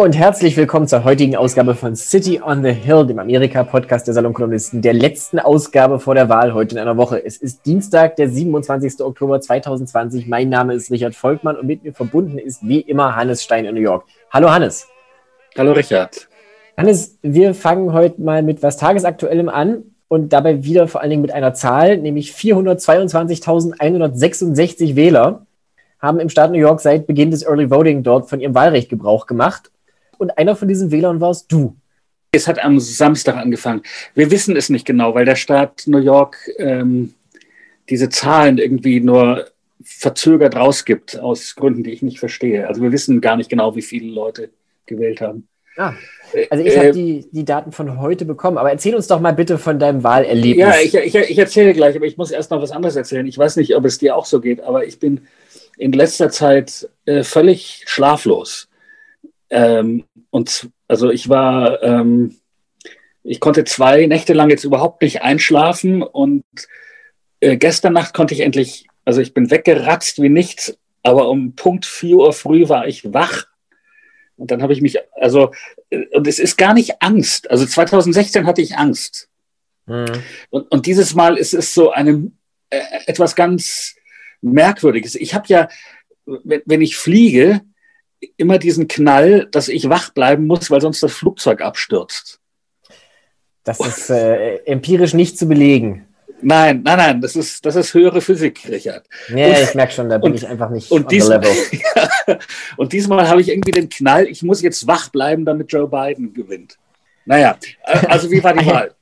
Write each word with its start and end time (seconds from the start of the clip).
Hallo 0.00 0.06
und 0.06 0.16
herzlich 0.16 0.56
willkommen 0.56 0.88
zur 0.88 1.04
heutigen 1.04 1.36
Ausgabe 1.36 1.74
von 1.74 1.94
City 1.94 2.40
on 2.42 2.62
the 2.62 2.72
Hill, 2.72 3.06
dem 3.06 3.18
Amerika-Podcast 3.18 4.06
der 4.06 4.14
Salonkolumnisten, 4.14 4.80
der 4.80 4.94
letzten 4.94 5.38
Ausgabe 5.38 6.00
vor 6.00 6.14
der 6.14 6.30
Wahl 6.30 6.54
heute 6.54 6.74
in 6.74 6.80
einer 6.80 6.96
Woche. 6.96 7.22
Es 7.22 7.36
ist 7.36 7.66
Dienstag, 7.66 8.16
der 8.16 8.30
27. 8.30 9.02
Oktober 9.02 9.42
2020. 9.42 10.26
Mein 10.26 10.48
Name 10.48 10.72
ist 10.72 10.90
Richard 10.90 11.14
Volkmann 11.14 11.56
und 11.56 11.66
mit 11.66 11.84
mir 11.84 11.92
verbunden 11.92 12.38
ist 12.38 12.66
wie 12.66 12.80
immer 12.80 13.14
Hannes 13.14 13.42
Stein 13.42 13.66
in 13.66 13.74
New 13.74 13.82
York. 13.82 14.06
Hallo 14.30 14.50
Hannes. 14.50 14.88
Hallo 15.58 15.72
Richard. 15.72 16.28
Hannes, 16.78 17.18
wir 17.20 17.54
fangen 17.54 17.92
heute 17.92 18.22
mal 18.22 18.42
mit 18.42 18.62
was 18.62 18.78
Tagesaktuellem 18.78 19.50
an 19.50 19.82
und 20.08 20.32
dabei 20.32 20.64
wieder 20.64 20.88
vor 20.88 21.02
allen 21.02 21.10
Dingen 21.10 21.20
mit 21.20 21.32
einer 21.32 21.52
Zahl, 21.52 21.98
nämlich 21.98 22.32
422.166 22.32 24.96
Wähler 24.96 25.44
haben 25.98 26.20
im 26.20 26.30
Staat 26.30 26.52
New 26.52 26.58
York 26.58 26.80
seit 26.80 27.06
Beginn 27.06 27.30
des 27.30 27.42
Early 27.42 27.70
Voting 27.70 28.02
dort 28.02 28.30
von 28.30 28.40
ihrem 28.40 28.54
Wahlrecht 28.54 28.88
Gebrauch 28.88 29.26
gemacht. 29.26 29.70
Und 30.20 30.36
einer 30.36 30.54
von 30.54 30.68
diesen 30.68 30.90
Wählern 30.90 31.22
warst 31.22 31.50
du. 31.50 31.76
Es 32.32 32.46
hat 32.46 32.62
am 32.62 32.78
Samstag 32.78 33.36
angefangen. 33.36 33.82
Wir 34.14 34.30
wissen 34.30 34.54
es 34.54 34.68
nicht 34.68 34.84
genau, 34.84 35.14
weil 35.14 35.24
der 35.24 35.34
Staat 35.34 35.84
New 35.86 35.98
York 35.98 36.36
ähm, 36.58 37.14
diese 37.88 38.10
Zahlen 38.10 38.58
irgendwie 38.58 39.00
nur 39.00 39.46
verzögert 39.82 40.56
rausgibt, 40.56 41.18
aus 41.18 41.56
Gründen, 41.56 41.84
die 41.84 41.92
ich 41.92 42.02
nicht 42.02 42.18
verstehe. 42.18 42.68
Also 42.68 42.82
wir 42.82 42.92
wissen 42.92 43.22
gar 43.22 43.38
nicht 43.38 43.48
genau, 43.48 43.74
wie 43.76 43.82
viele 43.82 44.12
Leute 44.12 44.50
gewählt 44.84 45.22
haben. 45.22 45.48
Ah, 45.78 45.94
also 46.50 46.62
ich 46.62 46.74
äh, 46.74 46.78
habe 46.78 46.92
die, 46.92 47.26
die 47.32 47.44
Daten 47.46 47.72
von 47.72 47.98
heute 47.98 48.26
bekommen, 48.26 48.58
aber 48.58 48.70
erzähl 48.70 48.94
uns 48.94 49.06
doch 49.06 49.20
mal 49.20 49.32
bitte 49.32 49.56
von 49.56 49.78
deinem 49.78 50.04
Wahlerlebnis. 50.04 50.58
Ja, 50.58 50.74
ich, 50.78 50.94
ich, 50.94 51.14
ich 51.14 51.38
erzähle 51.38 51.72
gleich, 51.72 51.96
aber 51.96 52.04
ich 52.04 52.18
muss 52.18 52.30
erst 52.30 52.50
noch 52.50 52.60
was 52.60 52.72
anderes 52.72 52.94
erzählen. 52.94 53.26
Ich 53.26 53.38
weiß 53.38 53.56
nicht, 53.56 53.74
ob 53.74 53.86
es 53.86 53.96
dir 53.96 54.14
auch 54.16 54.26
so 54.26 54.42
geht, 54.42 54.60
aber 54.60 54.84
ich 54.84 54.98
bin 54.98 55.22
in 55.78 55.92
letzter 55.92 56.28
Zeit 56.28 56.90
äh, 57.06 57.22
völlig 57.22 57.84
schlaflos. 57.86 58.69
Ähm, 59.50 60.04
und 60.30 60.70
also 60.88 61.10
ich 61.10 61.28
war, 61.28 61.82
ähm, 61.82 62.36
ich 63.22 63.40
konnte 63.40 63.64
zwei 63.64 64.06
Nächte 64.06 64.32
lang 64.32 64.50
jetzt 64.50 64.64
überhaupt 64.64 65.02
nicht 65.02 65.22
einschlafen 65.22 66.02
und 66.02 66.44
äh, 67.40 67.56
gestern 67.56 67.92
Nacht 67.92 68.14
konnte 68.14 68.34
ich 68.34 68.40
endlich, 68.40 68.86
also 69.04 69.20
ich 69.20 69.34
bin 69.34 69.50
weggeratzt 69.50 70.22
wie 70.22 70.28
nichts, 70.28 70.78
aber 71.02 71.28
um 71.28 71.54
Punkt 71.56 71.86
4 71.86 72.16
Uhr 72.16 72.32
früh 72.32 72.68
war 72.68 72.86
ich 72.86 73.12
wach. 73.12 73.46
Und 74.36 74.50
dann 74.50 74.62
habe 74.62 74.72
ich 74.72 74.80
mich, 74.80 74.98
also, 75.12 75.52
äh, 75.90 76.06
und 76.12 76.26
es 76.26 76.38
ist 76.38 76.56
gar 76.56 76.74
nicht 76.74 77.02
Angst. 77.02 77.50
Also 77.50 77.66
2016 77.66 78.46
hatte 78.46 78.62
ich 78.62 78.76
Angst. 78.76 79.28
Mhm. 79.86 80.22
Und, 80.50 80.70
und 80.70 80.86
dieses 80.86 81.14
Mal 81.14 81.36
ist 81.36 81.52
es 81.52 81.74
so 81.74 81.90
eine, 81.90 82.30
äh, 82.70 82.80
etwas 83.06 83.34
ganz 83.34 83.96
Merkwürdiges. 84.40 85.14
Ich 85.14 85.34
habe 85.34 85.44
ja, 85.48 85.68
wenn, 86.24 86.62
wenn 86.64 86.80
ich 86.80 86.96
fliege, 86.96 87.60
immer 88.36 88.58
diesen 88.58 88.88
Knall, 88.88 89.48
dass 89.50 89.68
ich 89.68 89.88
wach 89.88 90.10
bleiben 90.10 90.46
muss, 90.46 90.70
weil 90.70 90.80
sonst 90.80 91.02
das 91.02 91.12
Flugzeug 91.12 91.62
abstürzt. 91.62 92.40
Das 93.64 93.80
ist 93.80 94.10
äh, 94.10 94.56
empirisch 94.64 95.14
nicht 95.14 95.38
zu 95.38 95.46
belegen. 95.46 96.06
Nein, 96.42 96.80
nein, 96.82 96.96
nein, 96.96 97.20
das 97.20 97.36
ist, 97.36 97.66
das 97.66 97.76
ist 97.76 97.92
höhere 97.92 98.20
Physik, 98.20 98.60
Richard. 98.68 99.06
Ja, 99.28 99.46
und, 99.46 99.58
ich 99.58 99.74
merke 99.74 99.92
schon, 99.92 100.08
da 100.08 100.16
bin 100.16 100.32
und, 100.32 100.38
ich 100.38 100.46
einfach 100.46 100.70
nicht 100.70 100.90
und 100.90 101.10
diesmal, 101.10 101.42
ja, 101.72 102.38
und 102.78 102.92
diesmal 102.92 103.28
habe 103.28 103.42
ich 103.42 103.50
irgendwie 103.50 103.72
den 103.72 103.90
Knall, 103.90 104.26
ich 104.26 104.42
muss 104.42 104.62
jetzt 104.62 104.86
wach 104.86 105.10
bleiben, 105.10 105.44
damit 105.44 105.70
Joe 105.70 105.86
Biden 105.86 106.32
gewinnt. 106.32 106.78
Naja, 107.26 107.56
äh, 107.84 108.06
also 108.06 108.30
wie 108.30 108.42
war 108.42 108.54
die 108.54 108.66
Wahl? 108.70 108.94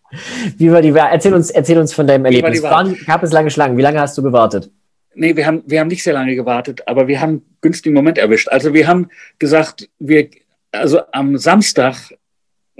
wie 0.57 0.73
war 0.73 0.83
die 0.83 0.95
Wahl? 0.95 1.11
Erzähl 1.13 1.35
uns, 1.35 1.51
erzähl 1.51 1.79
uns 1.79 1.93
von 1.93 2.07
deinem 2.07 2.25
Erlebnis. 2.25 2.63
War, 2.63 2.89
gab 3.07 3.23
es 3.23 3.31
lange 3.31 3.51
Schlangen? 3.51 3.77
Wie 3.77 3.83
lange 3.83 4.01
hast 4.01 4.19
du 4.19 4.23
gewartet? 4.23 4.71
Nee, 5.19 5.35
wir 5.35 5.47
haben, 5.47 5.65
wir 5.67 5.81
haben 5.81 5.89
nicht 5.89 6.05
sehr 6.05 6.15
lange 6.15 6.37
gewartet, 6.37 6.87
aber 6.87 7.09
wir 7.09 7.21
haben 7.21 7.31
einen 7.31 7.57
günstigen 7.61 7.95
Moment 7.95 8.19
erwischt. 8.19 8.49
Also 8.49 8.73
wir 8.73 8.87
haben 8.87 9.09
gesagt, 9.41 9.89
wir, 9.99 10.29
also 10.71 11.01
am 11.11 11.37
Samstag 11.37 11.97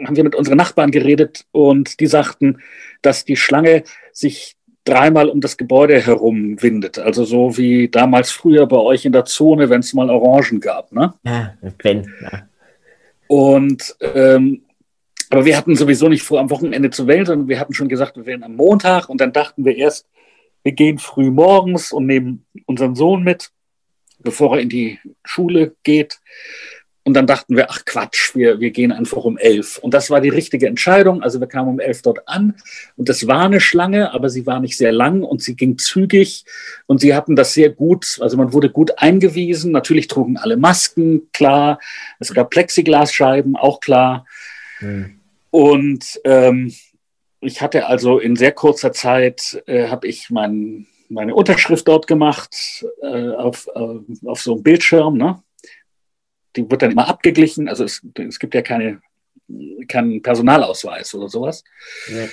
haben 0.07 0.15
wir 0.15 0.23
mit 0.23 0.37
unseren 0.37 0.57
Nachbarn 0.57 0.93
geredet 0.93 1.47
und 1.51 1.99
die 1.99 2.07
sagten, 2.07 2.61
dass 3.03 3.25
die 3.25 3.35
Schlange 3.37 3.83
sich 4.13 4.57
dreimal 4.85 5.29
um 5.29 5.41
das 5.41 5.57
Gebäude 5.57 6.01
herum 6.01 6.63
windet. 6.63 7.01
Also 7.01 7.25
so 7.25 7.59
wie 7.59 7.89
damals 7.89 8.31
früher 8.31 8.67
bei 8.67 8.77
euch 8.77 9.05
in 9.05 9.13
der 9.13 9.25
Zone, 9.25 9.69
wenn 9.69 9.81
es 9.81 9.93
mal 9.93 10.09
Orangen 10.09 10.61
gab. 10.61 10.93
Ne? 10.93 11.15
Ja, 11.25 11.55
wenn. 11.83 12.15
Ja. 12.23 12.49
Und 13.27 13.97
ähm, 14.15 14.63
aber 15.31 15.45
wir 15.45 15.57
hatten 15.57 15.75
sowieso 15.75 16.09
nicht 16.09 16.23
vor, 16.23 16.39
am 16.39 16.51
Wochenende 16.51 16.91
zu 16.91 17.09
wählen, 17.09 17.27
sondern 17.27 17.49
wir 17.49 17.59
hatten 17.59 17.75
schon 17.75 17.89
gesagt, 17.89 18.17
wir 18.17 18.27
wählen 18.27 18.45
am 18.45 18.55
Montag 18.55 19.09
und 19.09 19.21
dann 19.21 19.33
dachten 19.33 19.65
wir 19.65 19.77
erst, 19.77 20.07
wir 20.69 20.75
gehen 20.75 20.99
früh 20.99 21.31
morgens 21.31 21.93
und 21.93 22.05
nehmen 22.05 22.45
unseren 22.67 22.95
Sohn 22.95 23.23
mit, 23.23 23.53
bevor 24.19 24.57
er 24.57 24.61
in 24.61 24.69
die 24.69 24.99
Schule 25.25 25.75
geht. 25.83 26.19
Und 27.05 27.15
dann 27.15 27.27
dachten 27.27 27.57
wir, 27.57 27.71
ach 27.71 27.87
Quatsch, 27.87 28.35
wir, 28.35 28.61
wir 28.61 28.71
gehen 28.71 28.93
einfach 28.93 29.25
um 29.25 29.39
elf. 29.39 29.79
Und 29.79 29.95
das 29.95 30.11
war 30.11 30.21
die 30.21 30.29
richtige 30.29 30.67
Entscheidung. 30.67 31.23
Also 31.23 31.41
wir 31.41 31.47
kamen 31.47 31.71
um 31.71 31.81
elf 31.81 32.03
dort 32.03 32.29
an 32.29 32.57
und 32.97 33.09
das 33.09 33.27
war 33.27 33.47
eine 33.47 33.61
Schlange, 33.61 34.13
aber 34.13 34.29
sie 34.29 34.45
war 34.45 34.61
nicht 34.61 34.77
sehr 34.77 34.93
lang 34.93 35.23
und 35.23 35.43
sie 35.43 35.57
ging 35.57 35.79
zügig 35.79 36.45
und 36.85 37.01
sie 37.01 37.15
hatten 37.15 37.35
das 37.35 37.55
sehr 37.55 37.71
gut, 37.71 38.19
also 38.21 38.37
man 38.37 38.53
wurde 38.53 38.69
gut 38.69 38.99
eingewiesen. 38.99 39.73
Natürlich 39.73 40.09
trugen 40.09 40.37
alle 40.37 40.59
Masken, 40.59 41.33
klar. 41.33 41.81
Es 42.19 42.35
gab 42.35 42.51
Plexiglasscheiben, 42.51 43.57
auch 43.57 43.81
klar. 43.81 44.27
Mhm. 44.81 45.19
Und 45.51 46.21
ähm, 46.25 46.75
ich 47.41 47.61
hatte 47.63 47.87
also 47.87 48.19
in 48.19 48.37
sehr 48.37 48.53
kurzer 48.53 48.93
Zeit, 48.93 49.63
äh, 49.67 49.89
habe 49.89 50.07
ich 50.07 50.31
mein, 50.31 50.87
meine 51.09 51.35
Unterschrift 51.35 51.87
dort 51.87 52.07
gemacht 52.07 52.85
äh, 53.03 53.31
auf, 53.31 53.69
äh, 53.75 54.27
auf 54.27 54.41
so 54.41 54.55
einem 54.55 54.63
Bildschirm. 54.63 55.17
Ne? 55.17 55.43
Die 56.57 56.69
wird 56.69 56.83
dann 56.83 56.93
immer 56.93 57.09
abgeglichen. 57.09 57.69
Also 57.69 57.85
es, 57.85 58.03
es 58.17 58.39
gibt 58.39 58.55
ja 58.55 58.63
keine, 58.63 59.01
keinen 59.87 60.23
Personalausweis 60.23 61.15
oder 61.15 61.29
sowas. 61.29 61.65
Ja. 62.09 62.27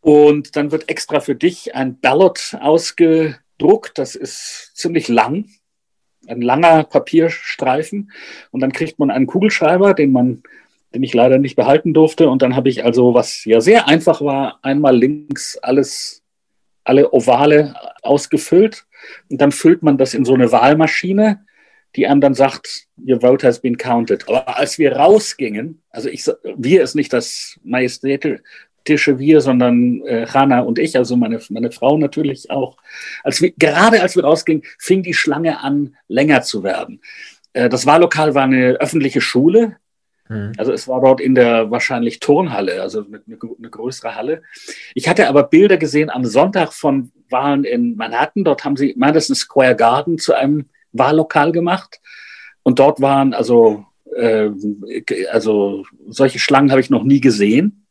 Und 0.00 0.56
dann 0.56 0.70
wird 0.70 0.88
extra 0.88 1.20
für 1.20 1.34
dich 1.34 1.74
ein 1.74 1.98
Ballot 1.98 2.56
ausgedruckt. 2.60 3.98
Das 3.98 4.14
ist 4.14 4.72
ziemlich 4.74 5.08
lang. 5.08 5.46
Ein 6.26 6.42
langer 6.42 6.84
Papierstreifen. 6.84 8.12
Und 8.50 8.60
dann 8.60 8.72
kriegt 8.72 8.98
man 8.98 9.10
einen 9.10 9.26
Kugelschreiber, 9.26 9.94
den 9.94 10.12
man 10.12 10.42
den 10.94 11.02
ich 11.02 11.14
leider 11.14 11.38
nicht 11.38 11.56
behalten 11.56 11.94
durfte. 11.94 12.28
Und 12.28 12.42
dann 12.42 12.56
habe 12.56 12.68
ich 12.68 12.84
also, 12.84 13.14
was 13.14 13.44
ja 13.44 13.60
sehr 13.60 13.88
einfach 13.88 14.20
war, 14.20 14.58
einmal 14.62 14.96
links 14.96 15.58
alles, 15.58 16.22
alle 16.84 17.12
Ovale 17.12 17.74
ausgefüllt. 18.02 18.86
Und 19.30 19.40
dann 19.40 19.52
füllt 19.52 19.82
man 19.82 19.98
das 19.98 20.14
in 20.14 20.24
so 20.24 20.34
eine 20.34 20.50
Wahlmaschine, 20.50 21.44
die 21.96 22.06
einem 22.06 22.20
dann 22.20 22.34
sagt, 22.34 22.86
your 22.98 23.20
vote 23.20 23.46
has 23.46 23.60
been 23.60 23.76
counted. 23.76 24.28
Aber 24.28 24.56
als 24.56 24.78
wir 24.78 24.96
rausgingen, 24.96 25.82
also 25.90 26.08
ich, 26.08 26.24
wir 26.56 26.82
ist 26.82 26.94
nicht 26.94 27.12
das 27.12 27.58
majestätische 27.62 29.18
Wir, 29.18 29.40
sondern 29.40 30.02
äh, 30.06 30.26
Hannah 30.26 30.60
und 30.60 30.78
ich, 30.78 30.96
also 30.96 31.16
meine, 31.16 31.40
meine 31.50 31.70
Frau 31.70 31.98
natürlich 31.98 32.50
auch. 32.50 32.76
Als 33.22 33.40
wir, 33.42 33.52
gerade 33.52 34.00
als 34.00 34.16
wir 34.16 34.24
rausgingen, 34.24 34.62
fing 34.78 35.02
die 35.02 35.14
Schlange 35.14 35.60
an, 35.60 35.96
länger 36.08 36.42
zu 36.42 36.62
werden. 36.62 37.00
Äh, 37.52 37.68
das 37.68 37.86
Wahllokal 37.86 38.34
war 38.34 38.44
eine 38.44 38.76
öffentliche 38.80 39.20
Schule, 39.20 39.76
Mhm. 40.28 40.52
Also 40.56 40.72
es 40.72 40.86
war 40.88 41.00
dort 41.00 41.20
in 41.20 41.34
der 41.34 41.70
wahrscheinlich 41.70 42.20
Turnhalle, 42.20 42.82
also 42.82 43.04
eine, 43.04 43.22
eine, 43.26 43.70
größere 43.70 44.14
Halle. 44.14 44.42
Ich 44.94 45.08
hatte 45.08 45.28
aber 45.28 45.44
Bilder 45.44 45.76
gesehen 45.76 46.10
am 46.10 46.24
Sonntag 46.24 46.72
von 46.72 47.12
Wahlen 47.30 47.64
in 47.64 47.96
Manhattan. 47.96 48.44
Dort 48.44 48.64
haben 48.64 48.76
sie 48.76 48.94
Madison 48.96 49.36
Square 49.36 49.76
Garden 49.76 50.18
zu 50.18 50.34
einem 50.34 50.66
Wahllokal 50.92 51.52
gemacht. 51.52 52.00
Und 52.62 52.78
dort 52.78 53.00
waren 53.00 53.34
also, 53.34 53.86
äh, 54.14 54.50
also 55.30 55.84
solche 56.08 56.38
Schlangen 56.38 56.70
habe 56.70 56.80
ich 56.80 56.90
noch 56.90 57.04
nie 57.04 57.20
gesehen. 57.20 57.86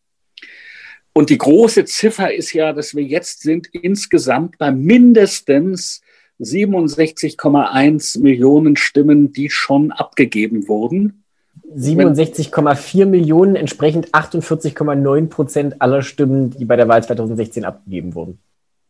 Und 1.14 1.32
die 1.32 1.38
große 1.40 1.86
Ziffer 1.86 2.32
ist 2.32 2.54
ja, 2.54 2.74
dass 2.74 2.96
wir 2.96 3.04
jetzt 3.04 3.42
sind 3.42 3.68
insgesamt 3.72 4.60
bei 4.60 4.72
mindestens 4.72 6.02
67,1 6.40 8.22
Millionen 8.22 8.76
Stimmen, 8.76 9.32
die 9.32 9.50
schon 9.50 9.92
abgegeben 9.92 10.68
wurden. 10.68 11.24
67,4 11.76 13.06
Millionen, 13.06 13.56
entsprechend 13.56 14.10
48,9 14.14 15.28
Prozent 15.28 15.82
aller 15.82 16.02
Stimmen, 16.02 16.52
die 16.52 16.66
bei 16.66 16.76
der 16.76 16.88
Wahl 16.88 17.04
2016 17.04 17.66
abgegeben 17.66 18.16
wurden. 18.16 18.40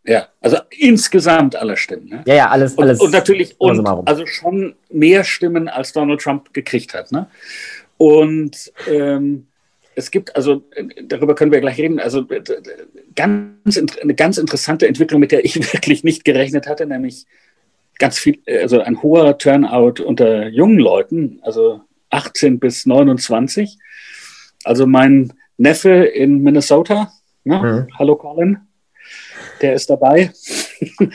Ja, 0.04 0.28
also 0.40 0.58
insgesamt 0.70 1.56
aller 1.56 1.76
Stimmen. 1.76 2.08
Ne? 2.08 2.24
Ja, 2.26 2.36
ja, 2.36 2.50
alles, 2.50 2.78
alles. 2.78 3.00
Und, 3.00 3.08
und 3.08 3.12
natürlich, 3.12 3.56
und, 3.60 3.86
also 3.86 4.26
schon 4.26 4.76
mehr 4.90 5.24
Stimmen, 5.26 5.68
als 5.68 5.92
Donald 5.92 6.22
Trump 6.22 6.54
gekriegt 6.54 6.94
hat. 6.94 7.12
Ne? 7.12 7.28
Und 7.98 8.72
ähm, 8.90 9.48
es 9.96 10.12
gibt, 10.12 10.36
also 10.36 10.64
darüber 11.04 11.36
können 11.36 11.52
wir 11.52 11.60
gleich 11.60 11.78
reden, 11.80 12.00
also 12.00 12.26
ganz, 13.16 13.78
eine 14.02 14.14
ganz 14.14 14.38
interessante 14.38 14.88
Entwicklung, 14.88 15.20
mit 15.20 15.32
der 15.32 15.44
ich 15.44 15.56
wirklich 15.74 16.04
nicht 16.06 16.24
gerechnet 16.24 16.68
hatte, 16.68 16.86
nämlich 16.86 17.26
ganz 17.98 18.18
viel, 18.18 18.40
also 18.48 18.80
ein 18.80 19.02
hoher 19.02 19.38
Turnout 19.38 20.04
unter 20.04 20.48
jungen 20.48 20.78
Leuten, 20.78 21.40
also 21.42 21.82
18 22.10 22.60
bis 22.60 22.86
29. 22.86 23.78
Also 24.64 24.88
mein 24.88 25.34
Neffe 25.58 25.90
in 25.90 26.42
Minnesota, 26.44 27.12
ne? 27.44 27.88
mhm. 27.88 27.98
hallo 27.98 28.16
Colin, 28.16 28.60
der 29.62 29.74
ist 29.74 29.90
dabei. 29.90 30.32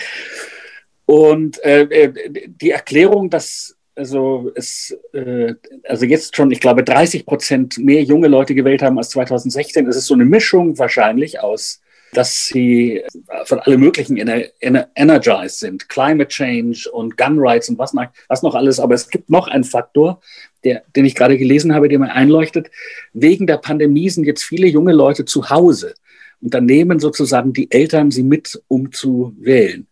Und 1.07 1.63
äh, 1.65 1.83
äh, 1.83 2.49
die 2.49 2.71
Erklärung, 2.71 3.29
dass 3.29 3.77
also 3.95 4.51
es, 4.55 4.97
äh, 5.13 5.55
also 5.85 6.07
jetzt 6.07 6.35
schon, 6.37 6.51
ich 6.51 6.61
glaube, 6.61 6.83
30 6.83 7.27
Prozent 7.27 7.79
mehr 7.79 8.03
junge 8.03 8.29
Leute 8.29 8.55
gewählt 8.55 8.83
haben 8.83 8.99
als 8.99 9.11
2016. 9.11 9.87
Es 9.87 9.97
ist 9.97 10.07
so 10.07 10.15
eine 10.15 10.25
Mischung 10.25 10.79
wahrscheinlich 10.79 11.41
aus, 11.41 11.83
dass 12.13 12.47
sie 12.47 13.03
von 13.45 13.59
alle 13.61 13.79
möglichen 13.79 14.19
ener 14.19 14.45
ener 14.61 14.89
energized 14.95 15.59
sind, 15.61 15.89
Climate 15.89 16.29
Change 16.29 16.91
und 16.93 17.17
Gun 17.17 17.39
Rights 17.39 17.71
und 17.71 17.79
was, 17.79 17.95
was 18.29 18.43
noch 18.43 18.55
alles. 18.55 18.79
Aber 18.79 18.95
es 18.95 19.09
gibt 19.09 19.31
noch 19.31 19.49
einen 19.49 19.65
Faktor, 19.65 20.21
der, 20.63 20.83
den 20.95 21.07
ich 21.07 21.15
gerade 21.15 21.39
gelesen 21.39 21.75
habe, 21.75 21.89
der 21.89 21.99
mir 21.99 22.13
einleuchtet. 22.13 22.71
Wegen 23.15 23.47
der 23.47 23.57
Pandemie 23.57 24.11
sind 24.11 24.25
jetzt 24.25 24.45
viele 24.45 24.67
junge 24.67 24.93
Leute 24.93 25.25
zu 25.25 25.49
Hause. 25.49 25.95
Und 26.43 26.53
dann 26.53 26.67
nehmen 26.67 27.01
sozusagen 27.01 27.53
die 27.53 27.71
Eltern 27.71 28.11
sie 28.11 28.25
mit, 28.25 28.61
um 28.69 28.93
zu 28.93 29.35
wählen. 29.39 29.87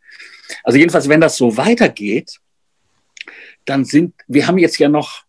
Also 0.63 0.79
jedenfalls, 0.79 1.09
wenn 1.09 1.21
das 1.21 1.37
so 1.37 1.57
weitergeht, 1.57 2.39
dann 3.65 3.85
sind, 3.85 4.15
wir 4.27 4.47
haben 4.47 4.59
jetzt 4.59 4.79
ja 4.79 4.89
noch 4.89 5.25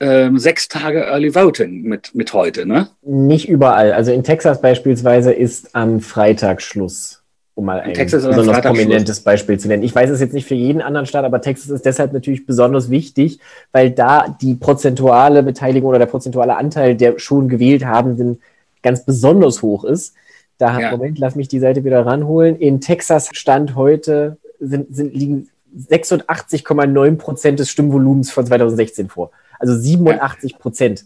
ähm, 0.00 0.38
sechs 0.38 0.68
Tage 0.68 1.06
Early 1.06 1.34
Voting 1.34 1.82
mit, 1.82 2.14
mit 2.14 2.32
heute, 2.32 2.66
ne? 2.66 2.88
Nicht 3.02 3.48
überall. 3.48 3.92
Also 3.92 4.12
in 4.12 4.22
Texas 4.22 4.60
beispielsweise 4.60 5.32
ist 5.32 5.74
am 5.74 6.00
Freitag 6.00 6.62
Schluss, 6.62 7.22
um 7.54 7.64
mal 7.64 7.80
ein 7.80 7.94
besonders 7.94 8.60
prominentes. 8.60 9.20
Beispiel 9.20 9.58
zu 9.58 9.66
nennen. 9.66 9.82
Ich 9.82 9.94
weiß 9.94 10.10
es 10.10 10.20
jetzt 10.20 10.34
nicht 10.34 10.46
für 10.46 10.54
jeden 10.54 10.82
anderen 10.82 11.06
Staat, 11.06 11.24
aber 11.24 11.40
Texas 11.40 11.70
ist 11.70 11.84
deshalb 11.84 12.12
natürlich 12.12 12.46
besonders 12.46 12.90
wichtig, 12.90 13.40
weil 13.72 13.90
da 13.90 14.36
die 14.40 14.54
prozentuale 14.54 15.42
Beteiligung 15.42 15.88
oder 15.88 15.98
der 15.98 16.06
prozentuale 16.06 16.56
Anteil 16.56 16.94
der 16.94 17.18
schon 17.18 17.48
gewählt 17.48 17.84
Habenden 17.84 18.40
ganz 18.82 19.04
besonders 19.04 19.62
hoch 19.62 19.84
ist. 19.84 20.14
Da, 20.58 20.78
ja. 20.78 20.90
Moment, 20.92 21.18
lass 21.18 21.34
mich 21.34 21.48
die 21.48 21.60
Seite 21.60 21.84
wieder 21.84 22.06
ranholen. 22.06 22.56
In 22.56 22.80
Texas 22.80 23.30
stand 23.32 23.74
heute, 23.74 24.38
sind, 24.60 24.94
sind, 24.94 25.14
liegen 25.14 25.48
86,9 25.76 27.16
Prozent 27.16 27.58
des 27.58 27.70
Stimmvolumens 27.70 28.30
von 28.30 28.46
2016 28.46 29.08
vor. 29.08 29.30
Also 29.58 29.76
87 29.76 30.58
Prozent. 30.58 31.04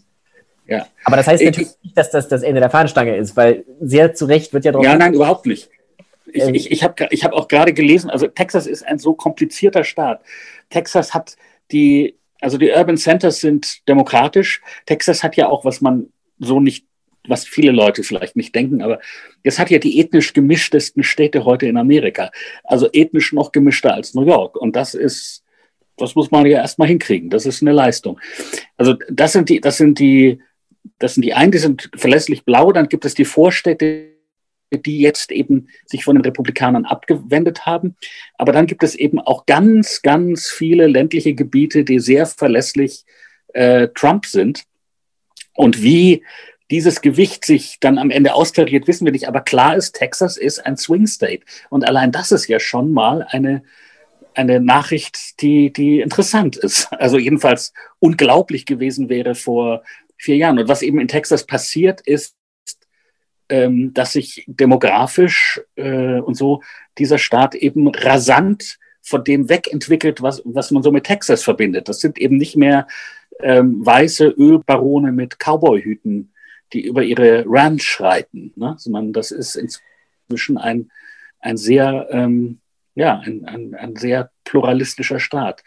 Ja. 0.67 0.87
Aber 1.03 1.17
das 1.17 1.27
heißt 1.27 1.43
natürlich 1.43 1.69
ich, 1.69 1.83
nicht, 1.83 1.97
dass 1.97 2.11
das 2.11 2.27
das 2.27 2.41
Ende 2.43 2.61
der 2.61 2.69
Fahnenstange 2.69 3.15
ist, 3.17 3.35
weil 3.35 3.65
sehr 3.81 4.13
zu 4.13 4.25
Recht 4.25 4.53
wird 4.53 4.65
ja 4.65 4.71
darauf. 4.71 4.85
Ja, 4.85 4.95
nein, 4.95 5.13
überhaupt 5.13 5.45
nicht. 5.45 5.69
Ich, 6.31 6.43
ähm, 6.43 6.55
ich, 6.55 6.71
ich 6.71 6.83
habe 6.83 7.07
ich 7.11 7.23
hab 7.23 7.33
auch 7.33 7.47
gerade 7.47 7.73
gelesen, 7.73 8.09
also 8.09 8.27
Texas 8.27 8.65
ist 8.65 8.85
ein 8.85 8.97
so 8.97 9.13
komplizierter 9.13 9.83
Staat. 9.83 10.21
Texas 10.69 11.13
hat 11.13 11.35
die, 11.71 12.15
also 12.41 12.57
die 12.57 12.71
Urban 12.71 12.97
Centers 12.97 13.39
sind 13.39 13.87
demokratisch. 13.87 14.61
Texas 14.85 15.21
hat 15.21 15.35
ja 15.35 15.49
auch, 15.49 15.65
was 15.65 15.81
man 15.81 16.07
so 16.39 16.59
nicht 16.59 16.85
was 17.27 17.45
viele 17.45 17.71
Leute 17.71 18.03
vielleicht 18.03 18.35
nicht 18.35 18.53
denken, 18.53 18.81
aber 18.81 18.99
es 19.43 19.59
hat 19.59 19.69
ja 19.69 19.79
die 19.79 19.99
ethnisch 19.99 20.33
gemischtesten 20.33 21.03
Städte 21.03 21.45
heute 21.45 21.67
in 21.67 21.77
Amerika. 21.77 22.31
Also 22.63 22.89
ethnisch 22.91 23.31
noch 23.33 23.51
gemischter 23.51 23.93
als 23.93 24.13
New 24.13 24.25
York. 24.25 24.57
Und 24.57 24.75
das 24.75 24.93
ist, 24.93 25.42
das 25.97 26.15
muss 26.15 26.31
man 26.31 26.45
ja 26.45 26.59
erstmal 26.59 26.87
hinkriegen. 26.87 27.29
Das 27.29 27.45
ist 27.45 27.61
eine 27.61 27.71
Leistung. 27.71 28.19
Also 28.77 28.95
das 29.09 29.33
sind 29.33 29.49
die, 29.49 29.61
das 29.61 29.77
sind 29.77 29.99
die, 29.99 30.39
das 30.99 31.15
sind 31.15 31.23
die 31.23 31.33
einen, 31.33 31.51
die 31.51 31.59
sind 31.59 31.89
verlässlich 31.95 32.45
blau. 32.45 32.71
Dann 32.71 32.89
gibt 32.89 33.05
es 33.05 33.13
die 33.13 33.25
Vorstädte, 33.25 34.13
die 34.71 34.99
jetzt 34.99 35.31
eben 35.31 35.67
sich 35.85 36.03
von 36.03 36.15
den 36.15 36.23
Republikanern 36.23 36.85
abgewendet 36.85 37.65
haben. 37.65 37.95
Aber 38.37 38.51
dann 38.51 38.67
gibt 38.67 38.83
es 38.83 38.95
eben 38.95 39.19
auch 39.19 39.45
ganz, 39.45 40.01
ganz 40.01 40.49
viele 40.49 40.87
ländliche 40.87 41.33
Gebiete, 41.33 41.83
die 41.83 41.99
sehr 41.99 42.25
verlässlich 42.25 43.05
äh, 43.53 43.89
Trump 43.89 44.25
sind. 44.25 44.63
Und 45.55 45.83
wie 45.83 46.23
dieses 46.71 47.01
Gewicht 47.01 47.45
sich 47.45 47.77
dann 47.79 47.99
am 47.99 48.09
Ende 48.09 48.33
austariert, 48.33 48.87
wissen 48.87 49.05
wir 49.05 49.11
nicht. 49.11 49.27
Aber 49.27 49.41
klar 49.41 49.75
ist, 49.75 49.93
Texas 49.93 50.37
ist 50.37 50.65
ein 50.65 50.77
Swing 50.77 51.05
State. 51.05 51.45
Und 51.69 51.87
allein 51.87 52.11
das 52.11 52.31
ist 52.31 52.47
ja 52.47 52.59
schon 52.59 52.91
mal 52.91 53.21
eine, 53.29 53.63
eine 54.35 54.59
Nachricht, 54.59 55.41
die, 55.41 55.71
die 55.71 56.01
interessant 56.01 56.57
ist. 56.57 56.89
Also 57.03 57.17
jedenfalls 57.17 57.73
unglaublich 57.99 58.65
gewesen 58.65 59.09
wäre 59.09 59.35
vor 59.35 59.83
vier 60.17 60.37
Jahren. 60.37 60.59
Und 60.59 60.67
was 60.67 60.81
eben 60.81 60.99
in 60.99 61.07
Texas 61.07 61.45
passiert 61.45 62.01
ist, 62.01 62.35
ähm, 63.49 63.93
dass 63.93 64.13
sich 64.13 64.45
demografisch 64.47 65.61
äh, 65.75 66.19
und 66.19 66.35
so 66.35 66.61
dieser 66.97 67.17
Staat 67.17 67.55
eben 67.55 67.87
rasant 67.89 68.79
von 69.01 69.23
dem 69.23 69.49
wegentwickelt, 69.49 70.21
was, 70.21 70.41
was 70.45 70.71
man 70.71 70.81
so 70.81 70.91
mit 70.91 71.03
Texas 71.03 71.43
verbindet. 71.43 71.89
Das 71.89 71.99
sind 71.99 72.17
eben 72.17 72.37
nicht 72.37 72.55
mehr 72.55 72.87
ähm, 73.41 73.85
weiße 73.85 74.27
Ölbarone 74.27 75.11
mit 75.11 75.39
Cowboyhüten 75.39 76.33
die 76.73 76.85
über 76.85 77.03
ihre 77.03 77.45
Ranch 77.47 77.83
schreiten, 77.83 78.51
ne? 78.55 78.75
sondern 78.77 79.13
das 79.13 79.31
ist 79.31 79.55
inzwischen 79.55 80.57
ein, 80.57 80.91
ein 81.39 81.57
sehr, 81.57 82.07
ähm, 82.11 82.59
ja, 82.95 83.19
ein, 83.19 83.45
ein, 83.45 83.75
ein 83.75 83.95
sehr 83.95 84.29
pluralistischer 84.43 85.19
Staat. 85.19 85.63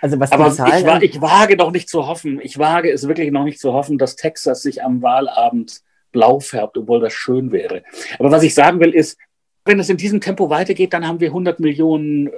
Also 0.00 0.18
was 0.18 0.32
Aber 0.32 0.48
ich, 0.48 0.58
wa 0.58 0.98
ich 1.00 1.20
wage 1.20 1.56
noch 1.56 1.72
nicht 1.72 1.88
zu 1.88 2.06
hoffen, 2.06 2.40
ich 2.42 2.58
wage 2.58 2.90
es 2.90 3.06
wirklich 3.06 3.30
noch 3.30 3.44
nicht 3.44 3.60
zu 3.60 3.72
hoffen, 3.72 3.98
dass 3.98 4.16
Texas 4.16 4.62
sich 4.62 4.82
am 4.82 5.02
Wahlabend 5.02 5.82
blau 6.12 6.40
färbt, 6.40 6.78
obwohl 6.78 7.00
das 7.00 7.12
schön 7.12 7.52
wäre. 7.52 7.82
Aber 8.18 8.30
was 8.30 8.42
ich 8.42 8.54
sagen 8.54 8.80
will, 8.80 8.94
ist, 8.94 9.18
wenn 9.64 9.78
es 9.78 9.90
in 9.90 9.98
diesem 9.98 10.20
Tempo 10.20 10.48
weitergeht, 10.48 10.92
dann 10.92 11.06
haben 11.06 11.20
wir 11.20 11.28
100 11.28 11.60
Millionen 11.60 12.30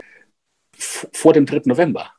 vor 0.77 1.33
dem 1.33 1.47
3. 1.47 1.63
November. 1.67 2.13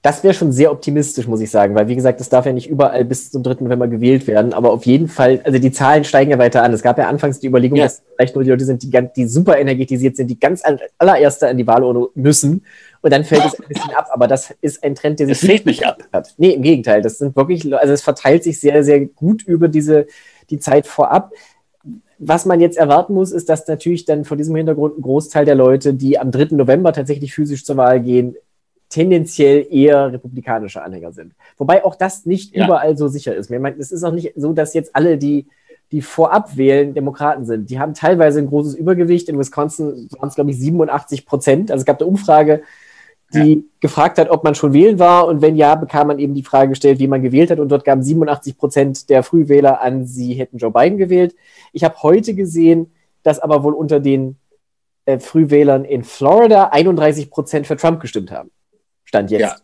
Das 0.00 0.22
wäre 0.22 0.32
schon 0.32 0.52
sehr 0.52 0.70
optimistisch, 0.70 1.26
muss 1.26 1.40
ich 1.40 1.50
sagen, 1.50 1.74
weil 1.74 1.88
wie 1.88 1.96
gesagt, 1.96 2.20
es 2.20 2.28
darf 2.28 2.46
ja 2.46 2.52
nicht 2.52 2.68
überall 2.68 3.04
bis 3.04 3.32
zum 3.32 3.42
3. 3.42 3.64
November 3.64 3.88
gewählt 3.88 4.28
werden, 4.28 4.52
aber 4.52 4.70
auf 4.72 4.86
jeden 4.86 5.08
Fall, 5.08 5.40
also 5.42 5.58
die 5.58 5.72
Zahlen 5.72 6.04
steigen 6.04 6.30
ja 6.30 6.38
weiter 6.38 6.62
an. 6.62 6.72
Es 6.72 6.82
gab 6.82 6.98
ja 6.98 7.08
anfangs 7.08 7.40
die 7.40 7.48
Überlegung, 7.48 7.78
ja. 7.78 7.84
dass 7.84 8.02
vielleicht 8.14 8.36
nur 8.36 8.44
die 8.44 8.50
Leute 8.50 8.64
sind, 8.64 8.82
die, 8.82 9.08
die 9.16 9.26
super 9.26 9.58
energetisiert 9.58 10.16
sind, 10.16 10.28
die 10.28 10.38
ganz 10.38 10.62
allererste 10.98 11.48
an 11.48 11.56
die 11.56 11.66
Wahlurne 11.66 12.06
müssen 12.14 12.64
und 13.00 13.12
dann 13.12 13.24
fällt 13.24 13.44
es 13.44 13.58
ein 13.58 13.66
bisschen 13.66 13.90
ab, 13.94 14.08
aber 14.12 14.28
das 14.28 14.54
ist 14.60 14.84
ein 14.84 14.94
Trend, 14.94 15.18
der 15.18 15.26
sich. 15.26 15.42
Es 15.42 15.46
fällt 15.46 15.66
nicht 15.66 15.84
ab. 15.84 15.98
Hat. 16.12 16.34
Nee, 16.38 16.50
im 16.50 16.62
Gegenteil, 16.62 17.02
das 17.02 17.18
sind 17.18 17.34
wirklich, 17.34 17.64
also 17.76 17.92
es 17.92 18.02
verteilt 18.02 18.44
sich 18.44 18.60
sehr, 18.60 18.84
sehr 18.84 19.04
gut 19.04 19.42
über 19.42 19.66
diese, 19.66 20.06
die 20.50 20.58
Zeit 20.58 20.86
vorab 20.86 21.32
was 22.18 22.44
man 22.44 22.60
jetzt 22.60 22.76
erwarten 22.76 23.14
muss, 23.14 23.30
ist, 23.30 23.48
dass 23.48 23.66
natürlich 23.68 24.04
dann 24.04 24.24
vor 24.24 24.36
diesem 24.36 24.56
Hintergrund 24.56 24.98
ein 24.98 25.02
Großteil 25.02 25.44
der 25.44 25.54
Leute, 25.54 25.94
die 25.94 26.18
am 26.18 26.30
3. 26.30 26.56
November 26.56 26.92
tatsächlich 26.92 27.32
physisch 27.32 27.64
zur 27.64 27.76
Wahl 27.76 28.00
gehen, 28.00 28.34
tendenziell 28.88 29.66
eher 29.70 30.12
republikanische 30.12 30.82
Anhänger 30.82 31.12
sind. 31.12 31.34
Wobei 31.56 31.84
auch 31.84 31.94
das 31.94 32.26
nicht 32.26 32.56
ja. 32.56 32.64
überall 32.64 32.96
so 32.96 33.08
sicher 33.08 33.34
ist. 33.34 33.50
Ich 33.50 33.58
meine, 33.58 33.76
es 33.78 33.92
ist 33.92 34.04
auch 34.04 34.12
nicht 34.12 34.32
so, 34.36 34.52
dass 34.52 34.74
jetzt 34.74 34.96
alle, 34.96 35.18
die, 35.18 35.46
die 35.92 36.02
vorab 36.02 36.56
wählen, 36.56 36.94
Demokraten 36.94 37.44
sind. 37.44 37.70
Die 37.70 37.78
haben 37.78 37.94
teilweise 37.94 38.38
ein 38.38 38.46
großes 38.46 38.74
Übergewicht. 38.74 39.28
In 39.28 39.38
Wisconsin 39.38 40.08
waren 40.18 40.28
es, 40.28 40.34
glaube 40.34 40.50
ich, 40.50 40.58
87 40.58 41.26
Prozent. 41.26 41.70
Also 41.70 41.82
es 41.82 41.86
gab 41.86 42.00
eine 42.00 42.08
Umfrage, 42.08 42.62
die 43.34 43.54
ja. 43.54 43.62
gefragt 43.80 44.18
hat, 44.18 44.30
ob 44.30 44.42
man 44.42 44.54
schon 44.54 44.72
wählen 44.72 44.98
war. 44.98 45.26
Und 45.26 45.42
wenn 45.42 45.56
ja, 45.56 45.74
bekam 45.74 46.06
man 46.06 46.18
eben 46.18 46.34
die 46.34 46.42
Frage 46.42 46.70
gestellt, 46.70 46.98
wie 46.98 47.08
man 47.08 47.22
gewählt 47.22 47.50
hat. 47.50 47.58
Und 47.58 47.68
dort 47.68 47.84
gaben 47.84 48.02
87 48.02 48.56
Prozent 48.56 49.10
der 49.10 49.22
Frühwähler 49.22 49.82
an, 49.82 50.06
sie 50.06 50.34
hätten 50.34 50.56
Joe 50.56 50.70
Biden 50.70 50.96
gewählt. 50.96 51.34
Ich 51.72 51.84
habe 51.84 52.02
heute 52.02 52.34
gesehen, 52.34 52.90
dass 53.22 53.38
aber 53.38 53.62
wohl 53.62 53.74
unter 53.74 54.00
den 54.00 54.36
äh, 55.04 55.18
Frühwählern 55.18 55.84
in 55.84 56.04
Florida 56.04 56.68
31 56.68 57.30
Prozent 57.30 57.66
für 57.66 57.76
Trump 57.76 58.00
gestimmt 58.00 58.30
haben. 58.30 58.50
Stand 59.08 59.30
jetzt. 59.30 59.40
Ja. 59.40 59.56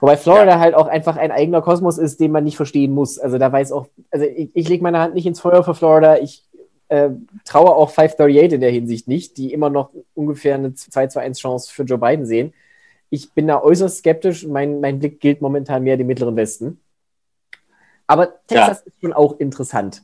Wobei 0.00 0.16
Florida 0.16 0.52
ja. 0.52 0.58
halt 0.58 0.74
auch 0.74 0.86
einfach 0.86 1.18
ein 1.18 1.30
eigener 1.30 1.60
Kosmos 1.60 1.98
ist, 1.98 2.18
den 2.18 2.32
man 2.32 2.44
nicht 2.44 2.56
verstehen 2.56 2.92
muss. 2.92 3.18
Also 3.18 3.36
da 3.36 3.52
weiß 3.52 3.72
auch, 3.72 3.88
also 4.10 4.24
ich, 4.24 4.50
ich 4.54 4.68
lege 4.68 4.82
meine 4.82 5.00
Hand 5.00 5.14
nicht 5.14 5.26
ins 5.26 5.40
Feuer 5.40 5.62
für 5.62 5.74
Florida. 5.74 6.16
Ich 6.16 6.44
äh, 6.88 7.10
traue 7.44 7.74
auch 7.74 7.90
538 7.90 8.54
in 8.54 8.60
der 8.62 8.70
Hinsicht 8.70 9.06
nicht, 9.06 9.36
die 9.36 9.52
immer 9.52 9.68
noch 9.68 9.90
ungefähr 10.14 10.54
eine 10.54 10.72
2 10.72 11.08
zu 11.08 11.20
1 11.20 11.38
Chance 11.38 11.70
für 11.70 11.82
Joe 11.82 11.98
Biden 11.98 12.24
sehen. 12.24 12.54
Ich 13.10 13.34
bin 13.34 13.46
da 13.46 13.60
äußerst 13.60 13.98
skeptisch. 13.98 14.46
Mein, 14.46 14.80
mein 14.80 14.98
Blick 14.98 15.20
gilt 15.20 15.42
momentan 15.42 15.82
mehr 15.82 15.98
dem 15.98 16.06
Mittleren 16.06 16.36
Westen. 16.36 16.80
Aber 18.06 18.40
Texas 18.46 18.78
ja. 18.78 18.86
ist 18.86 19.00
schon 19.02 19.12
auch 19.12 19.38
interessant. 19.38 20.02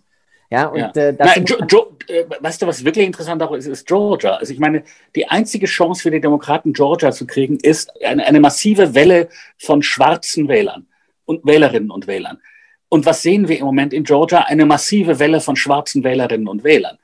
Ja, 0.55 0.67
und 0.67 0.79
ja. 0.79 0.91
Äh, 0.95 1.15
Nein, 1.19 1.45
jo, 1.45 1.57
jo, 1.69 1.97
äh, 2.07 2.25
weißt 2.41 2.63
du, 2.63 2.67
was 2.67 2.85
wirklich 2.85 3.07
interessant 3.07 3.43
auch 3.43 3.53
ist, 3.53 3.67
ist 3.67 3.87
Georgia. 3.87 4.37
Also 4.37 4.53
ich 4.53 4.61
meine, 4.61 4.85
die 5.17 5.29
einzige 5.29 5.67
Chance 5.67 6.03
für 6.03 6.11
die 6.13 6.21
Demokraten, 6.21 6.73
Georgia 6.73 7.11
zu 7.11 7.27
kriegen, 7.27 7.59
ist 7.59 7.91
eine, 8.05 8.25
eine 8.25 8.39
massive 8.39 8.95
Welle 8.95 9.29
von 9.59 9.83
schwarzen 9.83 10.47
Wählern 10.47 10.87
und 11.25 11.45
Wählerinnen 11.45 11.91
und 11.91 12.07
Wählern. 12.07 12.39
Und 12.89 13.05
was 13.05 13.23
sehen 13.23 13.49
wir 13.49 13.59
im 13.59 13.65
Moment 13.65 13.93
in 13.93 14.05
Georgia? 14.05 14.43
Eine 14.43 14.65
massive 14.67 15.19
Welle 15.19 15.41
von 15.41 15.57
schwarzen 15.57 16.05
Wählerinnen 16.05 16.47
und 16.47 16.63
Wählern. 16.63 16.99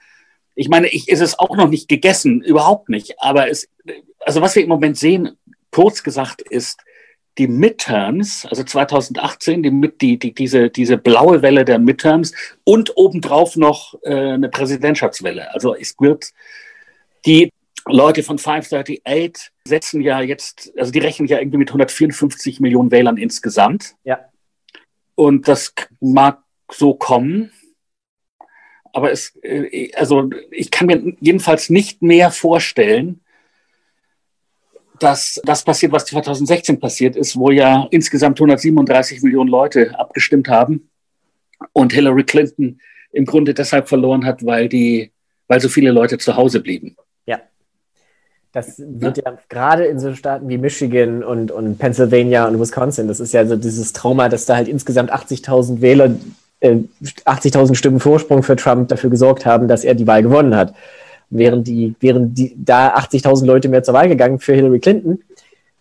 Ich 0.55 0.69
meine, 0.69 0.87
ich, 0.87 1.09
ist 1.09 1.21
es 1.21 1.37
auch 1.37 1.57
noch 1.57 1.69
nicht 1.69 1.89
gegessen, 1.89 2.43
überhaupt 2.43 2.89
nicht. 2.89 3.15
Aber 3.19 3.49
es, 3.49 3.69
also 4.21 4.41
was 4.41 4.55
wir 4.55 4.63
im 4.63 4.69
Moment 4.69 4.97
sehen, 4.97 5.37
kurz 5.73 6.05
gesagt, 6.05 6.43
ist, 6.43 6.81
die 7.39 7.49
Midterms, 7.49 8.47
also 8.47 8.65
2018, 8.65 9.63
die, 9.63 9.91
die, 10.01 10.19
die, 10.19 10.35
diese, 10.35 10.71
diese 10.71 10.99
blaue 10.99 11.43
Welle 11.43 11.65
der 11.65 11.79
Midterms 11.79 12.35
und 12.65 12.97
obendrauf 12.97 13.57
noch 13.57 13.95
äh, 14.03 14.33
eine 14.33 14.49
Präsidentschaftswelle. 14.49 15.53
Also 15.55 15.75
es 15.75 15.95
wird 15.99 16.33
die 17.25 17.51
Leute 17.87 18.23
von 18.23 18.39
538 18.39 19.51
setzen 19.65 20.01
ja 20.01 20.21
jetzt, 20.21 20.73
also 20.77 20.93
die 20.93 20.99
rechnen 20.99 21.29
ja 21.29 21.39
irgendwie 21.39 21.59
mit 21.59 21.71
154 21.71 22.61
Millionen 22.61 22.91
Wählern 22.91 23.17
insgesamt. 23.17 23.95
Ja. 24.05 24.31
Und 25.15 25.49
das 25.49 25.73
mag 26.01 26.43
so 26.71 26.95
kommen. 26.95 27.53
Aber 28.93 29.13
es, 29.13 29.37
äh, 29.43 29.93
also 29.95 30.31
ich 30.51 30.71
kann 30.71 30.89
mir 30.89 31.15
jedenfalls 31.21 31.71
nicht 31.71 32.03
mehr 32.03 32.31
vorstellen, 32.31 33.21
dass 35.03 35.41
das 35.45 35.65
passiert, 35.65 35.93
was 35.93 36.05
2016 36.07 36.79
passiert 36.79 37.17
ist, 37.17 37.37
wo 37.37 37.51
ja 37.51 37.87
insgesamt 37.91 38.39
137 38.39 39.23
Millionen 39.23 39.49
Leute 39.49 39.99
abgestimmt 39.99 40.49
haben 40.49 40.89
und 41.73 41.93
Hillary 41.93 42.25
Clinton 42.25 42.81
im 43.13 43.25
Grunde 43.25 43.55
deshalb 43.55 43.89
verloren 43.89 44.25
hat, 44.25 44.45
weil 44.45 44.69
die, 44.69 45.11
weil 45.49 45.61
so 45.61 45.69
viele 45.69 45.91
Leute 45.91 46.19
zu 46.19 46.37
Hause 46.37 46.61
blieben. 46.61 46.97
Ja. 47.27 47.41
Das 48.53 48.79
wird 48.79 49.19
ja, 49.19 49.25
ja 49.27 49.39
gerade 49.49 49.87
in 49.87 49.99
so 49.99 50.15
Staaten 50.15 50.49
wie 50.49 50.59
Michigan 50.59 51.25
und, 51.25 51.51
und 51.51 51.79
Pennsylvania 51.79 52.47
und 52.47 52.61
Wisconsin, 52.61 53.09
das 53.09 53.21
ist 53.21 53.33
ja 53.33 53.47
so 53.47 53.57
dieses 53.57 53.93
Trauma, 53.93 54.29
dass 54.29 54.47
da 54.47 54.57
halt 54.57 54.69
insgesamt 54.69 55.13
80.000 55.13 55.81
Wähler, 55.81 56.15
äh, 56.61 56.77
80.000 57.25 57.75
Stimmen 57.75 58.01
Vorsprung 58.01 58.43
für 58.43 58.57
Trump 58.57 58.89
dafür 58.89 59.11
gesorgt 59.11 59.47
haben, 59.47 59.67
dass 59.67 59.85
er 59.85 59.95
die 59.95 60.07
Wahl 60.07 60.23
gewonnen 60.23 60.55
hat. 60.55 60.75
Während 61.31 61.69
die, 61.69 61.95
während 62.01 62.37
die 62.37 62.55
da 62.57 62.95
80.000 62.97 63.47
Leute 63.47 63.69
mehr 63.69 63.83
zur 63.83 63.95
Wahl 63.95 64.09
gegangen 64.09 64.39
für 64.41 64.55
Hillary 64.55 64.81
Clinton, 64.81 65.23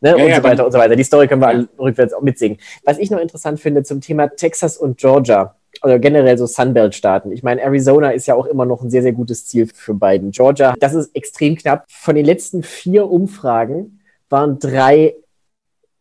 Ne, 0.01 0.11
ja, 0.11 0.15
und 0.15 0.29
ja, 0.29 0.37
so 0.37 0.43
weiter 0.43 0.65
und 0.65 0.71
so 0.71 0.77
weiter. 0.77 0.95
Die 0.95 1.03
Story 1.03 1.27
können 1.27 1.41
wir 1.41 1.51
ja. 1.51 1.65
rückwärts 1.77 2.13
auch 2.13 2.21
mitsingen. 2.21 2.57
Was 2.85 2.97
ich 2.99 3.11
noch 3.11 3.19
interessant 3.19 3.59
finde 3.59 3.83
zum 3.83 3.99
Thema 3.99 4.29
Texas 4.29 4.77
und 4.77 4.97
Georgia, 4.97 5.55
oder 5.83 5.99
generell 5.99 6.37
so 6.37 6.45
Sunbelt-Staaten. 6.45 7.31
Ich 7.31 7.43
meine, 7.43 7.61
Arizona 7.61 8.11
ist 8.11 8.27
ja 8.27 8.35
auch 8.35 8.45
immer 8.45 8.65
noch 8.65 8.81
ein 8.81 8.89
sehr, 8.89 9.01
sehr 9.01 9.13
gutes 9.13 9.45
Ziel 9.47 9.67
für 9.73 9.93
Biden. 9.93 10.31
Georgia, 10.31 10.73
das 10.79 10.93
ist 10.93 11.15
extrem 11.15 11.55
knapp. 11.55 11.85
Von 11.89 12.15
den 12.15 12.25
letzten 12.25 12.63
vier 12.63 13.09
Umfragen 13.09 14.01
waren 14.29 14.59
drei 14.59 15.15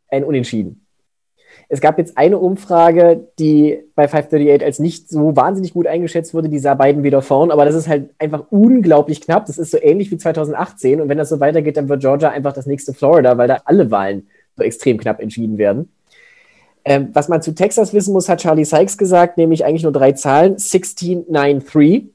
ein 0.09 0.25
Unentschieden. 0.25 0.87
Es 1.71 1.83
gab 1.83 1.99
jetzt 1.99 2.17
eine 2.17 2.39
Umfrage, 2.39 3.29
die 3.39 3.79
bei 3.95 4.09
538 4.09 4.65
als 4.65 4.79
nicht 4.79 5.11
so 5.11 5.37
wahnsinnig 5.37 5.75
gut 5.75 5.87
eingeschätzt 5.87 6.33
wurde, 6.33 6.49
die 6.49 6.59
sah 6.59 6.75
Biden 6.75 7.03
wieder 7.03 7.21
vorn, 7.21 7.51
aber 7.51 7.67
das 7.67 7.75
ist 7.75 7.89
halt 7.89 8.11
einfach 8.19 8.45
unglaublich 8.51 9.21
knapp. 9.21 9.45
Das 9.47 9.59
ist 9.59 9.73
so 9.73 9.79
ähnlich 9.81 10.11
wie 10.11 10.17
2018 10.17 11.01
und 11.01 11.11
wenn 11.11 11.19
das 11.19 11.29
so 11.29 11.41
weitergeht, 11.41 11.77
dann 11.77 11.91
wird 11.91 12.01
Georgia 12.01 12.31
einfach 12.31 12.55
das 12.55 12.67
nächste 12.67 12.95
Florida, 12.95 13.37
weil 13.37 13.49
da 13.49 13.61
alle 13.67 13.91
Wahlen 13.91 14.29
so 14.57 14.63
extrem 14.63 14.97
knapp 14.97 15.21
entschieden 15.21 15.59
werden. 15.59 15.91
Ähm, 16.87 17.11
was 17.13 17.29
man 17.29 17.43
zu 17.43 17.55
Texas 17.55 17.93
wissen 17.93 18.15
muss, 18.15 18.31
hat 18.31 18.41
Charlie 18.41 18.65
Sykes 18.65 18.97
gesagt, 18.97 19.37
nämlich 19.37 19.65
eigentlich 19.65 19.83
nur 19.83 19.93
drei 19.93 20.13
Zahlen: 20.13 20.57
16-9-3. 20.57 22.07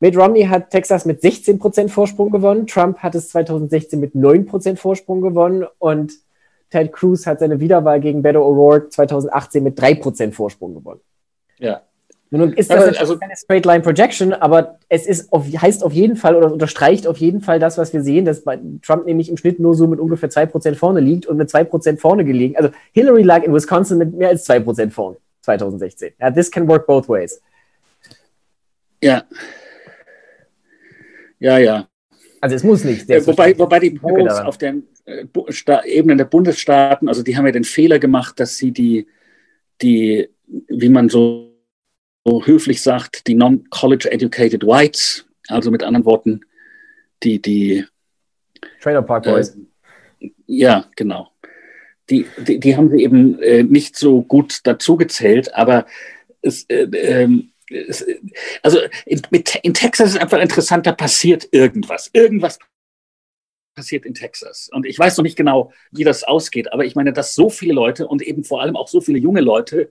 Mitt 0.00 0.18
Romney 0.18 0.42
hat 0.42 0.68
Texas 0.68 1.06
mit 1.06 1.22
16% 1.22 1.88
Vorsprung 1.88 2.30
gewonnen. 2.30 2.66
Trump 2.66 2.98
hat 2.98 3.14
es 3.14 3.30
2016 3.30 3.98
mit 3.98 4.14
9% 4.14 4.76
Vorsprung 4.76 5.22
gewonnen. 5.22 5.64
Und 5.78 6.12
Ted 6.70 6.92
Cruz 6.92 7.26
hat 7.26 7.40
seine 7.40 7.60
Wiederwahl 7.60 8.00
gegen 8.00 8.22
Beto 8.22 8.40
O'Rourke 8.40 8.90
2018 8.90 9.62
mit 9.62 9.78
3% 9.78 10.32
Vorsprung 10.32 10.74
gewonnen. 10.74 11.00
Ja. 11.58 11.82
Nun 12.30 12.52
ist 12.52 12.70
das 12.70 12.82
also, 12.82 12.98
also 12.98 13.18
keine 13.18 13.36
Straight 13.36 13.64
Line 13.64 13.80
Projection, 13.80 14.32
aber 14.32 14.78
es 14.88 15.06
ist 15.06 15.32
auf, 15.32 15.46
heißt 15.46 15.84
auf 15.84 15.92
jeden 15.92 16.16
Fall 16.16 16.34
oder 16.34 16.52
unterstreicht 16.52 17.06
auf 17.06 17.18
jeden 17.18 17.40
Fall 17.40 17.60
das, 17.60 17.78
was 17.78 17.92
wir 17.92 18.02
sehen, 18.02 18.24
dass 18.24 18.42
Trump 18.82 19.06
nämlich 19.06 19.28
im 19.28 19.36
Schnitt 19.36 19.60
nur 19.60 19.76
so 19.76 19.86
mit 19.86 20.00
ungefähr 20.00 20.30
2% 20.30 20.74
vorne 20.74 20.98
liegt 20.98 21.26
und 21.26 21.36
mit 21.36 21.48
2% 21.48 21.98
vorne 21.98 22.24
gelegen. 22.24 22.56
Also 22.56 22.70
Hillary 22.92 23.22
lag 23.22 23.44
in 23.44 23.54
Wisconsin 23.54 23.98
mit 23.98 24.14
mehr 24.14 24.30
als 24.30 24.48
2% 24.48 24.90
vorne 24.90 25.16
2016. 25.42 26.14
Ja, 26.18 26.30
this 26.30 26.50
can 26.50 26.66
work 26.66 26.86
both 26.86 27.08
ways. 27.08 27.40
Ja. 29.00 29.22
Ja, 31.38 31.58
ja. 31.58 31.88
Also 32.40 32.56
es 32.56 32.64
muss 32.64 32.84
nicht. 32.84 33.08
Äh, 33.08 33.24
wobei, 33.26 33.56
wobei 33.58 33.78
die 33.78 33.90
Polls 33.90 34.34
auf 34.34 34.58
den 34.58 34.78
äh, 34.78 34.82
Ebenen 35.06 36.18
der 36.18 36.24
Bundesstaaten, 36.24 37.08
also 37.08 37.22
die 37.22 37.36
haben 37.36 37.46
ja 37.46 37.52
den 37.52 37.64
Fehler 37.64 37.98
gemacht, 37.98 38.40
dass 38.40 38.56
sie 38.56 38.72
die, 38.72 39.06
die 39.82 40.28
wie 40.46 40.88
man 40.88 41.08
so 41.08 41.54
so 42.24 42.44
höflich 42.44 42.82
sagt, 42.82 43.26
die 43.26 43.34
non-college 43.34 44.10
educated 44.10 44.62
whites, 44.64 45.26
also 45.48 45.70
mit 45.70 45.82
anderen 45.82 46.06
Worten, 46.06 46.40
die, 47.22 47.40
die 47.40 47.84
Trailer 48.80 49.02
Park 49.02 49.24
Boys. 49.24 49.56
Äh, 50.20 50.30
ja, 50.46 50.86
genau. 50.96 51.30
Die, 52.10 52.26
die, 52.46 52.58
die, 52.60 52.76
haben 52.76 52.90
sie 52.90 53.02
eben 53.02 53.40
äh, 53.40 53.62
nicht 53.62 53.96
so 53.96 54.22
gut 54.22 54.60
dazu 54.64 54.96
gezählt, 54.96 55.54
aber 55.54 55.86
es, 56.42 56.64
äh, 56.64 56.82
ähm, 56.82 57.50
es, 57.70 58.04
also 58.62 58.78
in, 59.06 59.22
mit, 59.30 59.54
in 59.62 59.74
Texas 59.74 60.10
ist 60.10 60.18
einfach 60.20 60.40
interessant, 60.40 60.86
da 60.86 60.92
passiert 60.92 61.48
irgendwas. 61.50 62.10
Irgendwas 62.12 62.58
passiert 63.74 64.06
in 64.06 64.14
Texas. 64.14 64.70
Und 64.72 64.86
ich 64.86 64.98
weiß 64.98 65.16
noch 65.16 65.22
nicht 65.22 65.36
genau, 65.36 65.72
wie 65.90 66.04
das 66.04 66.24
ausgeht, 66.24 66.72
aber 66.72 66.84
ich 66.84 66.94
meine, 66.94 67.12
dass 67.12 67.34
so 67.34 67.50
viele 67.50 67.74
Leute 67.74 68.06
und 68.06 68.22
eben 68.22 68.44
vor 68.44 68.62
allem 68.62 68.76
auch 68.76 68.88
so 68.88 69.00
viele 69.00 69.18
junge 69.18 69.40
Leute 69.40 69.90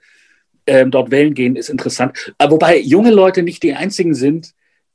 ähm, 0.65 0.91
dort 0.91 1.11
wählen 1.11 1.33
gehen, 1.33 1.55
ist 1.55 1.69
interessant. 1.69 2.33
Aber 2.37 2.53
wobei 2.53 2.79
junge 2.79 3.11
Leute 3.11 3.43
nicht 3.43 3.63
die 3.63 3.73
einzigen 3.73 4.15
sind, 4.15 4.53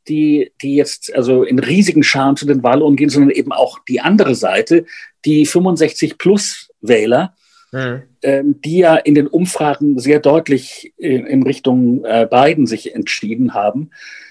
die, 0.08 0.52
die 0.62 0.74
jetzt 0.74 1.14
also 1.14 1.42
in 1.42 1.58
riesigen 1.58 2.02
Scharen 2.02 2.36
zu 2.36 2.46
den 2.46 2.62
Wahlen 2.62 2.96
gehen, 2.96 3.10
sondern 3.10 3.30
eben 3.30 3.52
auch 3.52 3.78
die 3.86 4.00
andere 4.00 4.34
Seite, 4.34 4.86
die 5.26 5.46
65-Plus-Wähler, 5.46 7.34
mhm. 7.72 8.02
ähm, 8.22 8.60
die 8.62 8.78
ja 8.78 8.96
in 8.96 9.14
den 9.14 9.26
Umfragen 9.26 9.98
sehr 9.98 10.20
deutlich 10.20 10.94
in, 10.96 11.26
in 11.26 11.42
Richtung 11.42 12.04
äh, 12.06 12.26
Biden 12.30 12.66
sich 12.66 12.94
entschieden 12.94 13.52
haben, 13.52 13.90
äh, 13.90 14.27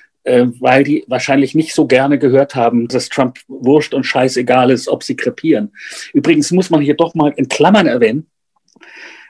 weil 0.60 0.84
die 0.84 1.06
wahrscheinlich 1.08 1.56
nicht 1.56 1.74
so 1.74 1.88
gerne 1.88 2.20
gehört 2.20 2.56
haben, 2.56 2.88
dass 2.88 3.10
Trump 3.10 3.40
wurscht 3.48 3.94
und 3.94 4.04
scheißegal 4.04 4.72
ist, 4.72 4.88
ob 4.88 5.04
sie 5.04 5.16
krepieren. 5.16 5.72
Übrigens 6.14 6.52
muss 6.52 6.70
man 6.70 6.82
hier 6.82 6.96
doch 6.96 7.16
mal 7.16 7.34
in 7.36 7.48
Klammern 7.48 7.88
erwähnen, 7.88 8.28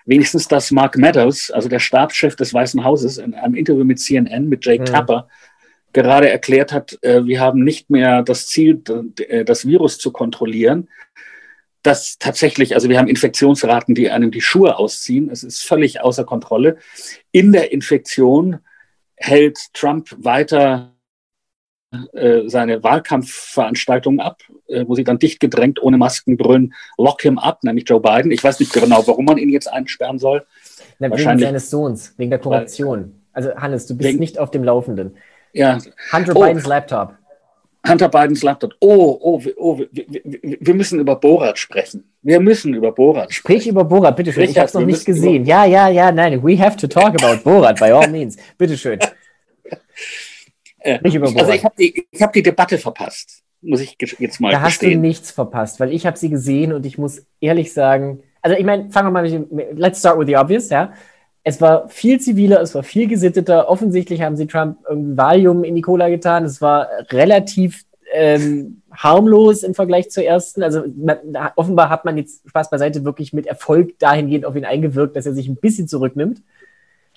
wenigstens, 0.06 0.48
dass 0.48 0.72
Mark 0.72 0.98
Meadows, 0.98 1.52
also 1.52 1.70
der 1.70 1.80
Stabschef 1.80 2.36
des 2.36 2.54
Weißen 2.54 2.84
Hauses, 2.84 3.18
in 3.18 3.36
einem 3.36 3.56
Interview 3.56 3.84
mit 3.84 4.00
CNN, 4.00 4.50
mit 4.50 4.66
Jake 4.66 4.82
mhm. 4.82 4.86
Tapper, 4.86 5.28
gerade 5.94 6.30
erklärt 6.30 6.72
hat, 6.72 6.98
äh, 7.02 7.26
wir 7.26 7.40
haben 7.40 7.64
nicht 7.64 7.90
mehr 7.90 8.24
das 8.24 8.48
Ziel, 8.48 8.82
äh, 9.28 9.46
das 9.46 9.68
Virus 9.68 9.98
zu 9.98 10.12
kontrollieren. 10.12 10.90
Das 11.84 12.18
tatsächlich, 12.20 12.76
also 12.76 12.90
wir 12.90 12.98
haben 12.98 13.08
Infektionsraten, 13.08 13.96
die 13.96 14.10
einem 14.10 14.32
die 14.32 14.42
Schuhe 14.42 14.78
ausziehen. 14.78 15.30
Es 15.30 15.44
ist 15.44 15.64
völlig 15.64 16.02
außer 16.02 16.24
Kontrolle. 16.24 16.78
In 17.32 17.52
der 17.52 17.72
Infektion 17.72 18.60
hält 19.18 19.60
Trump 19.74 20.16
weiter 20.18 20.94
äh, 22.14 22.48
seine 22.48 22.84
Wahlkampfveranstaltungen 22.84 24.20
ab, 24.20 24.42
äh, 24.68 24.86
wo 24.88 24.96
sie 24.96 25.04
dann 25.04 25.20
dicht 25.20 25.40
gedrängt 25.40 25.82
ohne 25.82 25.98
Masken 25.98 26.38
brüllen, 26.38 26.74
lock 26.98 27.22
him 27.22 27.38
up, 27.40 27.64
nämlich 27.64 27.88
Joe 27.88 28.02
Biden. 28.02 28.32
Ich 28.32 28.44
weiß 28.44 28.60
nicht 28.60 28.74
genau, 28.74 29.08
warum 29.08 29.26
man 29.26 29.38
ihn 29.38 29.50
jetzt 29.50 29.72
einsperren 29.72 30.20
soll. 30.20 30.46
Na, 31.00 31.10
wegen 31.12 31.40
seines 31.40 31.70
Sohns, 31.70 32.14
wegen 32.18 32.30
der 32.30 32.40
Korruption. 32.40 33.22
Also 33.32 33.56
Hannes, 33.56 33.86
du 33.88 33.96
bist 33.96 34.10
wegen, 34.10 34.20
nicht 34.20 34.38
auf 34.38 34.52
dem 34.52 34.64
Laufenden. 34.64 35.16
Ja. 35.54 35.78
Hunter 36.12 36.36
oh. 36.36 36.42
Bidens 36.42 36.66
Laptop. 36.66 37.16
Hunter 37.88 38.10
Bidens 38.10 38.44
Laptop. 38.44 38.74
Oh, 38.80 39.18
oh, 39.22 39.42
oh 39.58 39.80
wir, 39.80 40.06
wir, 40.60 40.74
müssen 40.74 41.00
über 41.00 41.16
Borat 41.16 41.58
sprechen. 41.58 42.04
Wir 42.22 42.40
müssen 42.40 42.74
über 42.74 42.92
Borat 42.92 43.34
sprechen. 43.34 43.60
Sprich 43.60 43.68
über 43.68 43.84
Borat, 43.84 44.16
bitteschön. 44.16 44.44
Ich 44.44 44.58
habe 44.58 44.68
es 44.68 44.74
noch 44.74 44.86
nicht 44.86 45.06
gesehen. 45.06 45.46
Ja, 45.46 45.66
ja, 45.66 45.88
ja, 45.90 46.12
nein. 46.12 46.44
We 46.44 46.60
have 46.60 46.78
to 46.78 46.88
talk 46.88 47.16
about 47.22 47.44
Borat, 47.44 47.80
by 47.80 47.92
all 47.92 48.08
means. 48.10 48.38
Bitteschön. 48.58 49.00
Äh, 50.80 51.00
nicht 51.04 51.16
über 51.16 51.28
Also 51.28 51.52
ich 51.52 51.64
habe 51.64 51.76
die, 51.78 52.08
hab 52.20 52.34
die 52.34 52.44
Debatte 52.44 52.78
verpasst, 52.78 53.44
muss 53.62 53.82
ich 53.82 53.98
jetzt 54.20 54.40
mal 54.40 54.52
Da 54.52 54.62
hast 54.62 54.82
du 54.82 54.96
nichts 54.96 55.32
verpasst, 55.32 55.80
weil 55.80 55.92
ich 55.92 56.06
habe 56.06 56.18
sie 56.18 56.30
gesehen 56.30 56.74
und 56.74 56.86
ich 56.86 56.98
muss 56.98 57.26
ehrlich 57.42 57.74
sagen, 57.74 58.24
also 58.42 58.56
ich 58.56 58.66
meine, 58.66 58.90
fangen 58.92 59.08
wir 59.08 59.12
mal 59.12 59.30
mit, 59.50 59.78
let's 59.78 60.00
start 60.00 60.18
with 60.20 60.28
the 60.28 60.38
obvious, 60.38 60.70
ja. 60.70 60.94
Es 61.48 61.62
war 61.62 61.88
viel 61.88 62.20
ziviler, 62.20 62.60
es 62.60 62.76
war 62.76 62.84
viel 62.84 63.08
gesitteter. 63.08 63.70
Offensichtlich 63.70 64.22
haben 64.22 64.36
sie 64.36 64.48
Trump 64.48 64.80
irgendwie 64.90 65.16
Valium 65.16 65.64
in 65.64 65.76
die 65.76 65.82
Cola 65.82 66.10
getan. 66.10 66.44
Es 66.44 66.62
war 66.62 66.90
relativ 67.10 67.86
ähm, 68.14 68.82
harmlos 68.92 69.64
im 69.64 69.74
Vergleich 69.74 70.12
zur 70.12 70.26
ersten. 70.26 70.62
Also 70.62 70.84
man, 70.98 71.20
offenbar 71.56 71.90
hat 71.90 72.04
man 72.04 72.18
jetzt 72.18 72.42
Spaß 72.50 72.70
beiseite 72.70 73.06
wirklich 73.06 73.32
mit 73.32 73.48
Erfolg 73.48 73.98
dahingehend 73.98 74.44
auf 74.44 74.58
ihn 74.58 74.66
eingewirkt, 74.66 75.16
dass 75.16 75.26
er 75.26 75.32
sich 75.32 75.48
ein 75.48 75.56
bisschen 75.56 75.88
zurücknimmt. 75.88 76.42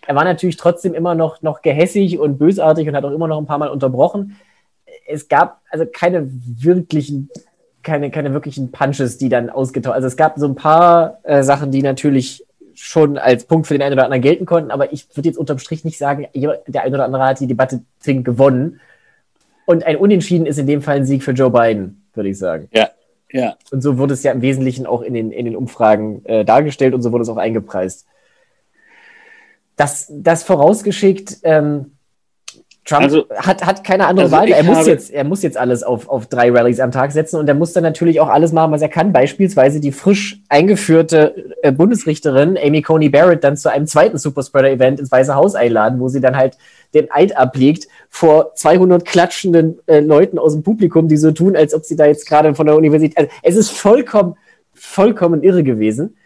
Er 0.07 0.15
war 0.15 0.23
natürlich 0.23 0.57
trotzdem 0.57 0.95
immer 0.95 1.17
noch, 1.17 1.43
noch 1.43 1.61
gehässig 1.61 2.21
und 2.21 2.39
bösartig 2.39 2.87
und 2.87 2.95
hat 2.95 3.05
auch 3.05 3.11
immer 3.11 3.27
noch 3.27 3.39
ein 3.39 3.47
paar 3.47 3.59
Mal 3.59 3.71
unterbrochen. 3.71 4.37
Es 5.09 5.27
gab 5.27 5.61
also 5.71 5.87
keine 5.93 6.31
wirklichen, 6.31 7.31
keine, 7.83 8.13
keine 8.13 8.33
wirklichen 8.33 8.71
Punches, 8.71 9.19
die 9.19 9.29
dann 9.29 9.51
ausgetauscht. 9.51 9.97
Also 9.97 10.07
es 10.07 10.17
gab 10.17 10.39
so 10.39 10.47
ein 10.47 10.55
paar 10.55 11.19
äh, 11.25 11.43
Sachen, 11.43 11.73
die 11.73 11.83
natürlich 11.83 12.47
schon 12.81 13.19
als 13.19 13.45
Punkt 13.45 13.67
für 13.67 13.75
den 13.75 13.83
einen 13.83 13.93
oder 13.93 14.05
anderen 14.05 14.23
gelten 14.23 14.47
konnten, 14.47 14.71
aber 14.71 14.93
ich 14.93 15.07
würde 15.15 15.29
jetzt 15.29 15.39
unterm 15.39 15.59
Strich 15.59 15.85
nicht 15.85 15.99
sagen, 15.99 16.27
der 16.35 16.83
eine 16.83 16.95
oder 16.95 17.05
andere 17.05 17.25
hat 17.25 17.41
die 17.41 17.47
Debatte 17.47 17.83
zwingend 17.99 18.25
gewonnen. 18.25 18.81
Und 19.67 19.85
ein 19.85 19.97
Unentschieden 19.97 20.47
ist 20.47 20.59
in 20.59 20.67
dem 20.67 20.83
Fall 20.83 20.97
ein 20.97 21.07
Sieg 21.07 21.23
für 21.23 21.33
Joe 21.33 21.51
Biden, 21.51 22.09
würde 22.15 22.31
ich 22.31 22.39
sagen. 22.39 22.69
Ja, 22.73 22.91
ja. 23.31 23.57
Und 23.71 23.83
so 23.83 23.99
wurde 23.99 24.15
es 24.15 24.23
ja 24.23 24.33
im 24.33 24.43
Wesentlichen 24.43 24.87
auch 24.87 25.03
in 25.03 25.15
den, 25.15 25.31
in 25.31 25.45
den 25.45 25.57
Umfragen 25.57 26.25
äh, 26.25 26.45
dargestellt 26.45 26.95
und 26.95 27.03
so 27.03 27.13
wurde 27.13 27.23
es 27.23 27.29
auch 27.29 27.37
eingepreist. 27.37 28.07
Das, 29.77 30.11
das 30.11 30.43
vorausgeschickt, 30.43 31.39
ähm, 31.43 31.93
Trump 32.85 33.03
also, 33.03 33.27
hat, 33.37 33.65
hat 33.65 33.85
keine 33.85 34.07
andere 34.07 34.25
also 34.25 34.37
Wahl. 34.37 34.49
Er 34.49 34.65
muss, 34.65 34.87
jetzt, 34.87 35.11
er 35.11 35.25
muss 35.25 35.43
jetzt 35.43 35.59
alles 35.59 35.83
auf, 35.83 36.09
auf 36.09 36.27
drei 36.27 36.51
Rallyes 36.51 36.81
am 36.81 36.91
Tag 36.91 37.13
setzen 37.13 37.37
und 37.37 37.47
er 37.47 37.55
muss 37.55 37.73
dann 37.75 37.83
natürlich 37.83 38.21
auch 38.21 38.29
alles 38.29 38.53
machen, 38.53 38.73
was 38.73 38.81
er 38.81 38.89
kann. 38.89 39.13
Beispielsweise 39.13 39.81
die 39.81 39.93
frisch 39.93 40.41
eingeführte 40.49 41.55
äh, 41.63 41.73
Bundesrichterin 41.73 42.59
Amy 42.59 42.81
Coney 42.81 43.11
Barrett 43.11 43.45
dann 43.45 43.57
zu 43.57 43.71
einem 43.71 43.87
zweiten 43.87 44.17
Superspreader-Event 44.17 44.99
ins 44.99 45.13
Weiße 45.13 45.35
Haus 45.35 45.55
einladen, 45.55 46.01
wo 46.01 46.09
sie 46.09 46.21
dann 46.21 46.37
halt 46.37 46.57
den 46.95 47.11
Eid 47.13 47.37
ablegt 47.37 47.87
vor 48.09 48.55
200 48.55 49.05
klatschenden 49.05 49.79
äh, 49.87 50.01
Leuten 50.01 50.39
aus 50.39 50.55
dem 50.55 50.63
Publikum, 50.63 51.07
die 51.07 51.19
so 51.19 51.33
tun, 51.33 51.57
als 51.57 51.75
ob 51.75 51.85
sie 51.85 51.97
da 51.97 52.07
jetzt 52.07 52.27
gerade 52.27 52.55
von 52.55 52.67
der 52.67 52.77
Universität. 52.77 53.17
Also 53.19 53.31
es 53.43 53.57
ist 53.57 53.71
vollkommen, 53.71 54.37
vollkommen 54.73 55.43
irre 55.43 55.63
gewesen. 55.63 56.17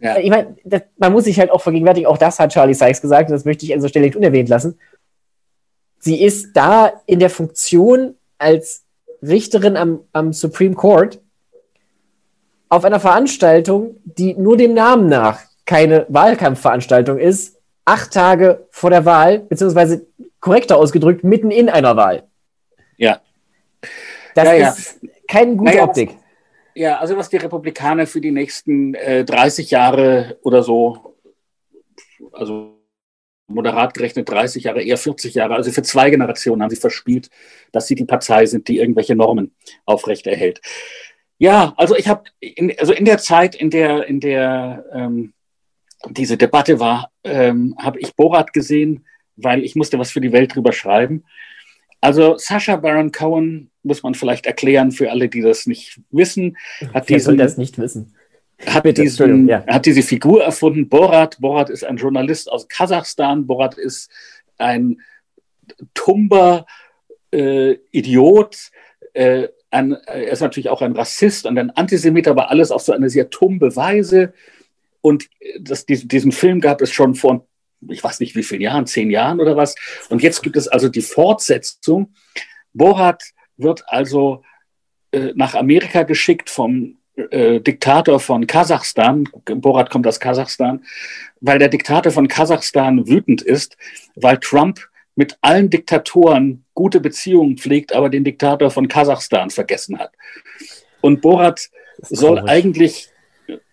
Ja. 0.00 0.18
Ich 0.18 0.28
meine, 0.28 0.54
man 0.98 1.12
muss 1.12 1.24
sich 1.24 1.40
halt 1.40 1.50
auch 1.50 1.62
vergegenwärtigen, 1.62 2.06
auch 2.06 2.18
das 2.18 2.38
hat 2.38 2.52
Charlie 2.52 2.74
Sykes 2.74 3.00
gesagt, 3.00 3.30
und 3.30 3.32
das 3.32 3.46
möchte 3.46 3.64
ich 3.64 3.72
an 3.72 3.78
dieser 3.78 3.88
Stelle 3.88 4.04
nicht 4.04 4.16
unerwähnt 4.16 4.50
lassen 4.50 4.78
sie 6.04 6.22
ist 6.22 6.52
da 6.52 7.00
in 7.06 7.18
der 7.18 7.30
Funktion 7.30 8.14
als 8.36 8.84
Richterin 9.22 9.76
am, 9.76 10.00
am 10.12 10.32
Supreme 10.34 10.74
Court 10.74 11.20
auf 12.68 12.84
einer 12.84 13.00
Veranstaltung, 13.00 13.96
die 14.04 14.34
nur 14.34 14.56
dem 14.56 14.74
Namen 14.74 15.08
nach 15.08 15.40
keine 15.64 16.04
Wahlkampfveranstaltung 16.10 17.18
ist, 17.18 17.58
acht 17.86 18.12
Tage 18.12 18.66
vor 18.70 18.90
der 18.90 19.06
Wahl, 19.06 19.38
beziehungsweise 19.38 20.06
korrekter 20.40 20.76
ausgedrückt, 20.76 21.24
mitten 21.24 21.50
in 21.50 21.70
einer 21.70 21.96
Wahl. 21.96 22.24
Ja. 22.98 23.20
Das 24.34 24.44
ja, 24.44 24.68
ist 24.68 24.98
ja. 25.00 25.08
keine 25.26 25.56
gute 25.56 25.70
naja, 25.70 25.84
Optik. 25.84 26.16
Ja, 26.74 26.98
also 26.98 27.16
was 27.16 27.30
die 27.30 27.38
Republikaner 27.38 28.06
für 28.06 28.20
die 28.20 28.32
nächsten 28.32 28.94
äh, 28.94 29.24
30 29.24 29.70
Jahre 29.70 30.38
oder 30.42 30.62
so, 30.62 31.14
also 32.32 32.73
moderat 33.54 33.94
gerechnet 33.94 34.28
30 34.28 34.64
Jahre, 34.64 34.82
eher 34.82 34.98
40 34.98 35.34
Jahre. 35.34 35.54
Also 35.54 35.70
für 35.70 35.82
zwei 35.82 36.10
Generationen 36.10 36.62
haben 36.62 36.70
sie 36.70 36.76
verspielt, 36.76 37.30
dass 37.72 37.86
sie 37.86 37.94
die 37.94 38.04
Partei 38.04 38.46
sind, 38.46 38.68
die 38.68 38.78
irgendwelche 38.78 39.14
Normen 39.14 39.54
aufrechterhält. 39.84 40.60
Ja, 41.38 41.74
also 41.76 41.96
ich 41.96 42.08
habe, 42.08 42.24
also 42.78 42.92
in 42.92 43.04
der 43.04 43.18
Zeit, 43.18 43.54
in 43.54 43.70
der, 43.70 44.06
in 44.06 44.20
der 44.20 44.84
ähm, 44.92 45.32
diese 46.10 46.36
Debatte 46.36 46.80
war, 46.80 47.10
ähm, 47.24 47.74
habe 47.78 47.98
ich 48.00 48.14
Borat 48.14 48.52
gesehen, 48.52 49.04
weil 49.36 49.64
ich 49.64 49.74
musste 49.74 49.98
was 49.98 50.10
für 50.10 50.20
die 50.20 50.32
Welt 50.32 50.54
drüber 50.54 50.72
schreiben. 50.72 51.24
Also 52.00 52.36
Sasha 52.36 52.76
Baron 52.76 53.12
Cohen 53.12 53.70
muss 53.82 54.02
man 54.02 54.14
vielleicht 54.14 54.46
erklären 54.46 54.92
für 54.92 55.10
alle, 55.10 55.28
die 55.28 55.40
das 55.40 55.66
nicht 55.66 56.00
wissen. 56.10 56.56
Hat 56.92 57.08
Wer 57.08 57.20
soll 57.20 57.36
das 57.36 57.56
nicht 57.56 57.78
wissen? 57.78 58.13
Hat, 58.66 58.84
Bitte, 58.84 59.02
diesen, 59.02 59.48
ja. 59.48 59.64
hat 59.66 59.86
diese 59.86 60.02
Figur 60.02 60.42
erfunden, 60.44 60.88
Borat. 60.88 61.40
Borat 61.40 61.70
ist 61.70 61.84
ein 61.84 61.96
Journalist 61.96 62.50
aus 62.50 62.68
Kasachstan. 62.68 63.46
Borat 63.46 63.76
ist 63.76 64.10
ein 64.58 65.00
tumber 65.94 66.66
äh, 67.32 67.76
Idiot. 67.90 68.70
Äh, 69.12 69.48
ein, 69.70 69.92
er 69.92 70.28
ist 70.28 70.40
natürlich 70.40 70.70
auch 70.70 70.82
ein 70.82 70.92
Rassist 70.92 71.46
und 71.46 71.58
ein 71.58 71.70
Antisemit, 71.70 72.28
aber 72.28 72.50
alles 72.50 72.70
auf 72.70 72.82
so 72.82 72.92
eine 72.92 73.10
sehr 73.10 73.30
tumbe 73.30 73.74
Weise. 73.74 74.32
Und 75.00 75.28
das, 75.60 75.84
diesen, 75.84 76.08
diesen 76.08 76.32
Film 76.32 76.60
gab 76.60 76.80
es 76.80 76.92
schon 76.92 77.14
vor, 77.14 77.46
ich 77.88 78.02
weiß 78.02 78.20
nicht 78.20 78.36
wie 78.36 78.42
vielen 78.42 78.62
Jahren, 78.62 78.86
zehn 78.86 79.10
Jahren 79.10 79.40
oder 79.40 79.56
was. 79.56 79.74
Und 80.08 80.22
jetzt 80.22 80.42
gibt 80.42 80.56
es 80.56 80.68
also 80.68 80.88
die 80.88 81.02
Fortsetzung. 81.02 82.14
Borat 82.72 83.22
wird 83.56 83.84
also 83.88 84.42
äh, 85.10 85.32
nach 85.34 85.54
Amerika 85.54 86.04
geschickt 86.04 86.48
vom 86.48 86.98
äh, 87.16 87.60
Diktator 87.60 88.20
von 88.20 88.46
Kasachstan, 88.46 89.28
Borat 89.44 89.90
kommt 89.90 90.06
aus 90.06 90.20
Kasachstan, 90.20 90.84
weil 91.40 91.58
der 91.58 91.68
Diktator 91.68 92.12
von 92.12 92.28
Kasachstan 92.28 93.06
wütend 93.06 93.42
ist, 93.42 93.76
weil 94.16 94.38
Trump 94.38 94.80
mit 95.14 95.38
allen 95.40 95.70
Diktatoren 95.70 96.64
gute 96.74 97.00
Beziehungen 97.00 97.56
pflegt, 97.56 97.92
aber 97.92 98.10
den 98.10 98.24
Diktator 98.24 98.70
von 98.70 98.88
Kasachstan 98.88 99.50
vergessen 99.50 99.98
hat. 99.98 100.12
Und 101.00 101.20
Borat 101.20 101.70
soll 102.00 102.38
komisch. 102.38 102.50
eigentlich, 102.50 103.08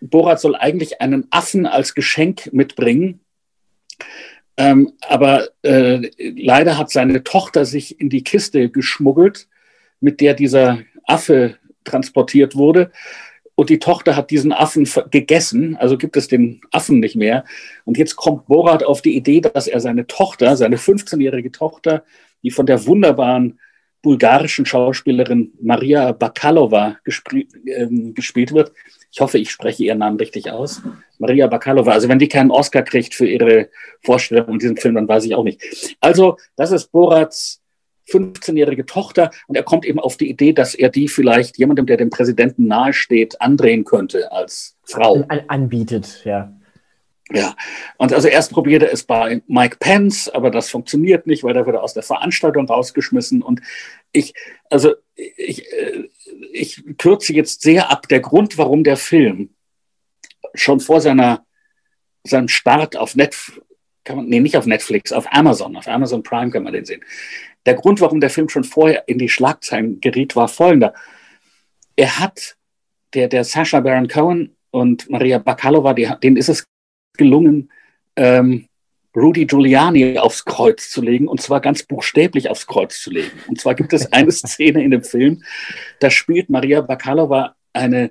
Borat 0.00 0.40
soll 0.40 0.54
eigentlich 0.54 1.00
einen 1.00 1.26
Affen 1.30 1.66
als 1.66 1.94
Geschenk 1.94 2.52
mitbringen. 2.52 3.20
Ähm, 4.56 4.92
aber 5.00 5.48
äh, 5.62 6.10
leider 6.18 6.78
hat 6.78 6.90
seine 6.90 7.24
Tochter 7.24 7.64
sich 7.64 7.98
in 8.00 8.10
die 8.10 8.22
Kiste 8.22 8.68
geschmuggelt, 8.68 9.48
mit 10.00 10.20
der 10.20 10.34
dieser 10.34 10.80
Affe 11.04 11.56
transportiert 11.84 12.54
wurde. 12.54 12.92
Und 13.62 13.70
die 13.70 13.78
Tochter 13.78 14.16
hat 14.16 14.32
diesen 14.32 14.50
Affen 14.50 14.88
gegessen, 15.12 15.76
also 15.76 15.96
gibt 15.96 16.16
es 16.16 16.26
den 16.26 16.62
Affen 16.72 16.98
nicht 16.98 17.14
mehr. 17.14 17.44
Und 17.84 17.96
jetzt 17.96 18.16
kommt 18.16 18.48
Borat 18.48 18.82
auf 18.82 19.02
die 19.02 19.14
Idee, 19.14 19.40
dass 19.40 19.68
er 19.68 19.78
seine 19.78 20.08
Tochter, 20.08 20.56
seine 20.56 20.78
15-jährige 20.78 21.52
Tochter, 21.52 22.02
die 22.42 22.50
von 22.50 22.66
der 22.66 22.84
wunderbaren 22.86 23.60
bulgarischen 24.02 24.66
Schauspielerin 24.66 25.52
Maria 25.62 26.10
Bakalova 26.10 26.96
gespr 27.04 27.36
äh, 27.36 27.86
gespielt 28.14 28.52
wird. 28.52 28.72
Ich 29.12 29.20
hoffe, 29.20 29.38
ich 29.38 29.52
spreche 29.52 29.84
ihren 29.84 29.98
Namen 29.98 30.16
richtig 30.16 30.50
aus. 30.50 30.82
Maria 31.20 31.46
Bakalova. 31.46 31.92
Also 31.92 32.08
wenn 32.08 32.18
die 32.18 32.26
keinen 32.26 32.50
Oscar 32.50 32.82
kriegt 32.82 33.14
für 33.14 33.28
ihre 33.28 33.68
Vorstellung 34.00 34.48
in 34.54 34.58
diesem 34.58 34.76
Film, 34.76 34.96
dann 34.96 35.06
weiß 35.06 35.24
ich 35.24 35.36
auch 35.36 35.44
nicht. 35.44 35.62
Also 36.00 36.36
das 36.56 36.72
ist 36.72 36.90
Borats 36.90 37.61
15-jährige 38.08 38.86
Tochter 38.86 39.30
und 39.46 39.56
er 39.56 39.62
kommt 39.62 39.84
eben 39.84 39.98
auf 39.98 40.16
die 40.16 40.28
Idee, 40.28 40.52
dass 40.52 40.74
er 40.74 40.88
die 40.88 41.08
vielleicht 41.08 41.58
jemandem, 41.58 41.86
der 41.86 41.96
dem 41.96 42.10
Präsidenten 42.10 42.66
nahesteht, 42.66 43.40
andrehen 43.40 43.84
könnte 43.84 44.32
als 44.32 44.76
Frau. 44.84 45.24
An, 45.28 45.42
anbietet, 45.48 46.22
ja. 46.24 46.52
Ja, 47.34 47.54
und 47.96 48.12
also 48.12 48.28
erst 48.28 48.52
probierte 48.52 48.90
es 48.90 49.04
bei 49.04 49.42
Mike 49.46 49.76
Pence, 49.80 50.28
aber 50.28 50.50
das 50.50 50.68
funktioniert 50.68 51.26
nicht, 51.26 51.42
weil 51.42 51.54
da 51.54 51.64
wird 51.64 51.76
er 51.76 51.82
aus 51.82 51.94
der 51.94 52.02
Veranstaltung 52.02 52.66
rausgeschmissen. 52.66 53.42
Und 53.42 53.62
ich, 54.10 54.34
also 54.68 54.94
ich, 55.14 55.64
äh, 55.72 56.08
ich 56.52 56.84
kürze 56.98 57.32
jetzt 57.32 57.62
sehr 57.62 57.90
ab. 57.90 58.08
Der 58.08 58.20
Grund, 58.20 58.58
warum 58.58 58.84
der 58.84 58.96
Film 58.98 59.50
schon 60.54 60.80
vor 60.80 61.00
seiner, 61.00 61.46
seinem 62.24 62.48
Start 62.48 62.96
auf 62.96 63.14
Netflix, 63.14 63.62
kann 64.04 64.16
man, 64.16 64.26
nee, 64.26 64.40
nicht 64.40 64.56
auf 64.56 64.66
Netflix, 64.66 65.12
auf 65.12 65.26
Amazon, 65.30 65.76
auf 65.76 65.86
Amazon 65.86 66.22
Prime 66.24 66.50
kann 66.50 66.64
man 66.64 66.72
den 66.72 66.84
sehen. 66.84 67.04
Der 67.66 67.74
Grund, 67.74 68.00
warum 68.00 68.20
der 68.20 68.30
Film 68.30 68.48
schon 68.48 68.64
vorher 68.64 69.04
in 69.08 69.18
die 69.18 69.28
Schlagzeilen 69.28 70.00
geriet, 70.00 70.34
war 70.36 70.48
folgender. 70.48 70.94
Er 71.96 72.18
hat, 72.18 72.56
der, 73.14 73.28
der 73.28 73.44
Sasha 73.44 73.80
Baron 73.80 74.08
Cohen 74.08 74.56
und 74.70 75.08
Maria 75.10 75.38
Bakalova, 75.38 75.94
die, 75.94 76.08
denen 76.22 76.36
ist 76.36 76.48
es 76.48 76.66
gelungen, 77.16 77.70
ähm, 78.16 78.66
Rudy 79.14 79.44
Giuliani 79.44 80.18
aufs 80.18 80.44
Kreuz 80.44 80.90
zu 80.90 81.02
legen, 81.02 81.28
und 81.28 81.40
zwar 81.42 81.60
ganz 81.60 81.82
buchstäblich 81.82 82.48
aufs 82.48 82.66
Kreuz 82.66 83.00
zu 83.00 83.10
legen. 83.10 83.32
Und 83.46 83.60
zwar 83.60 83.74
gibt 83.74 83.92
es 83.92 84.10
eine 84.12 84.32
Szene 84.32 84.82
in 84.82 84.90
dem 84.90 85.04
Film, 85.04 85.42
da 86.00 86.10
spielt 86.10 86.48
Maria 86.48 86.80
Bakalova 86.80 87.54
eine 87.74 88.10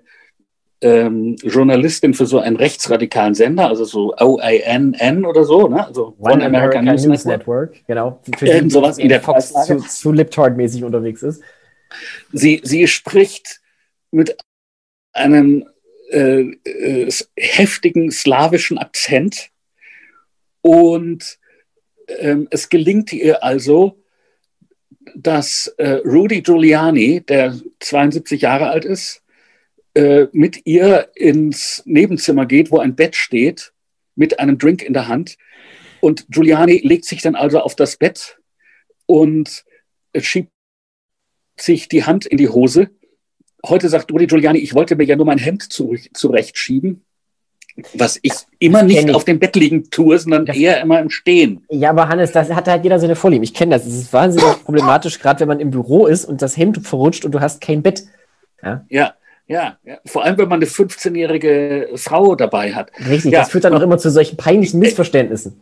ähm, 0.81 1.35
Journalistin 1.43 2.13
für 2.13 2.25
so 2.25 2.39
einen 2.39 2.55
rechtsradikalen 2.55 3.35
Sender, 3.35 3.67
also 3.67 3.85
so 3.85 4.15
OANN 4.17 5.25
oder 5.25 5.43
so, 5.43 5.67
ne? 5.67 5.85
also 5.85 6.15
One, 6.17 6.33
One 6.33 6.45
American, 6.45 6.81
American, 6.81 6.85
News, 6.85 7.05
News 7.05 7.25
Network. 7.25 7.71
Network. 7.71 7.87
genau. 7.87 8.21
Für 8.37 8.47
Irgend 8.47 8.71
sowas 8.71 8.97
in 8.97 9.09
der 9.09 9.21
Fox 9.21 9.53
zu, 9.65 9.77
zu 9.77 10.11
Liptard-mäßig 10.11 10.83
unterwegs 10.83 11.21
ist. 11.21 11.43
Sie, 12.31 12.61
sie 12.63 12.87
spricht 12.87 13.61
mit 14.11 14.37
einem 15.13 15.67
äh, 16.11 16.41
äh, 16.41 17.11
heftigen 17.37 18.11
slawischen 18.11 18.77
Akzent 18.77 19.49
und 20.61 21.37
ähm, 22.07 22.47
es 22.49 22.69
gelingt 22.69 23.13
ihr 23.13 23.43
also, 23.43 23.97
dass 25.15 25.67
äh, 25.77 26.01
Rudy 26.05 26.41
Giuliani, 26.41 27.21
der 27.21 27.55
72 27.79 28.41
Jahre 28.41 28.69
alt 28.69 28.85
ist, 28.85 29.20
äh, 29.93 30.27
mit 30.31 30.65
ihr 30.65 31.09
ins 31.15 31.83
Nebenzimmer 31.85 32.45
geht, 32.45 32.71
wo 32.71 32.79
ein 32.79 32.95
Bett 32.95 33.15
steht, 33.15 33.73
mit 34.15 34.39
einem 34.39 34.57
Drink 34.57 34.83
in 34.83 34.93
der 34.93 35.07
Hand. 35.09 35.37
Und 35.99 36.27
Giuliani 36.29 36.79
legt 36.83 37.05
sich 37.05 37.21
dann 37.21 37.35
also 37.35 37.59
auf 37.59 37.75
das 37.75 37.97
Bett 37.97 38.39
und 39.05 39.65
schiebt 40.17 40.49
sich 41.59 41.89
die 41.89 42.05
Hand 42.05 42.25
in 42.25 42.37
die 42.37 42.49
Hose. 42.49 42.89
Heute 43.65 43.89
sagt 43.89 44.11
Rudi 44.11 44.27
Giuliani, 44.27 44.59
ich 44.59 44.73
wollte 44.73 44.95
mir 44.95 45.03
ja 45.03 45.15
nur 45.15 45.25
mein 45.25 45.37
Hemd 45.37 45.71
zurechtschieben, 45.71 47.03
was 47.93 48.17
ich 48.21 48.33
immer 48.59 48.83
nicht 48.83 49.09
ich. 49.09 49.13
auf 49.13 49.25
dem 49.25 49.39
Bett 49.39 49.55
liegen 49.55 49.89
tue, 49.91 50.17
sondern 50.17 50.45
das 50.45 50.55
eher 50.57 50.81
immer 50.81 50.99
im 50.99 51.09
Stehen. 51.09 51.65
Ja, 51.69 51.91
aber 51.91 52.07
Hannes, 52.07 52.31
das 52.31 52.49
hat 52.49 52.67
halt 52.67 52.83
jeder 52.83 52.99
seine 52.99 53.15
Vorlieben. 53.15 53.43
Ich 53.43 53.53
kenne 53.53 53.75
das. 53.75 53.85
Es 53.85 53.93
ist 53.93 54.13
wahnsinnig 54.13 54.63
problematisch, 54.63 55.19
gerade 55.19 55.41
wenn 55.41 55.49
man 55.49 55.59
im 55.59 55.69
Büro 55.69 56.07
ist 56.07 56.25
und 56.25 56.41
das 56.41 56.57
Hemd 56.57 56.85
verrutscht 56.87 57.25
und 57.25 57.33
du 57.33 57.41
hast 57.41 57.61
kein 57.61 57.83
Bett. 57.83 58.05
Ja, 58.63 58.85
ja 58.89 59.13
ja, 59.47 59.77
ja, 59.83 59.99
vor 60.05 60.23
allem 60.23 60.37
wenn 60.37 60.47
man 60.47 60.59
eine 60.59 60.69
15-jährige 60.69 61.89
Frau 61.95 62.35
dabei 62.35 62.73
hat. 62.73 62.91
Richtig, 63.07 63.33
ja. 63.33 63.39
das 63.41 63.51
führt 63.51 63.63
dann 63.65 63.73
auch 63.73 63.81
immer 63.81 63.97
zu 63.97 64.09
solchen 64.09 64.37
peinlichen 64.37 64.79
Missverständnissen. 64.79 65.61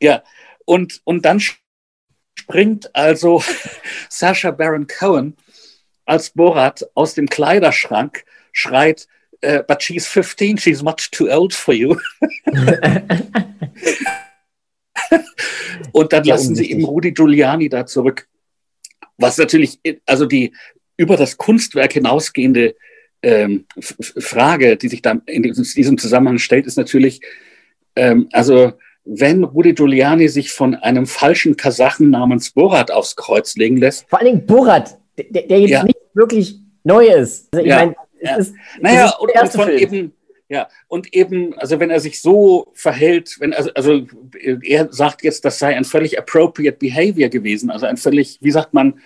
Ja, 0.00 0.22
und, 0.64 1.00
und 1.04 1.24
dann 1.24 1.40
springt 1.40 2.94
also 2.94 3.42
Sasha 4.08 4.50
Baron 4.50 4.86
Cohen 4.86 5.36
als 6.04 6.30
Borat 6.30 6.86
aus 6.94 7.14
dem 7.14 7.28
Kleiderschrank, 7.28 8.24
schreit, 8.52 9.06
uh, 9.44 9.62
but 9.66 9.82
she's 9.82 10.06
15, 10.06 10.58
she's 10.58 10.82
much 10.82 11.10
too 11.10 11.30
old 11.30 11.54
for 11.54 11.72
you. 11.74 11.96
und 15.92 16.12
dann 16.12 16.24
ja, 16.24 16.34
lassen 16.34 16.54
sie 16.54 16.70
eben 16.70 16.84
Rudi 16.84 17.12
Giuliani 17.12 17.68
da 17.68 17.86
zurück. 17.86 18.28
Was 19.16 19.38
natürlich, 19.38 19.80
also 20.06 20.26
die 20.26 20.52
über 20.96 21.16
das 21.16 21.36
Kunstwerk 21.36 21.92
hinausgehende 21.92 22.74
ähm, 23.24 23.66
Frage, 23.80 24.76
die 24.76 24.88
sich 24.88 25.02
da 25.02 25.16
in 25.26 25.42
diesem 25.42 25.98
Zusammenhang 25.98 26.38
stellt, 26.38 26.66
ist 26.66 26.76
natürlich, 26.76 27.20
ähm, 27.96 28.28
also 28.32 28.72
wenn 29.04 29.44
Rudi 29.44 29.74
Giuliani 29.74 30.28
sich 30.28 30.52
von 30.52 30.74
einem 30.76 31.06
falschen 31.06 31.56
Kasachen 31.56 32.10
namens 32.10 32.50
Borat 32.50 32.90
aufs 32.90 33.16
Kreuz 33.16 33.56
legen 33.56 33.76
lässt. 33.76 34.08
Vor 34.08 34.20
allen 34.20 34.28
Dingen 34.28 34.46
Borat, 34.46 34.98
der, 35.18 35.42
der 35.42 35.60
jetzt 35.60 35.70
ja. 35.70 35.84
nicht 35.84 35.98
wirklich 36.14 36.60
neu 36.84 37.06
ist. 37.06 37.48
Also 37.52 37.64
ich 37.64 37.70
ja. 37.70 37.76
meine, 37.76 37.96
ja. 38.20 38.36
Ist, 38.36 38.54
naja, 38.80 39.10
und, 39.18 39.30
und 39.30 39.52
von 39.52 39.64
Film. 39.66 39.78
eben, 39.78 40.12
ja, 40.48 40.68
und 40.88 41.12
eben, 41.12 41.54
also 41.58 41.80
wenn 41.80 41.90
er 41.90 42.00
sich 42.00 42.22
so 42.22 42.70
verhält, 42.72 43.36
wenn 43.40 43.52
also, 43.52 43.70
also 43.74 44.06
er 44.62 44.92
sagt 44.92 45.22
jetzt, 45.22 45.44
das 45.44 45.58
sei 45.58 45.76
ein 45.76 45.84
völlig 45.84 46.18
appropriate 46.18 46.78
behavior 46.78 47.28
gewesen, 47.28 47.70
also 47.70 47.86
ein 47.86 47.98
völlig, 47.98 48.38
wie 48.40 48.50
sagt 48.50 48.72
man, 48.72 49.00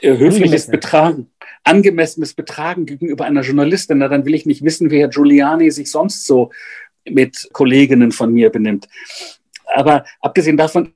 äh, 0.00 0.16
höfliches 0.16 0.68
Betragen, 0.68 1.30
angemessenes 1.66 2.34
Betragen 2.34 2.86
gegenüber 2.86 3.24
einer 3.24 3.42
Journalistin, 3.42 3.98
na, 3.98 4.08
dann 4.08 4.24
will 4.24 4.34
ich 4.34 4.46
nicht 4.46 4.64
wissen, 4.64 4.90
wie 4.90 5.00
Herr 5.00 5.08
Giuliani 5.08 5.70
sich 5.70 5.90
sonst 5.90 6.26
so 6.26 6.50
mit 7.08 7.48
Kolleginnen 7.52 8.12
von 8.12 8.32
mir 8.32 8.50
benimmt. 8.50 8.88
Aber 9.74 10.04
abgesehen 10.20 10.56
davon 10.56 10.92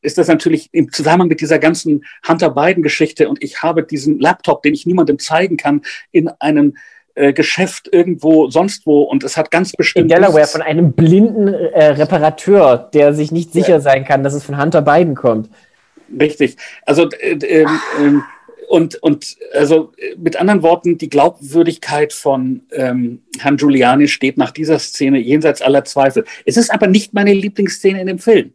ist 0.00 0.18
das 0.18 0.28
natürlich 0.28 0.68
im 0.72 0.90
Zusammenhang 0.92 1.28
mit 1.28 1.40
dieser 1.40 1.58
ganzen 1.58 2.04
Hunter 2.26 2.50
Biden-Geschichte 2.50 3.28
und 3.28 3.42
ich 3.42 3.62
habe 3.62 3.84
diesen 3.84 4.18
Laptop, 4.18 4.62
den 4.62 4.74
ich 4.74 4.86
niemandem 4.86 5.18
zeigen 5.18 5.56
kann, 5.56 5.82
in 6.10 6.28
einem 6.40 6.76
äh, 7.14 7.32
Geschäft 7.32 7.88
irgendwo 7.92 8.50
sonst 8.50 8.86
wo 8.86 9.02
und 9.02 9.22
es 9.22 9.36
hat 9.36 9.50
ganz 9.50 9.72
bestimmt. 9.72 10.04
In 10.04 10.08
Delaware 10.08 10.46
von 10.46 10.62
einem 10.62 10.92
blinden 10.92 11.48
äh, 11.48 11.86
Reparateur, 11.86 12.90
der 12.94 13.14
sich 13.14 13.32
nicht 13.32 13.52
sicher 13.52 13.80
sein 13.80 14.04
kann, 14.04 14.22
dass 14.22 14.34
es 14.34 14.44
von 14.44 14.60
Hunter 14.60 14.82
Biden 14.82 15.14
kommt. 15.14 15.50
Richtig. 16.18 16.56
Also 16.84 17.08
äh, 17.10 17.64
und, 18.68 18.96
und 19.02 19.36
also 19.52 19.92
mit 20.16 20.36
anderen 20.36 20.62
Worten, 20.62 20.98
die 20.98 21.10
Glaubwürdigkeit 21.10 22.12
von 22.12 22.62
ähm, 22.72 23.22
Herrn 23.38 23.56
Giuliani 23.56 24.08
steht 24.08 24.36
nach 24.36 24.50
dieser 24.50 24.78
Szene 24.78 25.18
jenseits 25.18 25.62
aller 25.62 25.84
Zweifel. 25.84 26.24
Es 26.44 26.56
ist 26.56 26.70
aber 26.70 26.86
nicht 26.86 27.12
meine 27.12 27.32
Lieblingsszene 27.32 28.00
in 28.00 28.06
dem 28.06 28.18
Film. 28.18 28.52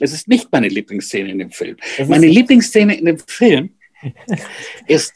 Es 0.00 0.12
ist 0.12 0.28
nicht 0.28 0.52
meine 0.52 0.68
Lieblingsszene 0.68 1.30
in 1.30 1.38
dem 1.38 1.50
Film. 1.50 1.76
Meine 2.06 2.26
Lieblingsszene 2.26 2.96
in 2.96 3.04
dem 3.04 3.18
Film 3.18 3.70
ist, 4.86 5.14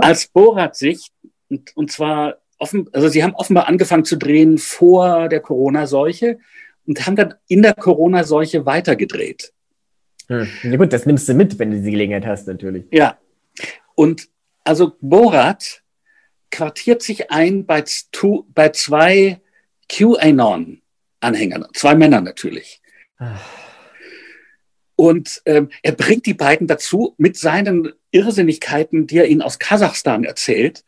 als 0.00 0.28
Borat 0.28 0.76
sich, 0.76 1.08
und, 1.50 1.76
und 1.76 1.92
zwar 1.92 2.38
offen, 2.58 2.88
also 2.92 3.08
sie 3.08 3.22
haben 3.22 3.34
offenbar 3.34 3.68
angefangen 3.68 4.04
zu 4.04 4.16
drehen 4.16 4.58
vor 4.58 5.28
der 5.28 5.40
Corona-Seuche 5.40 6.38
und 6.86 7.06
haben 7.06 7.16
dann 7.16 7.34
in 7.48 7.62
der 7.62 7.74
Corona-Seuche 7.74 8.66
weitergedreht. 8.66 9.52
Hm. 10.28 10.48
Ja 10.62 10.76
gut, 10.76 10.92
das 10.92 11.06
nimmst 11.06 11.28
du 11.28 11.34
mit, 11.34 11.58
wenn 11.58 11.70
du 11.70 11.80
die 11.80 11.90
Gelegenheit 11.90 12.26
hast, 12.26 12.46
natürlich. 12.46 12.84
Ja, 12.92 13.18
und 13.98 14.28
also 14.62 14.96
Borat 15.00 15.82
quartiert 16.52 17.02
sich 17.02 17.32
ein 17.32 17.66
bei, 17.66 17.82
two, 18.12 18.46
bei 18.54 18.68
zwei 18.68 19.40
QAnon-Anhängern, 19.88 21.66
zwei 21.74 21.96
Männer 21.96 22.20
natürlich. 22.20 22.80
Und 24.94 25.42
ähm, 25.46 25.70
er 25.82 25.92
bringt 25.92 26.26
die 26.26 26.34
beiden 26.34 26.68
dazu, 26.68 27.16
mit 27.18 27.36
seinen 27.36 27.92
Irrsinnigkeiten, 28.12 29.08
die 29.08 29.16
er 29.16 29.26
ihnen 29.26 29.42
aus 29.42 29.58
Kasachstan 29.58 30.22
erzählt, 30.22 30.84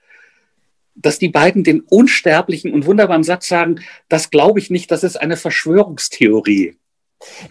dass 0.94 1.18
die 1.18 1.30
beiden 1.30 1.64
den 1.64 1.80
unsterblichen 1.80 2.72
und 2.72 2.86
wunderbaren 2.86 3.24
Satz 3.24 3.48
sagen, 3.48 3.80
das 4.08 4.30
glaube 4.30 4.60
ich 4.60 4.70
nicht, 4.70 4.88
das 4.92 5.02
ist 5.02 5.16
eine 5.16 5.36
Verschwörungstheorie. 5.36 6.76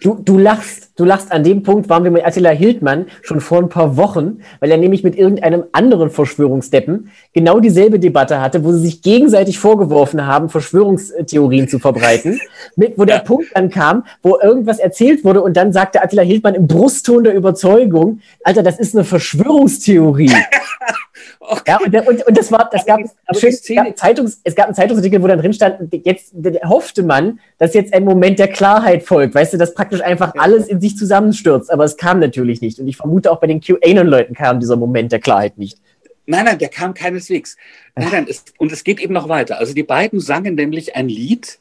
Du, 0.00 0.14
du 0.14 0.36
lachst, 0.36 0.90
du 0.96 1.04
lachst 1.04 1.30
an 1.30 1.44
dem 1.44 1.62
Punkt, 1.62 1.88
waren 1.88 2.02
wir 2.02 2.10
mit 2.10 2.26
Attila 2.26 2.50
Hildmann 2.50 3.06
schon 3.22 3.40
vor 3.40 3.58
ein 3.58 3.68
paar 3.68 3.96
Wochen, 3.96 4.40
weil 4.58 4.70
er 4.70 4.78
nämlich 4.78 5.04
mit 5.04 5.14
irgendeinem 5.14 5.64
anderen 5.70 6.10
Verschwörungsdeppen 6.10 7.10
genau 7.32 7.60
dieselbe 7.60 8.00
Debatte 8.00 8.40
hatte, 8.40 8.64
wo 8.64 8.72
sie 8.72 8.80
sich 8.80 9.00
gegenseitig 9.00 9.60
vorgeworfen 9.60 10.26
haben, 10.26 10.48
Verschwörungstheorien 10.48 11.68
zu 11.68 11.78
verbreiten, 11.78 12.40
mit, 12.76 12.98
wo 12.98 13.04
der 13.04 13.18
ja. 13.18 13.22
Punkt 13.22 13.46
dann 13.54 13.70
kam, 13.70 14.04
wo 14.22 14.40
irgendwas 14.40 14.80
erzählt 14.80 15.24
wurde 15.24 15.40
und 15.40 15.56
dann 15.56 15.72
sagte 15.72 16.02
Attila 16.02 16.22
Hildmann 16.22 16.56
im 16.56 16.66
Brustton 16.66 17.22
der 17.22 17.34
Überzeugung, 17.34 18.20
Alter, 18.42 18.64
das 18.64 18.80
ist 18.80 18.96
eine 18.96 19.04
Verschwörungstheorie. 19.04 20.32
Okay. 21.40 21.62
Ja, 21.66 21.78
und, 21.78 21.94
und, 22.06 22.26
und, 22.26 22.38
das 22.38 22.52
war, 22.52 22.68
das 22.70 22.84
gab, 22.84 23.00
schön, 23.36 23.50
es, 23.50 23.66
gab 23.66 23.96
Zeitungs, 23.96 24.40
es 24.44 24.54
gab 24.54 24.66
einen 24.66 24.74
Zeitungsartikel, 24.74 25.22
wo 25.22 25.26
dann 25.26 25.38
drin 25.38 25.52
stand, 25.52 25.92
jetzt 26.04 26.34
hoffte 26.64 27.02
man, 27.02 27.40
dass 27.58 27.74
jetzt 27.74 27.94
ein 27.94 28.04
Moment 28.04 28.38
der 28.38 28.48
Klarheit 28.48 29.02
folgt, 29.02 29.34
weißt 29.34 29.54
du, 29.54 29.58
dass 29.58 29.74
praktisch 29.74 30.00
einfach 30.02 30.34
alles 30.38 30.68
in 30.68 30.80
sich 30.80 30.96
zusammenstürzt, 30.96 31.72
aber 31.72 31.84
es 31.84 31.96
kam 31.96 32.18
natürlich 32.18 32.60
nicht. 32.60 32.78
Und 32.78 32.88
ich 32.88 32.96
vermute 32.96 33.30
auch 33.30 33.40
bei 33.40 33.46
den 33.46 33.60
QAnon-Leuten 33.60 34.34
kam 34.34 34.60
dieser 34.60 34.76
Moment 34.76 35.12
der 35.12 35.20
Klarheit 35.20 35.58
nicht. 35.58 35.78
Nein, 36.26 36.44
nein, 36.44 36.58
der 36.58 36.68
kam 36.68 36.94
keineswegs. 36.94 37.56
Nein, 37.96 38.08
nein, 38.12 38.26
es, 38.28 38.44
und 38.58 38.70
es 38.70 38.84
geht 38.84 39.00
eben 39.00 39.14
noch 39.14 39.28
weiter. 39.28 39.58
Also 39.58 39.74
die 39.74 39.82
beiden 39.82 40.20
sangen 40.20 40.54
nämlich 40.54 40.94
ein 40.94 41.08
Lied, 41.08 41.58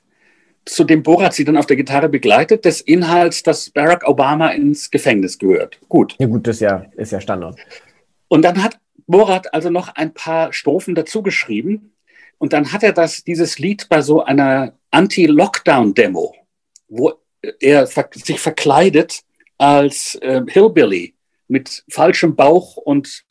zu 0.65 0.83
dem 0.83 1.03
Borat 1.03 1.33
sie 1.33 1.45
dann 1.45 1.57
auf 1.57 1.65
der 1.65 1.77
Gitarre 1.77 2.09
begleitet, 2.09 2.65
des 2.65 2.81
Inhalts, 2.81 3.43
dass 3.43 3.69
Barack 3.69 4.07
Obama 4.07 4.49
ins 4.49 4.91
Gefängnis 4.91 5.39
gehört. 5.39 5.79
Gut. 5.89 6.15
Ja 6.19 6.27
gut, 6.27 6.47
das 6.47 6.57
ist 6.57 6.61
ja, 6.61 6.85
ist 6.95 7.11
ja 7.11 7.19
Standard. 7.19 7.57
Und 8.27 8.43
dann 8.43 8.63
hat 8.63 8.77
Borat 9.09 9.53
also 9.53 9.69
noch 9.69 9.89
ein 9.95 10.13
paar 10.13 10.53
Strophen 10.53 10.95
dazu 10.95 11.23
geschrieben. 11.23 11.93
Und 12.37 12.53
dann 12.53 12.71
hat 12.71 12.83
er 12.83 12.93
das, 12.93 13.23
dieses 13.23 13.59
Lied 13.59 13.89
bei 13.89 14.01
so 14.01 14.23
einer 14.23 14.73
Anti-Lockdown-Demo, 14.91 16.35
wo 16.87 17.13
er 17.59 17.87
sich 17.87 18.39
verkleidet 18.39 19.21
als 19.57 20.15
äh, 20.21 20.41
Hillbilly 20.47 21.15
mit 21.47 21.83
falschem 21.89 22.35
Bauch 22.35 22.77
und 22.77 23.25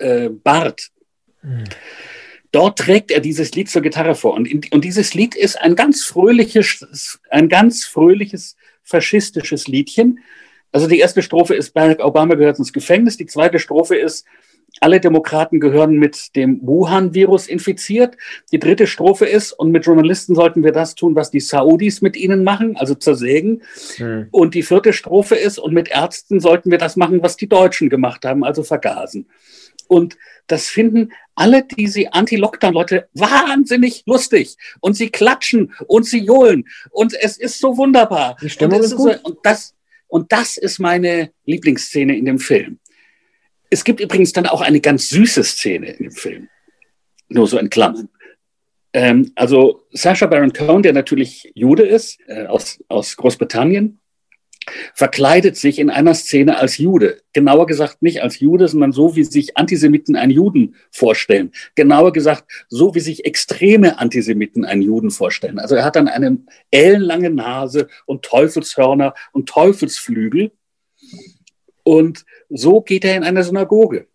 äh, 0.00 0.30
Bart. 0.30 0.90
Mhm. 1.42 1.64
Dort 2.50 2.78
trägt 2.78 3.10
er 3.10 3.20
dieses 3.20 3.52
Lied 3.52 3.68
zur 3.68 3.82
Gitarre 3.82 4.14
vor. 4.14 4.32
Und, 4.32 4.48
in, 4.48 4.62
und 4.70 4.84
dieses 4.84 5.12
Lied 5.14 5.34
ist 5.34 5.60
ein 5.60 5.76
ganz 5.76 6.04
fröhliches, 6.04 7.20
ein 7.30 7.48
ganz 7.48 7.84
fröhliches 7.84 8.56
faschistisches 8.82 9.68
Liedchen. 9.68 10.20
Also 10.72 10.86
die 10.86 10.98
erste 10.98 11.22
Strophe 11.22 11.54
ist, 11.54 11.74
Barack 11.74 12.02
Obama 12.02 12.34
gehört 12.34 12.58
ins 12.58 12.72
Gefängnis. 12.72 13.18
Die 13.18 13.26
zweite 13.26 13.58
Strophe 13.58 13.96
ist, 13.96 14.26
alle 14.80 15.00
Demokraten 15.00 15.60
gehören 15.60 15.96
mit 15.96 16.36
dem 16.36 16.60
Wuhan-Virus 16.62 17.46
infiziert. 17.46 18.16
Die 18.52 18.58
dritte 18.58 18.86
Strophe 18.86 19.26
ist, 19.26 19.52
und 19.52 19.70
mit 19.70 19.86
Journalisten 19.86 20.34
sollten 20.34 20.64
wir 20.64 20.72
das 20.72 20.94
tun, 20.94 21.14
was 21.14 21.30
die 21.30 21.40
Saudis 21.40 22.02
mit 22.02 22.16
ihnen 22.16 22.44
machen, 22.44 22.76
also 22.76 22.94
zersägen. 22.94 23.62
Hm. 23.96 24.28
Und 24.30 24.54
die 24.54 24.62
vierte 24.62 24.92
Strophe 24.92 25.34
ist, 25.36 25.58
und 25.58 25.74
mit 25.74 25.90
Ärzten 25.90 26.40
sollten 26.40 26.70
wir 26.70 26.78
das 26.78 26.96
machen, 26.96 27.22
was 27.22 27.36
die 27.36 27.48
Deutschen 27.48 27.88
gemacht 27.88 28.24
haben, 28.24 28.44
also 28.44 28.62
vergasen. 28.62 29.26
Und 29.88 30.18
das 30.46 30.66
finden 30.66 31.12
alle 31.34 31.64
diese 31.64 32.12
Anti-Lockdown-Leute 32.12 33.08
wahnsinnig 33.14 34.02
lustig. 34.06 34.56
Und 34.80 34.94
sie 34.94 35.08
klatschen 35.08 35.72
und 35.86 36.04
sie 36.04 36.20
johlen. 36.20 36.68
Und 36.90 37.14
es 37.14 37.38
ist 37.38 37.58
so 37.58 37.76
wunderbar. 37.76 38.36
Die 38.40 38.50
Stimmung 38.50 38.82
ist 38.82 38.96
gut. 38.96 39.14
So, 39.14 39.20
und, 39.22 39.38
das, 39.42 39.74
und 40.06 40.30
das 40.30 40.56
ist 40.56 40.78
meine 40.78 41.30
Lieblingsszene 41.46 42.16
in 42.16 42.26
dem 42.26 42.38
Film. 42.38 42.78
Es 43.70 43.84
gibt 43.84 44.00
übrigens 44.00 44.32
dann 44.32 44.46
auch 44.46 44.60
eine 44.60 44.80
ganz 44.80 45.08
süße 45.08 45.44
Szene 45.44 45.90
in 45.90 46.04
dem 46.04 46.12
Film. 46.12 46.48
Nur 47.28 47.46
so 47.46 47.58
in 47.58 47.70
Klammern. 47.70 48.08
Ähm, 48.92 49.32
also 49.34 49.84
Sacha 49.92 50.26
Baron 50.26 50.52
Cohen, 50.52 50.82
der 50.82 50.94
natürlich 50.94 51.50
Jude 51.54 51.84
ist, 51.86 52.18
äh, 52.26 52.46
aus, 52.46 52.82
aus 52.88 53.16
Großbritannien, 53.16 54.00
verkleidet 54.94 55.56
sich 55.56 55.78
in 55.78 55.90
einer 55.90 56.14
Szene 56.14 56.58
als 56.58 56.78
Jude. 56.78 57.20
Genauer 57.32 57.66
gesagt 57.66 58.02
nicht 58.02 58.22
als 58.22 58.40
Jude, 58.40 58.68
sondern 58.68 58.92
so, 58.92 59.16
wie 59.16 59.24
sich 59.24 59.56
Antisemiten 59.56 60.16
einen 60.16 60.32
Juden 60.32 60.74
vorstellen. 60.90 61.52
Genauer 61.74 62.12
gesagt, 62.12 62.44
so 62.68 62.94
wie 62.94 63.00
sich 63.00 63.24
extreme 63.24 63.98
Antisemiten 63.98 64.64
einen 64.64 64.82
Juden 64.82 65.10
vorstellen. 65.10 65.58
Also 65.58 65.74
er 65.74 65.84
hat 65.84 65.96
dann 65.96 66.08
eine 66.08 66.38
ellenlange 66.70 67.30
Nase 67.30 67.88
und 68.06 68.24
Teufelshörner 68.24 69.14
und 69.32 69.48
Teufelsflügel. 69.48 70.52
Und 71.82 72.26
so 72.48 72.80
geht 72.80 73.04
er 73.04 73.16
in 73.16 73.24
eine 73.24 73.44
Synagoge. 73.44 74.06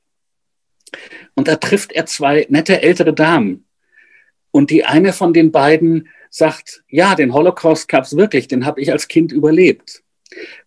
Und 1.35 1.47
da 1.47 1.55
trifft 1.55 1.91
er 1.91 2.05
zwei 2.05 2.45
nette 2.49 2.81
ältere 2.81 3.13
Damen. 3.13 3.65
Und 4.51 4.69
die 4.69 4.85
eine 4.85 5.13
von 5.13 5.33
den 5.33 5.51
beiden 5.51 6.09
sagt, 6.29 6.83
ja, 6.87 7.15
den 7.15 7.33
Holocaust 7.33 7.87
gab 7.87 8.03
es 8.03 8.15
wirklich, 8.15 8.47
den 8.47 8.65
habe 8.65 8.81
ich 8.81 8.91
als 8.91 9.07
Kind 9.07 9.31
überlebt. 9.31 10.03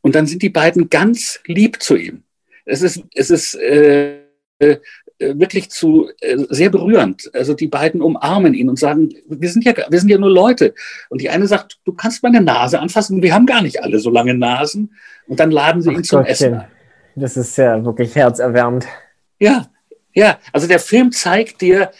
Und 0.01 0.15
dann 0.15 0.27
sind 0.27 0.43
die 0.43 0.49
beiden 0.49 0.91
ganz 0.91 1.41
lieb 1.47 1.83
zu 1.83 1.97
ihm. 1.97 2.23
Es 2.65 2.83
ist, 2.83 3.03
es 3.15 3.31
ist 3.31 3.55
äh, 3.55 4.19
äh, 4.59 4.79
wirklich 5.19 5.71
zu 5.71 6.11
äh, 6.21 6.37
sehr 6.51 6.71
berührend. 6.71 7.31
Also 7.33 7.55
die 7.55 7.69
beiden 7.69 8.03
umarmen 8.03 8.55
ihn 8.55 8.69
und 8.69 8.79
sagen, 8.79 9.15
wir 9.27 9.49
sind 9.49 9.65
ja, 9.65 9.73
wir 9.89 9.99
sind 9.99 10.09
ja 10.09 10.19
nur 10.19 10.31
Leute. 10.31 10.75
Und 11.09 11.21
die 11.21 11.31
eine 11.31 11.47
sagt, 11.47 11.79
du 11.85 11.93
kannst 11.93 12.23
meine 12.23 12.41
Nase 12.41 12.81
anfassen. 12.81 13.23
Wir 13.23 13.35
haben 13.35 13.47
gar 13.47 13.63
nicht 13.63 13.83
alle 13.83 13.99
so 13.99 14.11
lange 14.11 14.35
Nasen. 14.35 14.95
Und 15.27 15.41
dann 15.41 15.51
laden 15.51 15.81
sie 15.81 15.91
Ach 15.91 15.97
ihn 15.97 16.05
zum 16.05 16.19
Gottchen. 16.19 16.33
Essen 16.33 16.55
ein. 16.55 16.76
Das 17.17 17.37
ist 17.37 17.57
ja 17.57 17.85
wirklich 17.85 18.15
herzerwärmend. 18.15 18.87
Ja, 19.39 19.71
ja. 20.15 20.39
Also 20.53 20.69
der 20.69 20.79
Film 20.79 21.13
zeigt 21.13 21.61
dir, 21.63 21.91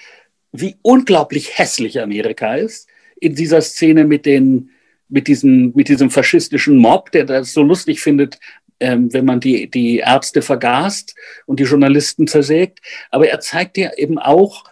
wie 0.53 0.77
unglaublich 0.83 1.59
hässlich 1.59 2.01
Amerika 2.01 2.55
ist 2.55 2.89
in 3.19 3.35
dieser 3.35 3.61
Szene 3.63 4.05
mit 4.05 4.27
den 4.27 4.71
mit 5.09 5.29
diesem, 5.29 5.73
mit 5.75 5.89
diesem 5.89 6.11
faschistischen 6.11 6.77
Mob, 6.79 7.13
der 7.13 7.25
das 7.25 7.53
so 7.53 7.63
lustig 7.63 8.01
findet, 8.01 8.39
ähm, 8.81 9.13
wenn 9.13 9.25
man 9.25 9.41
die, 9.41 9.71
die 9.71 9.99
Ärzte 9.99 10.43
vergast 10.43 11.15
und 11.47 11.61
die 11.61 11.65
Journalisten 11.65 12.27
zersägt. 12.27 12.81
Aber 13.11 13.29
er 13.29 13.41
zeigt 13.41 13.77
dir 13.77 13.93
eben 13.99 14.19
auch, 14.19 14.65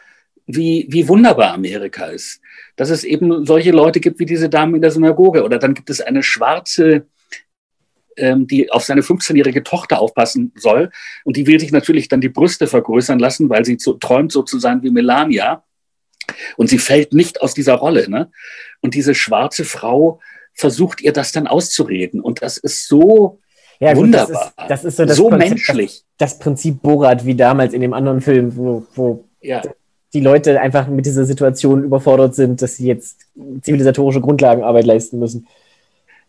wie, 0.47 0.87
wie 0.91 1.09
wunderbar 1.09 1.55
Amerika 1.55 2.07
ist. 2.07 2.41
Dass 2.77 2.91
es 2.91 3.05
eben 3.05 3.47
solche 3.47 3.71
Leute 3.71 4.01
gibt 4.01 4.19
wie 4.19 4.27
diese 4.27 4.49
Damen 4.49 4.75
in 4.75 4.83
der 4.83 4.91
Synagoge. 4.91 5.45
Oder 5.45 5.59
dann 5.59 5.75
gibt 5.75 5.89
es 5.89 6.01
eine 6.01 6.23
schwarze, 6.23 7.07
ähm, 8.16 8.46
die 8.46 8.70
auf 8.70 8.85
seine 8.85 9.03
15-jährige 9.03 9.62
Tochter 9.62 10.00
aufpassen 10.00 10.53
soll. 10.57 10.90
Und 11.24 11.37
die 11.37 11.46
will 11.46 11.61
sich 11.61 11.72
natürlich 11.72 12.09
dann 12.09 12.20
die 12.20 12.29
Brüste 12.29 12.66
vergrößern 12.66 13.18
lassen, 13.18 13.48
weil 13.48 13.64
sie 13.64 13.77
so, 13.79 13.94
träumt, 13.94 14.33
so 14.33 14.42
zu 14.42 14.59
sein 14.59 14.83
wie 14.83 14.90
Melania. 14.90 15.62
Und 16.57 16.68
sie 16.68 16.79
fällt 16.79 17.12
nicht 17.12 17.42
aus 17.42 17.55
dieser 17.55 17.74
Rolle. 17.74 18.09
Ne? 18.09 18.31
Und 18.81 18.94
diese 18.94 19.14
schwarze 19.14 19.64
Frau 19.64 20.20
versucht 20.55 21.00
ihr 21.00 21.12
das 21.12 21.33
dann 21.33 21.46
auszureden. 21.46 22.20
Und 22.20 22.42
das 22.42 22.57
ist 22.57 22.88
so 22.88 23.40
ja, 23.81 23.96
wunderbar. 23.96 24.53
Gut, 24.57 24.70
das, 24.70 24.85
ist, 24.85 24.85
das 24.85 24.85
ist 24.85 24.96
so, 24.96 25.05
das 25.05 25.16
so 25.16 25.29
Prinzip, 25.29 25.48
menschlich. 25.50 26.05
Das, 26.18 26.33
das, 26.33 26.38
Prinzip 26.38 26.83
Borat 26.83 27.27
wie 27.27 27.35
damals 27.35 27.72
in 27.72 27.81
dem 27.81 27.92
anderen 27.92 28.20
Film, 28.20 28.57
wo, 28.57 28.87
wo 28.94 29.24
ja. 29.40 29.62
die 30.12 30.20
Leute 30.20 30.61
einfach 30.61 30.88
mit 30.88 31.07
dieser 31.07 31.24
Situation 31.24 31.85
überfordert 31.85 32.35
sind, 32.35 32.62
dass 32.62 32.77
sie 32.77 32.87
jetzt 32.87 33.27
zivilisatorische 33.62 34.20
Grundlagenarbeit 34.20 34.87
leisten 34.87 35.18
müssen. 35.18 35.46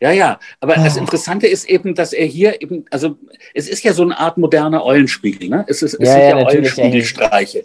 Ja, 0.01 0.12
ja, 0.12 0.39
aber 0.60 0.75
oh. 0.77 0.84
das 0.84 0.97
Interessante 0.97 1.47
ist 1.47 1.69
eben, 1.69 1.95
dass 1.95 2.13
er 2.13 2.25
hier 2.25 2.62
eben, 2.62 2.86
also 2.91 3.17
es 3.53 3.69
ist 3.69 3.84
ja 3.84 3.93
so 3.93 4.03
eine 4.03 4.19
Art 4.19 4.38
moderner 4.38 4.84
Eulenspiegel, 4.84 5.49
ne? 5.49 5.65
Es, 5.67 5.81
ist, 5.81 5.93
es 5.93 6.08
ja, 6.08 6.13
sind 6.13 6.21
ja, 6.21 6.39
ja 6.39 6.47
Eulenspiegelstreiche. 6.47 7.63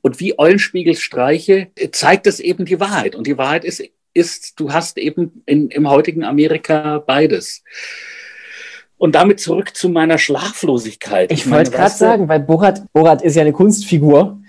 Und 0.00 0.20
wie 0.20 0.38
Eulenspiegelstreiche 0.38 1.68
zeigt 1.92 2.26
es 2.26 2.40
eben 2.40 2.64
die 2.64 2.80
Wahrheit. 2.80 3.14
Und 3.14 3.26
die 3.26 3.36
Wahrheit 3.36 3.64
ist, 3.64 3.82
ist 4.14 4.58
du 4.58 4.72
hast 4.72 4.98
eben 4.98 5.42
in, 5.46 5.68
im 5.70 5.88
heutigen 5.88 6.24
Amerika 6.24 6.98
beides. 6.98 7.62
Und 8.96 9.14
damit 9.14 9.40
zurück 9.40 9.76
zu 9.76 9.88
meiner 9.88 10.18
Schlaflosigkeit. 10.18 11.30
Ich, 11.30 11.44
ich 11.44 11.50
wollte 11.50 11.70
gerade 11.70 11.94
sagen, 11.94 12.28
weil 12.28 12.40
Borat, 12.40 12.82
Borat 12.92 13.22
ist 13.22 13.36
ja 13.36 13.42
eine 13.42 13.52
Kunstfigur. 13.52 14.40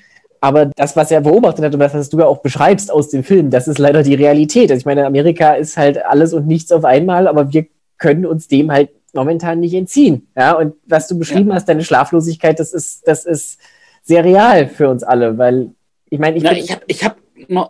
Aber 0.42 0.68
das, 0.68 0.96
was 0.96 1.12
er 1.12 1.22
beobachtet 1.22 1.66
hat 1.66 1.74
und 1.74 1.80
das, 1.80 1.94
was 1.94 2.10
du 2.10 2.20
ja 2.20 2.26
auch 2.26 2.40
beschreibst 2.40 2.92
aus 2.92 3.10
dem 3.10 3.24
Film, 3.24 3.50
das 3.50 3.68
ist 3.68 3.78
leider 3.78 4.04
die 4.04 4.16
Realität. 4.16 4.72
Also 4.72 4.80
ich 4.80 4.86
meine, 4.86 5.06
Amerika 5.06 5.54
ist 5.54 5.76
halt 5.76 6.04
alles 6.06 6.34
und 6.34 6.48
nichts 6.48 6.72
auf 6.72 6.86
einmal, 6.86 7.28
aber 7.28 7.52
wir 7.52 7.68
können 7.98 8.26
uns 8.26 8.48
dem 8.48 8.72
halt 8.72 8.90
momentan 9.14 9.60
nicht 9.60 9.74
entziehen. 9.74 10.28
Ja, 10.38 10.54
und 10.54 10.76
was 10.86 11.08
du 11.08 11.18
beschrieben 11.18 11.50
ja. 11.50 11.56
hast, 11.56 11.68
deine 11.68 11.84
Schlaflosigkeit, 11.84 12.60
das 12.60 12.74
ist, 12.74 13.08
das 13.08 13.26
ist 13.26 13.60
sehr 14.04 14.24
real 14.24 14.68
für 14.68 14.90
uns 14.90 15.04
alle, 15.04 15.38
weil 15.38 15.72
ich 16.10 16.20
meine, 16.20 16.38
ich, 16.38 16.44
Na, 16.44 16.54
ich 16.54 16.72
habe 16.72 16.84
ich 16.88 17.04
hab 17.04 17.18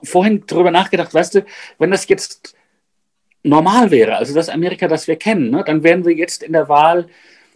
vorhin 0.04 0.44
darüber 0.48 0.72
nachgedacht, 0.72 1.14
weißt 1.14 1.36
du, 1.36 1.46
wenn 1.78 1.92
das 1.92 2.08
jetzt 2.08 2.56
normal 3.44 3.90
wäre, 3.92 4.18
also 4.18 4.34
das 4.34 4.50
Amerika, 4.50 4.88
das 4.88 5.08
wir 5.08 5.16
kennen, 5.16 5.50
ne, 5.50 5.64
dann 5.66 5.84
wären 5.84 6.06
wir 6.06 6.14
jetzt 6.14 6.44
in 6.44 6.54
der 6.54 6.70
Wahl 6.70 7.08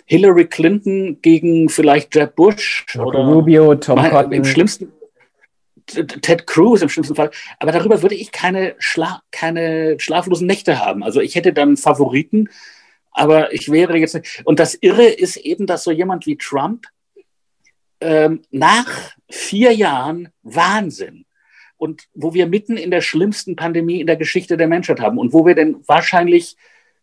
Hillary 0.06 0.45
Clinton 0.45 1.19
gegen 1.21 1.69
vielleicht 1.69 2.15
Jeb 2.15 2.36
Bush 2.36 2.86
oder 2.97 3.19
Rubio, 3.19 3.76
Tom 3.76 3.97
Cotton. 4.10 4.34
Im 4.34 4.43
schlimmsten 4.43 4.91
Ted 5.85 6.47
Cruz 6.47 6.81
im 6.81 6.89
schlimmsten 6.89 7.15
Fall. 7.15 7.31
Aber 7.59 7.71
darüber 7.71 8.01
würde 8.01 8.15
ich 8.15 8.31
keine, 8.31 8.75
Schla 8.79 9.21
keine 9.31 9.99
schlaflosen 9.99 10.47
Nächte 10.47 10.79
haben. 10.79 11.03
Also 11.03 11.21
ich 11.21 11.35
hätte 11.35 11.53
dann 11.53 11.77
Favoriten, 11.77 12.49
aber 13.11 13.53
ich 13.53 13.71
wäre 13.71 13.97
jetzt 13.97 14.15
nicht. 14.15 14.41
Und 14.45 14.59
das 14.59 14.75
Irre 14.75 15.05
ist 15.05 15.37
eben, 15.37 15.67
dass 15.67 15.83
so 15.83 15.91
jemand 15.91 16.25
wie 16.25 16.37
Trump 16.37 16.87
ähm, 18.01 18.41
nach 18.51 19.11
vier 19.29 19.71
Jahren 19.71 20.29
Wahnsinn 20.41 21.25
und 21.77 22.07
wo 22.13 22.33
wir 22.33 22.47
mitten 22.47 22.77
in 22.77 22.91
der 22.91 23.01
schlimmsten 23.01 23.55
Pandemie 23.55 24.01
in 24.01 24.07
der 24.07 24.15
Geschichte 24.17 24.57
der 24.57 24.67
Menschheit 24.67 24.99
haben 24.99 25.17
und 25.17 25.33
wo 25.33 25.45
wir 25.45 25.55
den 25.55 25.87
wahrscheinlich 25.87 26.55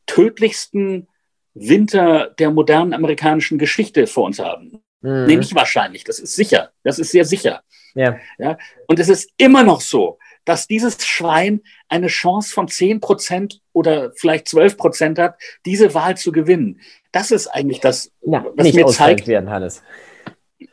tödlichsten 0.06 1.08
Winter 1.54 2.34
der 2.38 2.50
modernen 2.50 2.94
amerikanischen 2.94 3.58
Geschichte 3.58 4.06
vor 4.06 4.24
uns 4.24 4.38
haben. 4.38 4.82
Mhm. 5.00 5.26
Nee, 5.26 5.36
nicht 5.36 5.54
wahrscheinlich, 5.54 6.04
das 6.04 6.18
ist 6.18 6.34
sicher, 6.34 6.70
das 6.82 6.98
ist 6.98 7.10
sehr 7.10 7.24
sicher. 7.24 7.62
Ja. 7.94 8.18
Ja? 8.38 8.58
Und 8.86 8.98
es 8.98 9.08
ist 9.08 9.30
immer 9.36 9.62
noch 9.62 9.80
so, 9.80 10.18
dass 10.44 10.66
dieses 10.66 11.04
Schwein 11.06 11.60
eine 11.88 12.08
Chance 12.08 12.52
von 12.52 12.68
10 12.68 13.00
Prozent 13.00 13.60
oder 13.72 14.12
vielleicht 14.16 14.48
12 14.48 14.76
Prozent 14.76 15.18
hat, 15.18 15.36
diese 15.66 15.94
Wahl 15.94 16.16
zu 16.16 16.32
gewinnen. 16.32 16.80
Das 17.12 17.30
ist 17.30 17.46
eigentlich 17.48 17.80
das, 17.80 18.10
ja, 18.22 18.44
was 18.56 18.72
mir 18.72 18.86
zeigt. 18.86 19.26
Werden, 19.26 19.50
Hannes. 19.50 19.82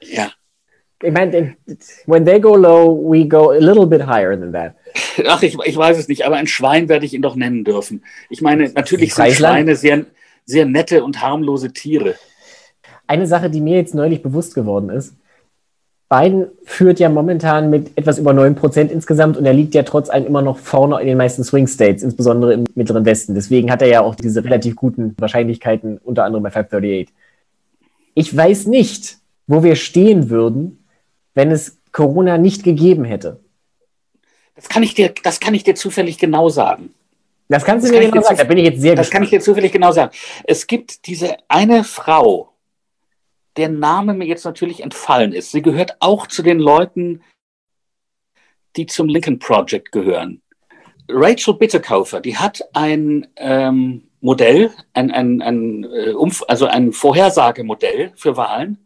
Ja, 0.01 0.31
ich 1.03 1.13
meine, 1.13 1.55
when 2.07 2.25
they 2.25 2.39
go 2.39 2.55
low, 2.55 2.87
we 2.87 3.27
go 3.27 3.51
a 3.51 3.59
little 3.59 3.85
bit 3.85 4.01
higher 4.01 4.35
than 4.35 4.51
that. 4.53 4.75
Ach, 5.27 5.43
ich, 5.43 5.55
ich 5.65 5.77
weiß 5.77 5.97
es 5.97 6.07
nicht, 6.07 6.25
aber 6.25 6.37
ein 6.37 6.47
Schwein 6.47 6.89
werde 6.89 7.05
ich 7.05 7.13
ihn 7.13 7.21
doch 7.21 7.35
nennen 7.35 7.63
dürfen. 7.63 8.03
Ich 8.29 8.41
meine, 8.41 8.69
natürlich 8.69 9.13
sind 9.13 9.33
Schweine 9.33 9.75
sehr, 9.75 10.05
sehr 10.45 10.65
nette 10.65 11.03
und 11.03 11.21
harmlose 11.21 11.71
Tiere. 11.71 12.15
Eine 13.05 13.27
Sache, 13.27 13.49
die 13.49 13.61
mir 13.61 13.77
jetzt 13.77 13.93
neulich 13.93 14.23
bewusst 14.23 14.55
geworden 14.55 14.89
ist, 14.89 15.15
Biden 16.09 16.47
führt 16.63 16.99
ja 16.99 17.09
momentan 17.09 17.69
mit 17.69 17.97
etwas 17.97 18.17
über 18.17 18.31
9% 18.31 18.87
insgesamt 18.89 19.35
und 19.35 19.45
er 19.45 19.53
liegt 19.53 19.75
ja 19.75 19.83
trotz 19.83 20.09
allem 20.09 20.25
immer 20.25 20.41
noch 20.41 20.57
vorne 20.57 21.01
in 21.01 21.07
den 21.07 21.17
meisten 21.17 21.43
Swing 21.43 21.67
States, 21.67 22.01
insbesondere 22.01 22.53
im 22.53 22.63
Mittleren 22.75 23.05
Westen. 23.05 23.35
Deswegen 23.35 23.69
hat 23.69 23.81
er 23.81 23.89
ja 23.89 24.01
auch 24.01 24.15
diese 24.15 24.43
relativ 24.43 24.77
guten 24.77 25.15
Wahrscheinlichkeiten, 25.19 25.97
unter 25.97 26.23
anderem 26.23 26.43
bei 26.43 26.51
538. 26.51 27.13
Ich 28.13 28.35
weiß 28.35 28.67
nicht, 28.67 29.17
wo 29.47 29.63
wir 29.63 29.75
stehen 29.75 30.29
würden, 30.29 30.85
wenn 31.33 31.51
es 31.51 31.77
Corona 31.91 32.37
nicht 32.37 32.63
gegeben 32.63 33.05
hätte? 33.05 33.39
Das 34.55 34.69
kann 34.69 34.83
ich 34.83 34.93
dir, 34.93 35.13
das 35.23 35.39
kann 35.39 35.53
ich 35.53 35.63
dir 35.63 35.75
zufällig 35.75 36.17
genau 36.17 36.49
sagen. 36.49 36.93
Das 37.49 37.63
kannst 37.63 37.87
du 37.87 37.91
das 37.91 37.99
mir 37.99 38.11
genau 38.11 38.21
sagen, 38.21 38.37
da 38.37 38.43
bin 38.43 38.57
ich 38.57 38.65
jetzt 38.65 38.81
sehr 38.81 38.95
Das 38.95 39.07
gespannt. 39.07 39.13
kann 39.13 39.23
ich 39.23 39.29
dir 39.29 39.39
zufällig 39.39 39.71
genau 39.71 39.91
sagen. 39.91 40.11
Es 40.43 40.67
gibt 40.67 41.07
diese 41.07 41.37
eine 41.47 41.83
Frau, 41.83 42.53
deren 43.57 43.79
Name 43.79 44.13
mir 44.13 44.25
jetzt 44.25 44.45
natürlich 44.45 44.81
entfallen 44.81 45.33
ist. 45.33 45.51
Sie 45.51 45.61
gehört 45.61 45.97
auch 45.99 46.27
zu 46.27 46.43
den 46.43 46.59
Leuten, 46.59 47.21
die 48.75 48.85
zum 48.85 49.07
Lincoln 49.07 49.39
Project 49.39 49.91
gehören. 49.91 50.41
Rachel 51.09 51.55
Bitterkaufer, 51.55 52.19
die 52.19 52.37
hat 52.37 52.61
ein 52.73 53.27
ähm, 53.37 54.09
Modell, 54.19 54.71
ein, 54.93 55.11
ein, 55.11 55.41
ein, 55.41 55.83
äh, 55.85 56.13
also 56.47 56.65
ein 56.67 56.91
Vorhersagemodell 56.91 58.11
für 58.15 58.35
Wahlen, 58.37 58.77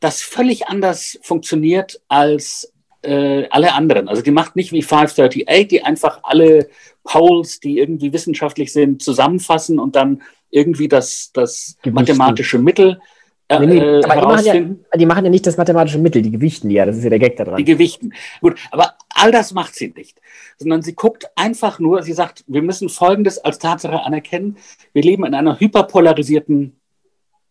das 0.00 0.22
völlig 0.22 0.66
anders 0.66 1.18
funktioniert 1.22 2.00
als 2.08 2.72
äh, 3.02 3.46
alle 3.50 3.74
anderen. 3.74 4.08
Also 4.08 4.22
die 4.22 4.30
macht 4.30 4.56
nicht 4.56 4.72
wie 4.72 4.82
538, 4.82 5.68
die 5.68 5.84
einfach 5.84 6.20
alle 6.22 6.68
Polls, 7.04 7.60
die 7.60 7.78
irgendwie 7.78 8.12
wissenschaftlich 8.12 8.72
sind, 8.72 9.02
zusammenfassen 9.02 9.78
und 9.78 9.94
dann 9.94 10.22
irgendwie 10.50 10.88
das, 10.88 11.30
das 11.32 11.76
mathematische 11.84 12.58
Mittel 12.58 13.00
äh, 13.48 13.58
nee, 13.60 13.66
nee, 13.66 13.78
äh, 13.78 14.04
aber 14.04 14.20
die 14.20 14.26
machen, 14.26 14.84
ja, 14.92 14.98
die 14.98 15.06
machen, 15.06 15.24
ja, 15.24 15.30
nicht 15.30 15.46
das 15.46 15.56
mathematische 15.56 15.98
Mittel, 15.98 16.22
die 16.22 16.30
gewichten 16.30 16.70
ja, 16.70 16.86
das 16.86 16.96
ist 16.96 17.04
ja 17.04 17.10
der 17.10 17.18
Gag 17.18 17.36
da 17.36 17.44
dran. 17.44 17.56
Die 17.56 17.64
gewichten. 17.64 18.12
Gut, 18.40 18.58
aber 18.70 18.94
all 19.10 19.30
das 19.30 19.52
macht 19.52 19.74
sie 19.74 19.92
nicht, 19.96 20.20
sondern 20.58 20.82
sie 20.82 20.94
guckt 20.94 21.30
einfach 21.36 21.78
nur, 21.78 22.02
sie 22.02 22.12
sagt, 22.12 22.44
wir 22.46 22.62
müssen 22.62 22.88
Folgendes 22.88 23.38
als 23.38 23.58
Tatsache 23.58 24.02
anerkennen, 24.02 24.56
wir 24.92 25.02
leben 25.02 25.24
in 25.24 25.34
einer 25.34 25.58
hyperpolarisierten 25.58 26.78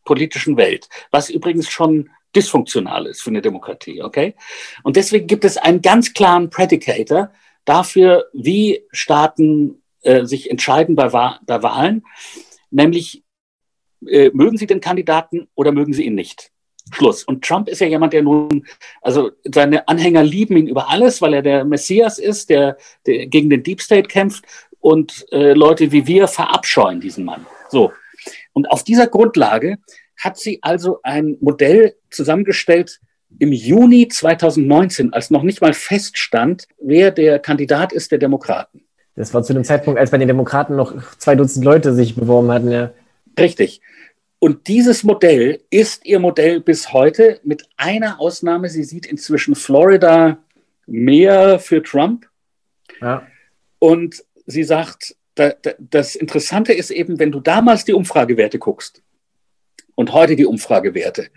politischen 0.04 0.58
Welt, 0.58 0.90
was 1.12 1.30
übrigens 1.30 1.70
schon 1.70 2.10
dysfunktional 2.36 3.08
ist 3.08 3.22
für 3.22 3.30
eine 3.30 3.42
Demokratie, 3.42 4.02
okay? 4.02 4.36
Und 4.84 4.96
deswegen 4.96 5.28
gibt 5.28 5.46
es 5.46 5.58
einen 5.58 5.82
ganz 5.82 6.14
klaren 6.14 6.50
Predicator 6.50 7.32
dafür, 7.66 8.26
wie 8.34 8.84
Staaten 8.92 9.82
äh, 10.02 10.26
sich 10.26 10.50
entscheiden 10.50 10.96
bei, 10.96 11.14
Wa 11.14 11.40
bei 11.46 11.62
Wahlen, 11.62 12.04
nämlich 12.70 13.24
äh, 14.08 14.30
mögen 14.34 14.58
sie 14.58 14.68
den 14.68 14.82
Kandidaten 14.82 15.48
oder 15.56 15.72
mögen 15.72 15.94
sie 15.94 16.06
ihn 16.06 16.16
nicht. 16.16 16.52
Schluss. 16.94 17.24
Und 17.24 17.44
Trump 17.44 17.70
ist 17.70 17.80
ja 17.80 17.88
jemand, 17.88 18.14
der 18.14 18.24
nun, 18.24 18.66
also 19.02 19.32
seine 19.44 19.88
Anhänger 19.88 20.24
lieben 20.24 20.58
ihn 20.58 20.68
über 20.68 20.90
alles, 20.90 21.22
weil 21.22 21.34
er 21.36 21.42
der 21.42 21.64
Messias 21.64 22.20
ist, 22.20 22.50
der, 22.50 22.78
der 23.06 23.28
gegen 23.28 23.50
den 23.50 23.64
Deep 23.64 23.82
State 23.82 24.08
kämpft 24.08 24.46
und 24.80 25.26
äh, 25.32 25.54
Leute 25.54 25.92
wie 25.92 26.08
wir 26.08 26.28
verabscheuen 26.28 27.00
diesen 27.00 27.24
Mann. 27.24 27.46
So. 27.70 27.94
Und 28.54 28.70
auf 28.70 28.84
dieser 28.84 29.08
Grundlage 29.08 29.78
hat 30.18 30.38
sie 30.38 30.60
also 30.62 31.00
ein 31.04 31.38
Modell 31.40 31.96
zusammengestellt 32.10 33.00
im 33.40 33.54
Juni 33.54 34.08
2019, 34.08 35.14
als 35.14 35.30
noch 35.30 35.44
nicht 35.44 35.62
mal 35.62 35.74
feststand, 35.74 36.68
wer 36.80 37.12
der 37.12 37.40
Kandidat 37.40 37.94
ist 37.94 38.12
der 38.12 38.20
Demokraten. 38.20 38.84
Das 39.16 39.34
war 39.34 39.44
zu 39.44 39.54
dem 39.54 39.64
Zeitpunkt, 39.64 40.00
als 40.00 40.12
bei 40.12 40.18
den 40.18 40.28
Demokraten 40.28 40.76
noch 40.76 40.94
zwei 41.18 41.36
Dutzend 41.36 41.64
Leute 41.64 41.94
sich 41.94 42.16
beworben 42.16 42.52
hatten, 42.52 42.72
ja. 42.72 42.92
Richtig. 43.40 43.82
Und 44.40 44.68
dieses 44.68 45.04
Modell 45.04 45.62
ist 45.70 46.06
ihr 46.06 46.20
Modell 46.20 46.62
bis 46.62 46.94
heute 46.94 47.40
mit 47.44 47.68
einer 47.78 48.20
Ausnahme. 48.20 48.70
Sie 48.70 48.84
sieht 48.84 49.06
inzwischen 49.06 49.56
Florida 49.56 50.44
mehr 50.88 51.60
für 51.60 51.84
Trump. 51.84 52.28
Ja. 53.00 53.28
Und 53.80 54.24
sie 54.46 54.64
sagt, 54.64 55.16
das 55.36 56.16
Interessante 56.16 56.74
ist 56.74 56.92
eben, 56.92 57.20
wenn 57.20 57.32
du 57.32 57.40
damals 57.40 57.86
die 57.86 57.94
Umfragewerte 57.94 58.60
guckst, 58.60 59.02
und 59.96 60.14
heute 60.14 60.36
die 60.36 60.46
Umfragewerte, 60.46 61.28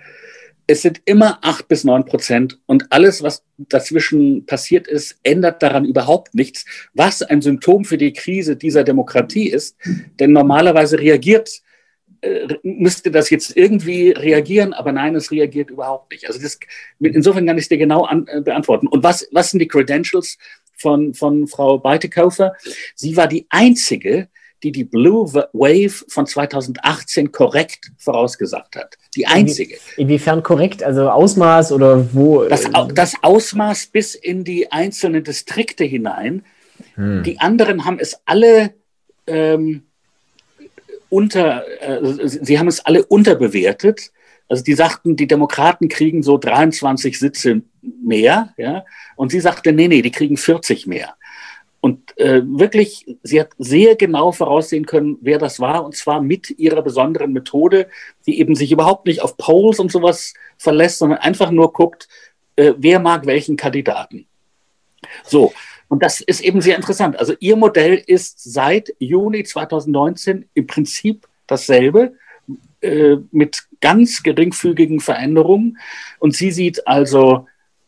es 0.66 0.80
sind 0.80 1.02
immer 1.04 1.38
acht 1.42 1.68
bis 1.68 1.84
neun 1.84 2.06
Prozent 2.06 2.58
und 2.64 2.90
alles, 2.90 3.22
was 3.22 3.44
dazwischen 3.58 4.46
passiert 4.46 4.86
ist, 4.88 5.18
ändert 5.22 5.62
daran 5.62 5.84
überhaupt 5.84 6.34
nichts, 6.34 6.64
was 6.94 7.20
ein 7.20 7.42
Symptom 7.42 7.84
für 7.84 7.98
die 7.98 8.14
Krise 8.14 8.56
dieser 8.56 8.82
Demokratie 8.82 9.50
ist. 9.50 9.76
Denn 10.18 10.32
normalerweise 10.32 10.98
reagiert, 10.98 11.60
müsste 12.62 13.10
das 13.10 13.30
jetzt 13.30 13.56
irgendwie 13.56 14.10
reagieren, 14.10 14.72
aber 14.72 14.92
nein, 14.92 15.14
es 15.14 15.30
reagiert 15.30 15.70
überhaupt 15.70 16.12
nicht. 16.12 16.26
Also 16.26 16.40
das, 16.40 16.58
insofern 16.98 17.46
kann 17.46 17.58
ich 17.58 17.64
es 17.64 17.68
dir 17.68 17.78
genau 17.78 18.04
an, 18.04 18.26
äh, 18.28 18.40
beantworten. 18.40 18.86
Und 18.86 19.02
was, 19.02 19.28
was 19.32 19.50
sind 19.50 19.60
die 19.60 19.68
Credentials 19.68 20.38
von, 20.76 21.14
von 21.14 21.46
Frau 21.46 21.78
Beitekofer? 21.78 22.54
Sie 22.94 23.16
war 23.16 23.26
die 23.26 23.46
einzige, 23.50 24.28
die 24.62 24.72
die 24.72 24.84
Blue 24.84 25.32
Wave 25.32 26.04
von 26.08 26.26
2018 26.26 27.32
korrekt 27.32 27.92
vorausgesagt 27.98 28.76
hat. 28.76 28.96
Die 29.14 29.26
einzige. 29.26 29.76
Inwiefern 29.96 30.42
korrekt? 30.42 30.82
Also 30.82 31.10
Ausmaß 31.10 31.72
oder 31.72 32.08
wo? 32.14 32.44
Das, 32.44 32.64
das 32.94 33.14
Ausmaß 33.22 33.86
bis 33.88 34.14
in 34.14 34.42
die 34.42 34.72
einzelnen 34.72 35.22
Distrikte 35.22 35.84
hinein. 35.84 36.44
Hm. 36.94 37.22
Die 37.22 37.38
anderen 37.40 37.84
haben 37.84 37.98
es 37.98 38.18
alle 38.24 38.74
ähm, 39.26 39.84
unter, 41.14 41.64
äh, 41.80 42.28
sie 42.28 42.58
haben 42.58 42.66
es 42.66 42.84
alle 42.84 43.04
unterbewertet. 43.04 44.10
Also 44.48 44.64
die 44.64 44.74
sagten, 44.74 45.14
die 45.14 45.28
Demokraten 45.28 45.88
kriegen 45.88 46.24
so 46.24 46.38
23 46.38 47.18
Sitze 47.18 47.62
mehr, 47.80 48.52
ja, 48.56 48.84
und 49.16 49.30
sie 49.30 49.40
sagte, 49.40 49.72
nee, 49.72 49.88
nee, 49.88 50.02
die 50.02 50.10
kriegen 50.10 50.36
40 50.36 50.86
mehr. 50.86 51.14
Und 51.80 52.18
äh, 52.18 52.42
wirklich, 52.44 53.06
sie 53.22 53.40
hat 53.40 53.50
sehr 53.58 53.94
genau 53.94 54.32
voraussehen 54.32 54.86
können, 54.86 55.18
wer 55.20 55.38
das 55.38 55.60
war, 55.60 55.84
und 55.84 55.94
zwar 55.94 56.20
mit 56.20 56.50
ihrer 56.58 56.82
besonderen 56.82 57.32
Methode, 57.32 57.88
die 58.26 58.40
eben 58.40 58.54
sich 58.54 58.72
überhaupt 58.72 59.06
nicht 59.06 59.22
auf 59.22 59.36
Polls 59.36 59.78
und 59.78 59.92
sowas 59.92 60.34
verlässt, 60.58 60.98
sondern 60.98 61.20
einfach 61.20 61.50
nur 61.50 61.72
guckt, 61.72 62.08
äh, 62.56 62.72
wer 62.76 62.98
mag 62.98 63.26
welchen 63.26 63.56
Kandidaten. 63.56 64.26
So, 65.24 65.52
und 65.94 66.02
das 66.02 66.18
ist 66.18 66.40
eben 66.40 66.60
sehr 66.60 66.74
interessant. 66.74 67.16
Also 67.20 67.34
ihr 67.38 67.54
Modell 67.54 68.02
ist 68.04 68.42
seit 68.42 68.92
Juni 68.98 69.44
2019 69.44 70.48
im 70.52 70.66
Prinzip 70.66 71.28
dasselbe 71.46 72.14
äh, 72.80 73.18
mit 73.30 73.62
ganz 73.80 74.24
geringfügigen 74.24 74.98
Veränderungen. 74.98 75.78
Und 76.18 76.34
sie 76.34 76.50
sieht 76.50 76.88
also 76.88 77.46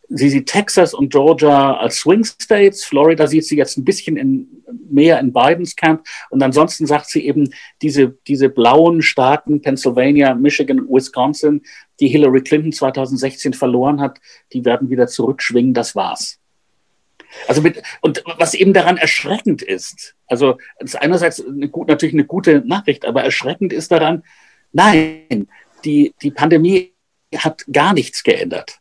Sie 0.09 0.31
sieht 0.31 0.47
Texas 0.47 0.95
und 0.95 1.11
Georgia 1.11 1.79
als 1.79 1.97
Swing 1.97 2.23
States. 2.23 2.85
Florida 2.85 3.27
sieht 3.27 3.45
sie 3.45 3.57
jetzt 3.57 3.77
ein 3.77 3.85
bisschen 3.85 4.16
in, 4.16 4.62
mehr 4.88 5.19
in 5.19 5.33
Bidens 5.33 5.75
Camp. 5.75 6.07
Und 6.31 6.45
ansonsten 6.45 6.87
sagt 6.87 7.11
sie 7.11 7.27
eben, 7.27 7.53
diese, 7.83 8.16
diese 8.29 8.49
blauen 8.49 9.03
Staaten, 9.03 9.61
Pennsylvania, 9.61 10.33
Michigan, 10.37 10.87
Wisconsin, 10.88 11.62
die 11.99 12.07
Hillary 12.07 12.42
Clinton 12.42 12.71
2016 12.71 13.53
verloren 13.53 14.01
hat, 14.01 14.21
die 14.53 14.64
werden 14.64 14.90
wieder 14.90 15.09
zurückschwingen. 15.09 15.75
Das 15.75 15.97
war's. 15.97 16.38
Also 17.49 17.62
mit, 17.62 17.83
und 18.01 18.22
was 18.38 18.55
eben 18.55 18.72
daran 18.72 18.96
erschreckend 18.96 19.62
ist, 19.62 20.14
also 20.27 20.59
das 20.79 20.94
ist 20.94 21.03
einerseits 21.03 21.44
eine, 21.44 21.70
natürlich 21.87 22.14
eine 22.14 22.25
gute 22.25 22.62
Nachricht, 22.66 23.05
aber 23.05 23.22
erschreckend 23.22 23.72
ist 23.72 23.92
daran, 23.92 24.25
nein, 24.72 25.49
die, 25.85 26.14
die 26.22 26.31
Pandemie 26.31 26.92
hat 27.37 27.64
gar 27.72 27.92
nichts 27.92 28.22
geändert. 28.22 28.81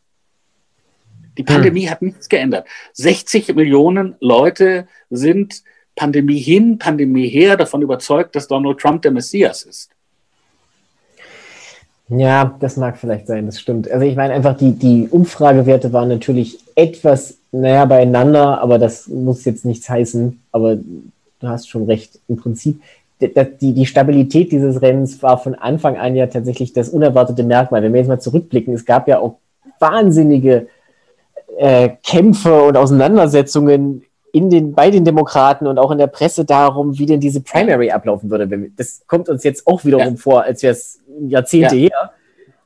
Die 1.38 1.42
Pandemie 1.42 1.84
hm. 1.84 1.90
hat 1.90 2.02
nichts 2.02 2.28
geändert. 2.28 2.66
60 2.94 3.54
Millionen 3.54 4.16
Leute 4.20 4.88
sind 5.10 5.62
Pandemie 5.94 6.38
hin, 6.38 6.78
Pandemie 6.78 7.28
her 7.28 7.56
davon 7.56 7.82
überzeugt, 7.82 8.36
dass 8.36 8.48
Donald 8.48 8.78
Trump 8.78 9.02
der 9.02 9.10
Messias 9.10 9.62
ist. 9.62 9.90
Ja, 12.08 12.56
das 12.60 12.76
mag 12.76 12.96
vielleicht 12.98 13.26
sein, 13.26 13.46
das 13.46 13.58
stimmt. 13.58 13.90
Also 13.90 14.06
ich 14.06 14.14
meine 14.14 14.32
einfach, 14.32 14.56
die, 14.56 14.72
die 14.72 15.08
Umfragewerte 15.10 15.92
waren 15.92 16.08
natürlich 16.08 16.58
etwas 16.76 17.38
näher 17.60 17.86
beieinander, 17.86 18.60
aber 18.60 18.78
das 18.78 19.08
muss 19.08 19.44
jetzt 19.44 19.64
nichts 19.64 19.88
heißen. 19.88 20.40
Aber 20.52 20.76
du 20.76 21.48
hast 21.48 21.68
schon 21.68 21.84
recht. 21.84 22.18
Im 22.28 22.36
Prinzip, 22.36 22.80
die, 23.20 23.72
die 23.72 23.86
Stabilität 23.86 24.52
dieses 24.52 24.82
Rennens 24.82 25.22
war 25.22 25.38
von 25.38 25.54
Anfang 25.54 25.96
an 25.96 26.16
ja 26.16 26.26
tatsächlich 26.26 26.72
das 26.72 26.88
unerwartete 26.88 27.42
Merkmal. 27.42 27.82
Wenn 27.82 27.92
wir 27.92 28.00
jetzt 28.00 28.08
mal 28.08 28.20
zurückblicken, 28.20 28.74
es 28.74 28.84
gab 28.84 29.08
ja 29.08 29.18
auch 29.18 29.36
wahnsinnige 29.78 30.68
äh, 31.58 31.90
Kämpfe 32.02 32.62
und 32.62 32.76
Auseinandersetzungen 32.76 34.02
in 34.32 34.50
den, 34.50 34.74
bei 34.74 34.90
den 34.90 35.04
Demokraten 35.04 35.66
und 35.66 35.78
auch 35.78 35.90
in 35.90 35.98
der 35.98 36.08
Presse 36.08 36.44
darum, 36.44 36.98
wie 36.98 37.06
denn 37.06 37.20
diese 37.20 37.40
Primary 37.40 37.90
ablaufen 37.90 38.30
würde. 38.30 38.70
Das 38.76 39.02
kommt 39.06 39.30
uns 39.30 39.44
jetzt 39.44 39.66
auch 39.66 39.84
wiederum 39.84 40.14
ja. 40.14 40.16
vor, 40.16 40.42
als 40.42 40.62
wäre 40.62 40.72
es 40.72 41.00
Jahrzehnte 41.26 41.76
ja. 41.76 41.88
her. 41.88 42.12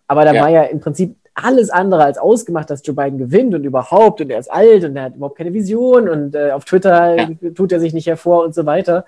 Aber 0.09 0.25
da 0.25 0.33
ja. 0.33 0.43
war 0.43 0.51
ja 0.51 0.63
im 0.65 0.81
Prinzip 0.81 1.15
alles 1.45 1.71
andere 1.71 2.05
als 2.05 2.19
ausgemacht, 2.19 2.71
dass 2.71 2.83
Joe 2.85 2.95
Biden 2.95 3.19
gewinnt 3.19 3.55
und 3.55 3.65
überhaupt 3.65 4.21
und 4.21 4.31
er 4.31 4.39
ist 4.39 4.51
alt 4.51 4.85
und 4.85 4.97
er 4.97 5.05
hat 5.05 5.17
überhaupt 5.17 5.39
keine 5.39 5.53
Vision 5.53 6.09
und 6.09 6.35
äh, 6.35 6.51
auf 6.53 6.65
Twitter 6.65 7.17
ja. 7.17 7.29
tut 7.55 7.73
er 7.73 7.81
sich 7.81 7.93
nicht 7.93 8.07
hervor 8.07 8.45
und 8.45 8.55
so 8.55 8.67
weiter. 8.67 9.05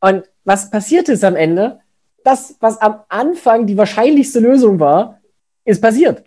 Und 0.00 0.24
was 0.44 0.70
passiert 0.70 1.08
ist 1.08 1.24
am 1.24 1.36
Ende? 1.36 1.80
Das, 2.24 2.56
was 2.60 2.80
am 2.80 3.00
Anfang 3.08 3.66
die 3.66 3.76
wahrscheinlichste 3.76 4.40
Lösung 4.40 4.80
war, 4.80 5.20
ist 5.64 5.80
passiert. 5.80 6.24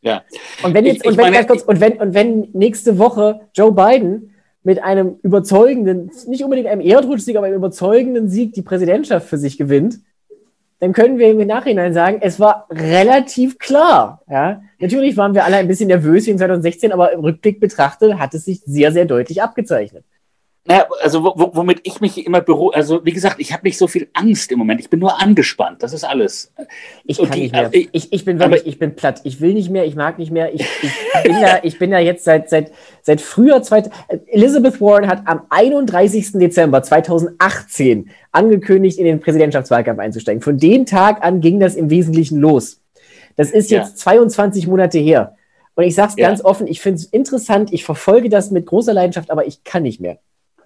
Ja. 0.00 0.22
Und 0.62 0.74
wenn 0.74 0.84
jetzt, 0.84 1.04
ich, 1.04 1.10
und, 1.10 1.16
wenn, 1.16 1.32
meine, 1.32 1.46
kurz, 1.46 1.62
und, 1.62 1.80
wenn, 1.80 1.94
und 1.94 2.14
wenn 2.14 2.48
nächste 2.52 2.98
Woche 2.98 3.40
Joe 3.54 3.72
Biden 3.72 4.34
mit 4.62 4.82
einem 4.82 5.16
überzeugenden, 5.22 6.10
nicht 6.26 6.44
unbedingt 6.44 6.68
einem 6.68 6.80
Erdrutschsieg, 6.80 7.36
aber 7.36 7.46
einem 7.46 7.56
überzeugenden 7.56 8.28
Sieg 8.28 8.52
die 8.52 8.62
Präsidentschaft 8.62 9.28
für 9.28 9.38
sich 9.38 9.56
gewinnt, 9.56 10.00
dann 10.84 10.92
können 10.92 11.16
wir 11.16 11.30
im 11.30 11.46
Nachhinein 11.46 11.94
sagen, 11.94 12.18
es 12.20 12.38
war 12.38 12.66
relativ 12.70 13.58
klar. 13.58 14.20
Ja? 14.28 14.60
Natürlich 14.78 15.16
waren 15.16 15.32
wir 15.32 15.46
alle 15.46 15.56
ein 15.56 15.66
bisschen 15.66 15.88
nervös 15.88 16.26
in 16.26 16.36
2016, 16.36 16.92
aber 16.92 17.12
im 17.12 17.20
Rückblick 17.20 17.58
betrachtet 17.58 18.18
hat 18.18 18.34
es 18.34 18.44
sich 18.44 18.60
sehr, 18.66 18.92
sehr 18.92 19.06
deutlich 19.06 19.40
abgezeichnet. 19.40 20.04
Naja, 20.66 20.86
also 21.02 21.22
womit 21.22 21.80
ich 21.82 22.00
mich 22.00 22.24
immer 22.26 22.40
beruhige, 22.40 22.74
also 22.74 23.04
wie 23.04 23.12
gesagt, 23.12 23.36
ich 23.38 23.52
habe 23.52 23.66
nicht 23.66 23.76
so 23.76 23.86
viel 23.86 24.08
Angst 24.14 24.50
im 24.50 24.58
Moment. 24.58 24.80
Ich 24.80 24.88
bin 24.88 24.98
nur 24.98 25.20
angespannt. 25.20 25.82
Das 25.82 25.92
ist 25.92 26.04
alles. 26.04 26.54
Ich 27.04 27.18
kann 27.18 27.32
die, 27.32 27.40
nicht 27.42 27.52
mehr. 27.52 27.68
Ich, 27.72 28.10
ich 28.10 28.24
bin 28.24 28.38
wirklich, 28.38 28.66
ich 28.66 28.78
bin 28.78 28.96
platt. 28.96 29.20
Ich 29.24 29.42
will 29.42 29.52
nicht 29.52 29.68
mehr, 29.68 29.84
ich 29.84 29.94
mag 29.94 30.18
nicht 30.18 30.30
mehr. 30.30 30.54
Ich, 30.54 30.62
ich 30.82 30.92
bin 31.22 31.38
ja, 31.38 31.58
ich 31.62 31.78
bin 31.78 31.90
ja 31.90 31.98
jetzt 31.98 32.24
seit, 32.24 32.48
seit, 32.48 32.72
seit 33.02 33.20
früher, 33.20 33.62
zweit, 33.62 33.90
Elizabeth 34.26 34.80
Warren 34.80 35.06
hat 35.06 35.22
am 35.26 35.42
31. 35.50 36.32
Dezember 36.32 36.82
2018 36.82 38.08
angekündigt, 38.32 38.98
in 38.98 39.04
den 39.04 39.20
Präsidentschaftswahlkampf 39.20 39.98
einzusteigen. 40.00 40.40
Von 40.40 40.56
dem 40.56 40.86
Tag 40.86 41.22
an 41.22 41.42
ging 41.42 41.60
das 41.60 41.74
im 41.74 41.90
Wesentlichen 41.90 42.38
los. 42.38 42.80
Das 43.36 43.50
ist 43.50 43.70
jetzt 43.70 43.90
ja. 43.90 43.96
22 43.96 44.66
Monate 44.66 44.98
her. 44.98 45.36
Und 45.74 45.84
ich 45.84 45.94
sage 45.94 46.08
es 46.12 46.16
ja. 46.16 46.28
ganz 46.28 46.42
offen, 46.42 46.66
ich 46.66 46.80
finde 46.80 47.00
es 47.00 47.04
interessant, 47.04 47.70
ich 47.70 47.84
verfolge 47.84 48.30
das 48.30 48.50
mit 48.50 48.64
großer 48.64 48.94
Leidenschaft, 48.94 49.30
aber 49.30 49.46
ich 49.46 49.62
kann 49.62 49.82
nicht 49.82 50.00
mehr. 50.00 50.18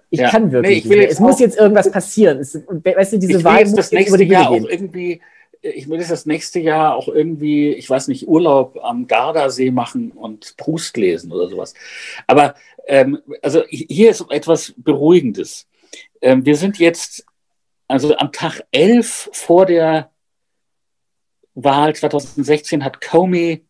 Ich 0.09 0.19
ja. 0.19 0.29
kann 0.29 0.51
wirklich 0.51 0.85
nee, 0.85 0.95
nicht. 0.97 1.11
Es 1.11 1.19
muss 1.19 1.39
jetzt 1.39 1.57
irgendwas 1.57 1.91
passieren. 1.91 2.39
Es, 2.39 2.55
weißt 2.55 3.13
du, 3.13 3.19
diese 3.19 3.43
Wahl 3.43 3.63
muss 3.65 3.75
das 3.75 3.91
nächste 3.91 4.23
Jahr 4.23 4.49
auch 4.49 4.67
irgendwie, 4.67 5.21
ich 5.61 5.89
will 5.89 5.99
das 5.99 6.25
nächste 6.25 6.59
Jahr 6.59 6.95
auch 6.95 7.07
irgendwie, 7.07 7.73
ich 7.73 7.89
weiß 7.89 8.07
nicht, 8.07 8.27
Urlaub 8.27 8.79
am 8.81 9.07
Gardasee 9.07 9.71
machen 9.71 10.11
und 10.11 10.55
Proust 10.57 10.97
lesen 10.97 11.31
oder 11.31 11.47
sowas. 11.47 11.73
Aber 12.25 12.55
ähm, 12.87 13.19
also 13.41 13.63
hier 13.69 14.09
ist 14.09 14.25
etwas 14.29 14.73
Beruhigendes. 14.77 15.67
Ähm, 16.21 16.45
wir 16.45 16.55
sind 16.55 16.79
jetzt, 16.79 17.25
also 17.87 18.15
am 18.17 18.31
Tag 18.31 18.63
11 18.71 19.29
vor 19.31 19.65
der 19.65 20.11
Wahl 21.53 21.95
2016 21.95 22.83
hat 22.83 23.01
Comey, 23.01 23.65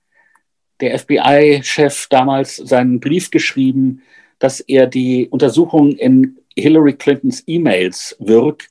der 0.79 0.97
FBI-Chef, 0.97 2.07
damals 2.09 2.55
seinen 2.55 2.99
Brief 2.99 3.31
geschrieben, 3.31 4.03
dass 4.39 4.59
er 4.61 4.87
die 4.87 5.27
Untersuchung 5.29 5.91
in 5.91 6.39
Hillary 6.55 6.93
Clintons 6.93 7.43
E-Mails 7.45 8.15
wirkt, 8.19 8.69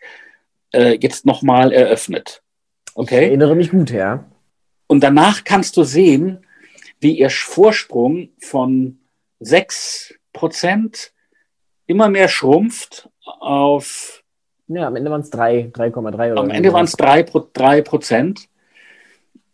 äh, 0.72 0.98
jetzt 1.00 1.26
nochmal 1.26 1.72
eröffnet. 1.72 2.42
Okay? 2.94 3.20
Ich 3.20 3.28
erinnere 3.28 3.54
mich 3.54 3.70
gut, 3.70 3.90
ja. 3.90 4.24
Und 4.86 5.02
danach 5.02 5.44
kannst 5.44 5.76
du 5.76 5.84
sehen, 5.84 6.44
wie 7.00 7.18
ihr 7.18 7.30
Vorsprung 7.30 8.30
von 8.40 8.98
6% 9.40 11.10
immer 11.86 12.08
mehr 12.08 12.28
schrumpft 12.28 13.08
auf. 13.24 14.22
Ja, 14.66 14.86
am 14.86 14.96
Ende 14.96 15.10
waren 15.10 15.20
es 15.20 15.32
3,3 15.32 16.32
oder 16.32 16.40
Am 16.40 16.50
Ende 16.50 16.72
waren 16.72 16.84
es 16.84 16.92
3, 16.92 17.22
3 17.22 17.82
Prozent. 17.82 18.48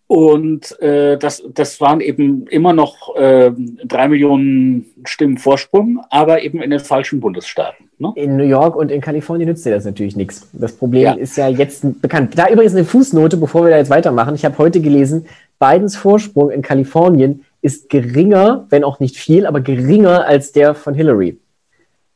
Und 0.07 0.79
äh, 0.81 1.17
das, 1.17 1.43
das 1.55 1.81
waren 1.81 2.01
eben 2.01 2.47
immer 2.49 2.75
noch 2.75 3.17
äh, 3.17 3.51
drei 3.85 4.09
Millionen 4.09 4.87
Stimmen 5.05 5.39
Vorsprung, 5.39 6.01
aber 6.11 6.43
eben 6.43 6.61
in 6.61 6.70
den 6.70 6.81
falschen 6.81 7.20
Bundesstaaten. 7.20 7.89
Ne? 7.99 8.12
In 8.16 8.37
New 8.37 8.45
York 8.45 8.76
und 8.76 8.91
in 8.91 9.01
Kalifornien 9.01 9.49
nützt 9.49 9.64
dir 9.64 9.70
das 9.70 9.85
natürlich 9.85 10.14
nichts. 10.14 10.49
Das 10.53 10.72
Problem 10.76 11.03
ja. 11.03 11.12
ist 11.14 11.37
ja 11.37 11.49
jetzt 11.49 12.03
bekannt. 12.03 12.37
Da 12.37 12.49
übrigens 12.49 12.74
eine 12.74 12.85
Fußnote, 12.85 13.39
bevor 13.39 13.64
wir 13.64 13.70
da 13.70 13.78
jetzt 13.78 13.91
weitermachen. 13.91 14.35
Ich 14.35 14.45
habe 14.45 14.59
heute 14.59 14.81
gelesen, 14.81 15.26
Bidens 15.59 15.97
Vorsprung 15.97 16.51
in 16.51 16.61
Kalifornien 16.61 17.45
ist 17.62 17.89
geringer, 17.89 18.66
wenn 18.68 18.85
auch 18.85 19.01
nicht 19.01 19.16
viel, 19.16 19.47
aber 19.47 19.62
geringer 19.62 20.26
als 20.26 20.53
der 20.53 20.74
von 20.74 20.93
Hillary. 20.93 21.39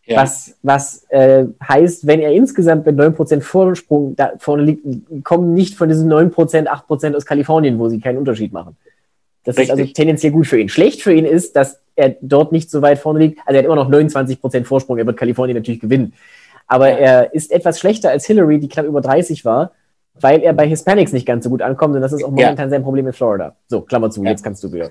Ja. 0.09 0.23
Was, 0.23 0.57
was 0.63 1.05
äh, 1.11 1.45
heißt, 1.63 2.07
wenn 2.07 2.21
er 2.21 2.33
insgesamt 2.33 2.87
mit 2.87 2.99
9% 2.99 3.43
Vorsprung 3.43 4.17
da 4.17 4.33
vorne 4.39 4.63
liegt, 4.63 4.87
kommen 5.23 5.53
nicht 5.53 5.75
von 5.75 5.91
diesen 5.91 6.11
9%, 6.11 6.67
8% 6.67 7.15
aus 7.15 7.27
Kalifornien, 7.27 7.79
wo 7.79 7.91
sie 7.91 8.01
keinen 8.01 8.17
Unterschied 8.17 8.53
machen. 8.55 8.77
Das 9.45 9.59
Richtig. 9.59 9.75
ist 9.75 9.81
also 9.81 9.93
tendenziell 9.93 10.33
gut 10.33 10.47
für 10.47 10.59
ihn. 10.59 10.71
Schlecht 10.71 11.03
für 11.03 11.13
ihn 11.13 11.27
ist, 11.27 11.57
dass 11.57 11.81
er 11.95 12.17
dort 12.23 12.53
nicht 12.53 12.71
so 12.71 12.81
weit 12.81 12.99
vorne 12.99 13.19
liegt. 13.19 13.41
Also 13.41 13.53
er 13.53 13.59
hat 13.59 13.65
immer 13.67 13.77
noch 13.77 13.91
29 13.91 14.41
Prozent 14.41 14.67
Vorsprung. 14.67 14.97
Er 14.97 15.07
wird 15.07 15.19
Kalifornien 15.19 15.57
natürlich 15.57 15.81
gewinnen. 15.81 16.15
Aber 16.67 16.89
ja. 16.89 16.97
er 16.97 17.35
ist 17.35 17.53
etwas 17.53 17.79
schlechter 17.79 18.11
als 18.11 18.25
Hillary, 18.27 18.61
die 18.61 18.69
knapp 18.69 18.87
über 18.87 19.03
30 19.03 19.45
war, 19.45 19.73
weil 20.15 20.41
er 20.41 20.55
bei 20.55 20.67
Hispanics 20.67 21.13
nicht 21.13 21.27
ganz 21.27 21.45
so 21.45 21.51
gut 21.51 21.61
ankommt. 21.61 21.95
Und 21.95 22.01
das 22.01 22.15
ist 22.15 22.25
auch 22.25 22.31
momentan 22.31 22.67
ja. 22.67 22.69
sein 22.71 22.83
Problem 22.83 23.07
in 23.07 23.13
Florida. 23.13 23.57
So, 23.67 23.83
Klammer 23.83 24.11
zu, 24.11 24.25
jetzt 24.25 24.43
kannst 24.43 24.65
du 24.65 24.73
wieder. 24.73 24.91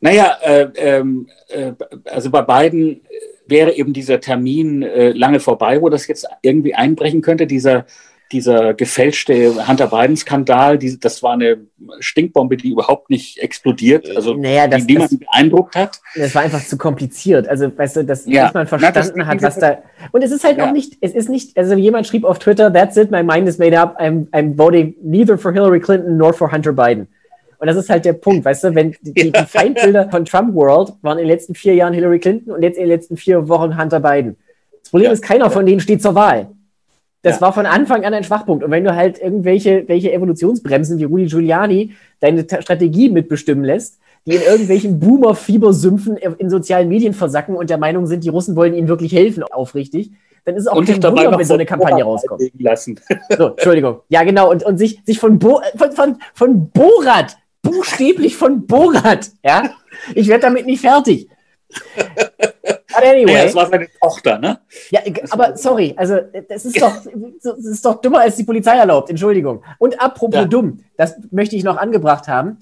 Naja, 0.00 0.36
äh, 0.42 0.68
ähm, 0.76 1.28
äh, 1.48 1.72
also 2.10 2.30
bei 2.30 2.42
beiden 2.42 3.00
wäre 3.48 3.74
eben 3.74 3.92
dieser 3.92 4.20
Termin 4.20 4.82
äh, 4.82 5.10
lange 5.10 5.40
vorbei, 5.40 5.80
wo 5.82 5.88
das 5.88 6.06
jetzt 6.06 6.26
irgendwie 6.42 6.74
einbrechen 6.74 7.22
könnte, 7.22 7.46
dieser 7.46 7.86
dieser 8.32 8.74
gefälschte 8.74 9.66
Hunter 9.66 9.86
Biden-Skandal, 9.86 10.78
das 10.78 11.22
war 11.22 11.32
eine 11.32 11.58
Stinkbombe, 12.00 12.56
die 12.56 12.70
überhaupt 12.70 13.08
nicht 13.08 13.38
explodiert, 13.38 14.14
also 14.14 14.34
naja, 14.34 14.66
das, 14.68 14.86
die 14.86 14.92
niemanden 14.92 15.20
beeindruckt 15.20 15.74
hat. 15.76 16.00
Das 16.14 16.34
war 16.34 16.42
einfach 16.42 16.64
zu 16.64 16.76
kompliziert. 16.76 17.48
Also, 17.48 17.76
weißt 17.76 17.96
du, 17.96 18.04
dass 18.04 18.26
ja. 18.26 18.50
man 18.52 18.66
verstanden 18.66 19.12
Na, 19.16 19.26
hat, 19.26 19.42
was 19.42 19.58
da. 19.58 19.78
Und 20.12 20.22
es 20.22 20.30
ist 20.30 20.44
halt 20.44 20.58
ja. 20.58 20.68
auch 20.68 20.72
nicht, 20.72 20.98
es 21.00 21.14
ist 21.14 21.28
nicht, 21.30 21.56
also 21.56 21.74
jemand 21.74 22.06
schrieb 22.06 22.24
auf 22.24 22.38
Twitter, 22.38 22.72
that's 22.72 22.96
it, 22.96 23.10
my 23.10 23.22
mind 23.22 23.48
is 23.48 23.58
made 23.58 23.78
up, 23.78 23.98
I'm, 23.98 24.28
I'm 24.32 24.56
voting 24.56 24.94
neither 25.02 25.38
for 25.38 25.52
Hillary 25.52 25.80
Clinton 25.80 26.16
nor 26.16 26.34
for 26.34 26.52
Hunter 26.52 26.72
Biden. 26.72 27.08
Und 27.58 27.66
das 27.66 27.76
ist 27.76 27.90
halt 27.90 28.04
der 28.04 28.12
Punkt, 28.12 28.44
weißt 28.44 28.64
du, 28.64 28.74
wenn 28.74 28.94
die, 29.02 29.12
die 29.12 29.32
Feindbilder 29.46 30.08
von 30.10 30.24
Trump 30.24 30.54
World 30.54 30.94
waren 31.02 31.18
in 31.18 31.24
den 31.24 31.28
letzten 31.28 31.54
vier 31.54 31.74
Jahren 31.74 31.92
Hillary 31.92 32.20
Clinton 32.20 32.52
und 32.52 32.62
jetzt 32.62 32.76
in 32.76 32.84
den 32.84 32.90
letzten 32.90 33.16
vier 33.16 33.48
Wochen 33.48 33.76
Hunter 33.80 34.00
Biden. 34.00 34.36
Das 34.80 34.90
Problem 34.90 35.08
ja. 35.08 35.12
ist, 35.12 35.22
keiner 35.22 35.50
von 35.50 35.66
denen 35.66 35.80
steht 35.80 36.00
zur 36.00 36.14
Wahl. 36.14 36.48
Das 37.22 37.36
ja. 37.36 37.40
war 37.40 37.52
von 37.52 37.66
Anfang 37.66 38.04
an 38.04 38.14
ein 38.14 38.22
Schwachpunkt. 38.22 38.62
Und 38.62 38.70
wenn 38.70 38.84
du 38.84 38.94
halt 38.94 39.20
irgendwelche 39.20 39.84
welche 39.88 40.12
Evolutionsbremsen 40.12 40.98
wie 40.98 41.04
Rudi 41.04 41.26
Giuliani 41.26 41.92
deine 42.20 42.44
Strategie 42.44 43.10
mitbestimmen 43.10 43.64
lässt, 43.64 43.98
die 44.24 44.36
in 44.36 44.42
irgendwelchen 44.42 45.00
Boomer-Fiebersümpfen 45.00 46.16
in 46.16 46.50
sozialen 46.50 46.88
Medien 46.88 47.14
versacken 47.14 47.56
und 47.56 47.70
der 47.70 47.78
Meinung 47.78 48.06
sind, 48.06 48.24
die 48.24 48.28
Russen 48.28 48.56
wollen 48.56 48.74
ihnen 48.74 48.88
wirklich 48.88 49.12
helfen, 49.12 49.42
aufrichtig, 49.42 50.12
dann 50.44 50.54
ist 50.54 50.62
es 50.62 50.68
auch 50.68 50.76
und 50.76 50.86
kein 50.86 51.02
Wunder, 51.02 51.38
wenn 51.38 51.44
so 51.44 51.54
eine 51.54 51.66
Kampagne 51.66 52.04
rauskommt. 52.04 52.42
Lassen. 52.58 53.00
So, 53.36 53.48
Entschuldigung. 53.48 54.00
Ja, 54.08 54.22
genau. 54.24 54.50
Und, 54.50 54.64
und 54.64 54.78
sich, 54.78 55.00
sich 55.04 55.18
von, 55.18 55.38
Bo 55.38 55.60
von, 55.76 55.92
von, 55.92 56.16
von 56.34 56.70
Borat 56.70 57.36
buchstäblich 57.70 58.36
von 58.36 58.66
Borat. 58.66 59.30
Ja? 59.44 59.74
Ich 60.14 60.28
werde 60.28 60.42
damit 60.42 60.66
nicht 60.66 60.80
fertig. 60.80 61.28
But 61.68 62.78
anyway. 63.04 63.32
Ja, 63.32 63.44
das 63.44 63.54
war 63.54 63.66
seine 63.66 63.88
Tochter, 64.00 64.38
ne? 64.38 64.60
Ja, 64.90 65.00
aber 65.30 65.56
sorry, 65.56 65.94
also 65.96 66.18
das 66.48 66.64
ist 66.64 66.80
doch, 66.80 66.94
das 67.42 67.64
ist 67.64 67.84
doch 67.84 68.00
dümmer, 68.00 68.20
als 68.20 68.36
die 68.36 68.44
Polizei 68.44 68.76
erlaubt, 68.76 69.10
Entschuldigung. 69.10 69.62
Und 69.78 70.00
apropos 70.00 70.40
ja. 70.40 70.44
dumm, 70.46 70.80
das 70.96 71.16
möchte 71.30 71.56
ich 71.56 71.64
noch 71.64 71.76
angebracht 71.76 72.26
haben. 72.26 72.58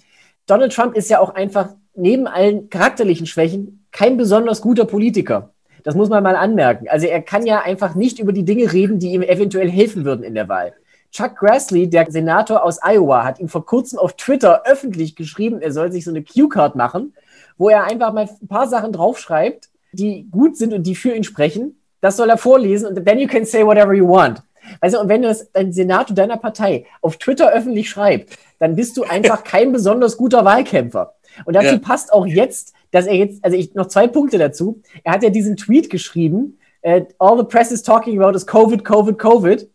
Donald 0.46 0.74
Trump 0.74 0.96
ist 0.96 1.09
ja 1.09 1.20
auch 1.20 1.34
einfach 1.34 1.70
neben 1.94 2.26
allen 2.26 2.68
charakterlichen 2.68 3.26
Schwächen 3.26 3.86
kein 3.92 4.16
besonders 4.16 4.61
guter 4.61 4.84
Politiker. 4.84 5.52
Das 5.82 5.94
muss 5.94 6.09
man 6.09 6.22
mal 6.22 6.36
anmerken. 6.36 6.88
Also 6.88 7.07
er 7.07 7.22
kann 7.22 7.46
ja 7.46 7.61
einfach 7.61 7.94
nicht 7.94 8.18
über 8.18 8.32
die 8.32 8.44
Dinge 8.44 8.72
reden, 8.72 8.98
die 8.98 9.12
ihm 9.12 9.22
eventuell 9.22 9.70
helfen 9.70 10.04
würden 10.04 10.24
in 10.24 10.34
der 10.34 10.48
Wahl. 10.48 10.74
Chuck 11.11 11.36
Grassley, 11.36 11.88
der 11.88 12.11
Senator 12.11 12.62
aus 12.62 12.78
Iowa, 12.82 13.24
hat 13.24 13.38
ihm 13.38 13.48
vor 13.48 13.64
kurzem 13.64 13.98
auf 13.98 14.14
Twitter 14.14 14.62
öffentlich 14.64 15.16
geschrieben, 15.16 15.61
er 15.61 15.72
soll 15.72 15.92
sich 15.92 16.04
so 16.04 16.11
eine 16.11 16.22
Q-Card 16.22 16.76
machen, 16.76 17.14
wo 17.59 17.68
er 17.68 17.84
einfach 17.84 18.12
mal 18.12 18.28
ein 18.28 18.48
paar 18.48 18.68
Sachen 18.68 18.92
draufschreibt, 18.92 19.68
die 19.92 20.28
gut 20.30 20.57
sind 20.57 20.72
und 20.72 20.82
die 20.84 20.94
für 20.94 21.14
ihn 21.14 21.24
sprechen. 21.24 21.80
Das 22.00 22.16
soll 22.16 22.28
er 22.28 22.38
vorlesen 22.38 22.88
und 22.88 23.04
then 23.04 23.18
you 23.18 23.26
can 23.26 23.44
say 23.44 23.64
whatever 23.64 23.94
you 23.94 24.07
want. 24.09 24.42
Also, 24.80 25.00
und 25.00 25.09
wenn 25.09 25.22
das 25.22 25.50
dein 25.52 25.72
Senator 25.72 26.14
deiner 26.14 26.36
Partei 26.36 26.86
auf 27.00 27.16
Twitter 27.16 27.52
öffentlich 27.52 27.88
schreibt, 27.88 28.36
dann 28.59 28.76
bist 28.76 28.96
du 28.96 29.04
einfach 29.04 29.44
kein 29.44 29.72
besonders 29.72 30.16
guter 30.16 30.44
Wahlkämpfer. 30.44 31.14
Und 31.44 31.54
dazu 31.54 31.74
ja. 31.74 31.78
passt 31.78 32.12
auch 32.12 32.26
jetzt, 32.26 32.72
dass 32.90 33.07
er 33.07 33.14
jetzt, 33.14 33.44
also 33.44 33.57
ich 33.57 33.74
noch 33.74 33.86
zwei 33.86 34.07
Punkte 34.07 34.38
dazu. 34.38 34.80
Er 35.04 35.12
hat 35.12 35.22
ja 35.22 35.30
diesen 35.30 35.57
Tweet 35.57 35.90
geschrieben, 35.90 36.59
uh, 36.84 37.04
all 37.18 37.36
the 37.36 37.44
press 37.44 37.70
is 37.70 37.82
talking 37.82 38.20
about 38.20 38.36
is 38.36 38.46
Covid, 38.46 38.84
Covid, 38.84 39.18
Covid. 39.18 39.68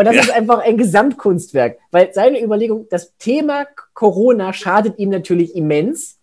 Und 0.00 0.06
das 0.06 0.14
ja. 0.14 0.22
ist 0.22 0.30
einfach 0.30 0.60
ein 0.60 0.78
Gesamtkunstwerk, 0.78 1.76
weil 1.90 2.08
seine 2.14 2.42
Überlegung, 2.42 2.86
das 2.88 3.18
Thema 3.18 3.66
Corona 3.92 4.54
schadet 4.54 4.98
ihm 4.98 5.10
natürlich 5.10 5.54
immens 5.54 6.18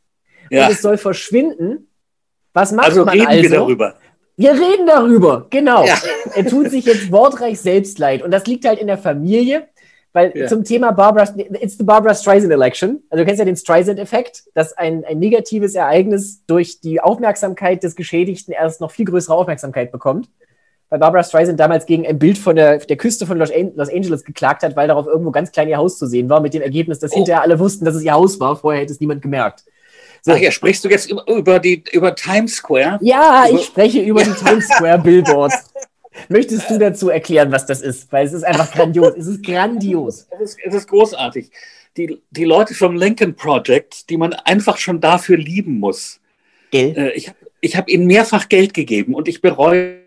ja. 0.50 0.66
und 0.66 0.74
es 0.74 0.82
soll 0.82 0.98
verschwinden. 0.98 1.88
Was 2.54 2.72
macht 2.72 2.88
also 2.88 3.06
man 3.06 3.14
reden 3.14 3.28
also? 3.28 3.44
wir 3.44 3.50
darüber. 3.52 3.94
Wir 4.36 4.54
reden 4.54 4.88
darüber, 4.88 5.46
genau. 5.52 5.86
Ja. 5.86 5.96
Er 6.34 6.48
tut 6.48 6.72
sich 6.72 6.86
jetzt 6.86 7.12
wortreich 7.12 7.60
selbst 7.62 8.00
leid 8.00 8.24
und 8.24 8.32
das 8.32 8.48
liegt 8.48 8.66
halt 8.66 8.80
in 8.80 8.88
der 8.88 8.98
Familie, 8.98 9.68
weil 10.12 10.36
ja. 10.36 10.48
zum 10.48 10.64
Thema 10.64 10.90
Barbara, 10.90 11.32
it's 11.38 11.78
the 11.78 11.84
Barbara 11.84 12.16
Streisand 12.16 12.52
Election. 12.52 13.04
Also 13.12 13.22
du 13.22 13.28
kennst 13.28 13.38
ja 13.38 13.46
den 13.46 13.58
Streisand-Effekt, 13.58 14.46
dass 14.56 14.74
ein, 14.76 15.06
ein 15.06 15.20
negatives 15.20 15.76
Ereignis 15.76 16.44
durch 16.48 16.82
die 16.82 17.00
Aufmerksamkeit 17.00 17.84
des 17.84 17.96
Geschädigten 17.96 18.56
erst 18.56 18.82
noch 18.82 18.90
viel 18.90 19.06
größere 19.06 19.36
Aufmerksamkeit 19.36 19.92
bekommt 19.92 20.30
weil 20.90 21.00
Barbara 21.00 21.24
Streisand 21.24 21.60
damals 21.60 21.86
gegen 21.86 22.08
ein 22.08 22.18
Bild 22.18 22.38
von 22.38 22.56
der, 22.56 22.78
der 22.80 22.98
Küste 22.98 23.26
von 23.26 23.38
Los, 23.38 23.52
Angeles 23.52 24.24
geklagt 24.24 24.64
hat, 24.64 24.76
weil 24.76 24.88
darauf 24.88 25.06
irgendwo 25.06 25.32
ganz 25.32 25.52
klein 25.52 25.68
ihr 25.68 25.78
Haus 25.78 25.98
zu 25.98 26.08
sehen 26.08 26.30
war, 26.30 26.40
mit 26.40 26.54
dem 26.54 26.62
Ergebnis, 26.62 27.00
dass 27.00 27.12
oh. 27.12 27.16
hinterher 27.16 27.42
alle 27.42 27.60
wussten, 27.60 27.86
dass 27.86 27.96
es 27.96 28.04
ihr 28.04 28.14
Haus 28.14 28.40
war. 28.40 28.56
Vorher 28.56 28.82
hätte 28.82 28.94
es 28.94 29.00
niemand 29.00 29.22
gemerkt. 29.22 29.64
So. 30.22 30.32
Ach 30.32 30.38
ja, 30.38 30.52
sprichst 30.52 30.84
du 30.84 30.90
jetzt 30.90 31.10
über, 31.10 31.28
über, 31.28 31.60
die, 31.60 31.84
über 31.92 32.16
Times 32.16 32.56
Square? 32.56 33.00
Ja, 33.02 33.46
ich 33.52 33.66
spreche 33.66 34.02
über 34.02 34.24
die 34.24 34.34
Times 34.34 34.68
Square 34.68 35.00
Billboards. 35.00 35.72
Möchtest 36.30 36.70
du 36.70 36.80
dazu 36.80 37.10
erklären, 37.10 37.52
was 37.52 37.66
das 37.66 37.82
ist? 37.82 38.12
Weil 38.12 38.26
es 38.26 38.34
ist 38.34 38.44
einfach 38.44 38.72
grandios. 38.72 39.14
Es 39.16 39.28
ist 39.28 39.44
grandios. 39.44 40.28
Es 40.32 40.52
ist, 40.52 40.58
es 40.66 40.74
ist 40.74 40.88
großartig. 40.88 41.52
Die, 41.96 42.20
die 42.32 42.44
Leute 42.44 42.74
vom 42.74 42.96
Lincoln 42.96 43.36
Project, 43.36 44.10
die 44.10 44.18
man 44.18 44.34
einfach 44.34 44.78
schon 44.78 45.00
dafür 45.00 45.38
lieben 45.38 45.80
muss. 45.80 46.20
Geld? 46.72 46.98
Äh, 46.98 47.12
ich 47.12 47.32
ich 47.62 47.76
habe 47.76 47.90
ihnen 47.92 48.06
mehrfach 48.06 48.50
Geld 48.50 48.74
gegeben 48.74 49.14
und 49.14 49.28
ich 49.28 49.42
bereue 49.42 50.07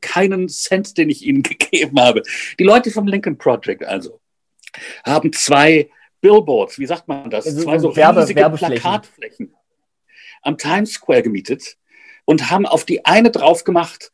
keinen 0.00 0.48
Cent, 0.48 0.96
den 0.98 1.10
ich 1.10 1.24
ihnen 1.24 1.42
gegeben 1.42 2.00
habe. 2.00 2.22
Die 2.58 2.64
Leute 2.64 2.90
vom 2.90 3.06
Lincoln 3.06 3.38
Project 3.38 3.84
also 3.84 4.20
haben 5.04 5.32
zwei 5.32 5.90
Billboards, 6.20 6.78
wie 6.78 6.86
sagt 6.86 7.08
man 7.08 7.30
das? 7.30 7.44
Zwei 7.44 7.78
so 7.78 7.94
Werbe, 7.96 8.22
riesige 8.22 8.48
Plakatflächen 8.48 9.54
am 10.42 10.58
Times 10.58 10.92
Square 10.92 11.22
gemietet 11.22 11.76
und 12.24 12.50
haben 12.50 12.66
auf 12.66 12.84
die 12.84 13.04
eine 13.04 13.30
drauf 13.30 13.64
gemacht 13.64 14.12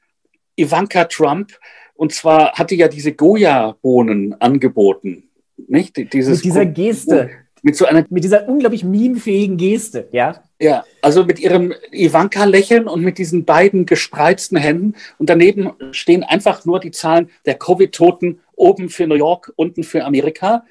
Ivanka 0.56 1.04
Trump. 1.04 1.58
Und 1.94 2.12
zwar 2.12 2.52
hatte 2.52 2.74
ja 2.74 2.88
diese 2.88 3.12
Goya-Bohnen 3.12 4.40
angeboten. 4.40 5.30
Nicht? 5.56 5.96
Dieses 6.12 6.38
mit 6.38 6.44
dieser 6.44 6.66
Geste. 6.66 7.30
Mit 7.62 7.76
so 7.76 7.86
einer. 7.86 8.04
Mit 8.08 8.22
dieser 8.22 8.48
unglaublich 8.48 8.84
memefähigen 8.84 9.56
Geste, 9.56 10.08
ja? 10.12 10.42
Ja, 10.60 10.84
also 11.02 11.24
mit 11.24 11.38
ihrem 11.38 11.72
Ivanka-Lächeln 11.92 12.88
und 12.88 13.02
mit 13.02 13.18
diesen 13.18 13.44
beiden 13.44 13.86
gespreizten 13.86 14.58
Händen. 14.58 14.94
Und 15.16 15.30
daneben 15.30 15.70
stehen 15.92 16.24
einfach 16.24 16.64
nur 16.64 16.80
die 16.80 16.90
Zahlen 16.90 17.30
der 17.46 17.54
Covid-Toten 17.54 18.40
oben 18.56 18.88
für 18.88 19.06
New 19.06 19.14
York, 19.14 19.52
unten 19.54 19.84
für 19.84 20.04
Amerika. 20.04 20.64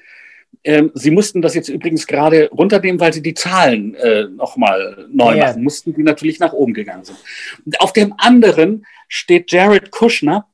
Ähm, 0.62 0.90
sie 0.92 1.10
mussten 1.10 1.40
das 1.40 1.54
jetzt 1.54 1.68
übrigens 1.68 2.06
gerade 2.06 2.50
runternehmen, 2.50 3.00
weil 3.00 3.14
sie 3.14 3.22
die 3.22 3.32
Zahlen 3.32 3.94
äh, 3.94 4.24
nochmal 4.24 5.06
neu 5.10 5.36
ja. 5.36 5.46
machen 5.46 5.62
mussten, 5.62 5.94
die 5.94 6.02
natürlich 6.02 6.38
nach 6.38 6.52
oben 6.52 6.74
gegangen 6.74 7.04
sind. 7.04 7.18
Und 7.64 7.80
auf 7.80 7.94
dem 7.94 8.14
anderen 8.18 8.84
steht 9.08 9.50
Jared 9.50 9.90
Kushner. 9.90 10.46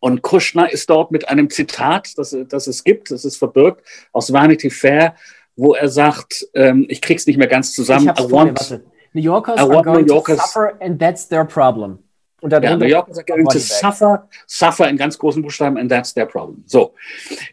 Und 0.00 0.22
Kushner 0.22 0.72
ist 0.72 0.88
dort 0.88 1.10
mit 1.10 1.28
einem 1.28 1.50
Zitat, 1.50 2.16
das, 2.16 2.34
das 2.48 2.66
es 2.68 2.84
gibt, 2.84 3.10
das 3.10 3.24
ist 3.24 3.36
verbirgt, 3.36 3.82
aus 4.12 4.32
Vanity 4.32 4.70
Fair, 4.70 5.16
wo 5.58 5.74
er 5.74 5.88
sagt, 5.88 6.46
ähm, 6.54 6.86
ich 6.88 7.00
krieg's 7.00 7.26
nicht 7.26 7.36
mehr 7.36 7.48
ganz 7.48 7.72
zusammen. 7.72 8.12
Ich 8.16 8.24
I 8.24 8.30
want, 8.30 8.58
warte. 8.58 8.84
New 9.12 9.22
Yorkers 9.22 9.58
are 9.58 9.82
going 9.82 10.06
New 10.06 10.14
Yorkers, 10.14 10.38
to 10.38 10.44
suffer 10.44 10.80
and 10.80 11.00
that's 11.00 11.28
their 11.28 11.44
problem. 11.44 11.98
Und 12.40 12.52
ja, 12.52 12.76
New 12.76 12.86
Yorkers 12.86 13.18
are 13.18 13.24
going 13.24 13.46
to 13.48 13.58
suffer, 13.58 14.28
suffer 14.46 14.88
in 14.88 14.96
ganz 14.96 15.18
großen 15.18 15.42
Buchstaben 15.42 15.76
and 15.76 15.90
that's 15.90 16.14
their 16.14 16.26
problem. 16.26 16.62
So. 16.66 16.94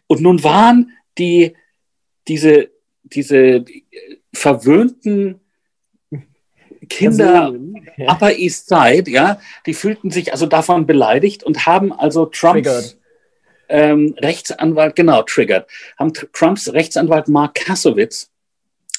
Und 0.06 0.22
nun 0.22 0.43
waren 0.43 0.91
die, 1.18 1.56
diese, 2.28 2.70
diese 3.03 3.66
verwöhnten 4.32 5.39
Kinder. 6.88 7.56
Upper 8.06 8.38
East 8.38 8.70
Side, 8.70 9.10
ja, 9.10 9.39
die 9.66 9.74
fühlten 9.74 10.12
sich 10.12 10.32
also 10.32 10.45
davon 10.45 10.86
beleidigt 10.86 11.43
und 11.43 11.66
haben 11.66 11.91
also 11.91 12.28
Trumps 12.28 12.97
ähm, 13.70 14.16
Rechtsanwalt, 14.20 14.95
genau, 14.95 15.24
triggert, 15.24 15.70
haben 15.97 16.13
Trumps 16.13 16.72
Rechtsanwalt 16.74 17.28
Mark 17.28 17.55
Kassowitz, 17.55 18.32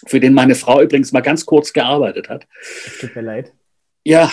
für 0.06 0.20
den 0.20 0.34
meine 0.34 0.54
Frau 0.54 0.82
übrigens 0.82 1.12
mal 1.12 1.20
ganz 1.20 1.46
kurz 1.46 1.72
gearbeitet 1.72 2.28
hat. 2.28 2.46
Das 2.84 2.98
tut 2.98 3.16
mir 3.16 3.22
leid. 3.22 3.52
Ja, 4.04 4.30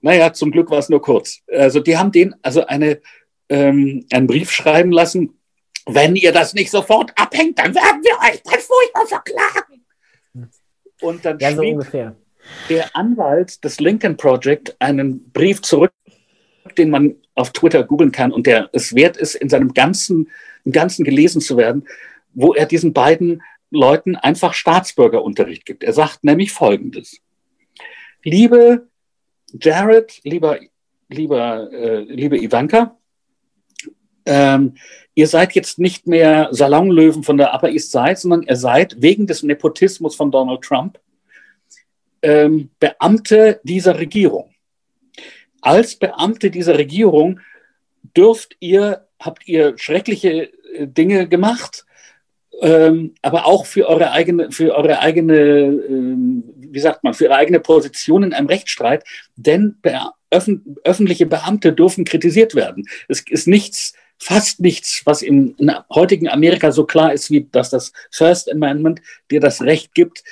naja, 0.00 0.32
zum 0.32 0.50
Glück 0.50 0.70
war 0.70 0.78
es 0.78 0.88
nur 0.88 1.00
kurz. 1.00 1.40
Also 1.50 1.80
die 1.80 1.96
haben 1.96 2.12
den 2.12 2.34
also 2.42 2.66
eine, 2.66 3.00
ähm, 3.48 4.06
einen 4.12 4.26
Brief 4.26 4.50
schreiben 4.50 4.92
lassen, 4.92 5.38
wenn 5.86 6.16
ihr 6.16 6.32
das 6.32 6.54
nicht 6.54 6.70
sofort 6.70 7.12
abhängt, 7.16 7.58
dann 7.58 7.74
werden 7.74 8.02
wir 8.02 8.12
euch 8.30 8.42
dann 8.42 8.60
furchtbar 8.60 9.06
verklagen. 9.06 9.84
Und 11.00 11.24
dann 11.24 11.38
ja, 11.38 11.52
so 11.52 11.62
ungefähr. 11.62 12.16
der 12.68 12.94
Anwalt 12.96 13.62
des 13.64 13.80
Lincoln 13.80 14.16
Project 14.16 14.76
einen 14.78 15.30
Brief 15.32 15.62
zurück, 15.62 15.92
den 16.78 16.90
man 16.90 17.16
auf 17.34 17.52
Twitter 17.52 17.82
googeln 17.82 18.12
kann 18.12 18.32
und 18.32 18.46
der 18.46 18.70
es 18.72 18.94
wert 18.94 19.16
ist, 19.16 19.34
in 19.34 19.48
seinem 19.48 19.74
ganzen, 19.74 20.30
im 20.64 20.72
Ganzen 20.72 21.04
gelesen 21.04 21.40
zu 21.40 21.56
werden, 21.56 21.86
wo 22.32 22.54
er 22.54 22.66
diesen 22.66 22.92
beiden 22.92 23.42
Leuten 23.70 24.16
einfach 24.16 24.54
Staatsbürgerunterricht 24.54 25.66
gibt. 25.66 25.82
Er 25.82 25.92
sagt 25.92 26.24
nämlich 26.24 26.52
Folgendes. 26.52 27.20
Liebe 28.22 28.88
Jared, 29.60 30.20
lieber, 30.24 30.58
lieber, 31.08 31.72
äh, 31.72 32.00
liebe 32.00 32.40
Ivanka, 32.40 32.96
ähm, 34.26 34.74
ihr 35.14 35.28
seid 35.28 35.54
jetzt 35.54 35.78
nicht 35.78 36.06
mehr 36.06 36.48
Salonlöwen 36.50 37.22
von 37.22 37.36
der 37.36 37.54
Upper 37.54 37.68
East 37.68 37.92
Side, 37.92 38.16
sondern 38.16 38.42
ihr 38.42 38.56
seid 38.56 38.96
wegen 39.00 39.26
des 39.26 39.42
Nepotismus 39.42 40.16
von 40.16 40.30
Donald 40.30 40.62
Trump 40.62 40.98
ähm, 42.22 42.70
Beamte 42.80 43.60
dieser 43.64 43.98
Regierung. 43.98 44.53
Als 45.64 45.96
Beamte 45.96 46.50
dieser 46.50 46.76
Regierung 46.76 47.40
dürft 48.14 48.54
ihr, 48.60 49.06
habt 49.18 49.48
ihr 49.48 49.78
schreckliche 49.78 50.52
äh, 50.74 50.86
Dinge 50.86 51.26
gemacht, 51.26 51.86
ähm, 52.60 53.14
aber 53.22 53.46
auch 53.46 53.64
für 53.64 53.88
eure 53.88 54.10
eigene, 54.10 54.52
für 54.52 54.74
eure 54.74 54.98
eigene, 54.98 55.38
ähm, 55.38 56.44
wie 56.58 56.80
sagt 56.80 57.02
man, 57.02 57.14
für 57.14 57.24
ihre 57.24 57.36
eigene 57.36 57.60
Position 57.60 58.24
in 58.24 58.34
einem 58.34 58.46
Rechtsstreit, 58.46 59.04
denn 59.36 59.78
öffn 60.30 60.76
öffentliche 60.84 61.24
Beamte 61.24 61.72
dürfen 61.72 62.04
kritisiert 62.04 62.54
werden. 62.54 62.84
Es 63.08 63.24
ist 63.26 63.48
nichts, 63.48 63.94
fast 64.18 64.60
nichts, 64.60 65.00
was 65.06 65.22
im 65.22 65.56
heutigen 65.94 66.28
Amerika 66.28 66.72
so 66.72 66.84
klar 66.84 67.14
ist, 67.14 67.30
wie 67.30 67.48
dass 67.50 67.70
das 67.70 67.92
First 68.10 68.52
Amendment 68.52 69.00
dir 69.30 69.40
das 69.40 69.62
Recht 69.62 69.94
gibt, 69.94 70.24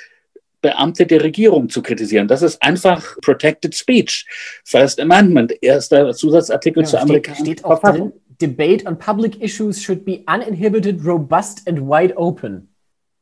Beamte 0.63 1.05
der 1.05 1.21
Regierung 1.21 1.69
zu 1.69 1.83
kritisieren. 1.83 2.27
Das 2.27 2.41
ist 2.41 2.63
einfach 2.63 3.15
Protected 3.21 3.75
Speech. 3.75 4.25
First 4.63 4.99
Amendment, 4.99 5.53
erster 5.61 6.11
Zusatzartikel 6.13 6.81
ja, 6.81 6.89
zur 6.89 7.01
amerikanischen 7.01 7.57
Verfassung. 7.57 8.13
Debate 8.41 8.87
on 8.87 8.97
public 8.97 9.39
issues 9.41 9.83
should 9.83 10.03
be 10.03 10.23
uninhibited, 10.25 11.05
robust 11.05 11.67
and 11.67 11.81
wide 11.81 12.17
open. 12.17 12.69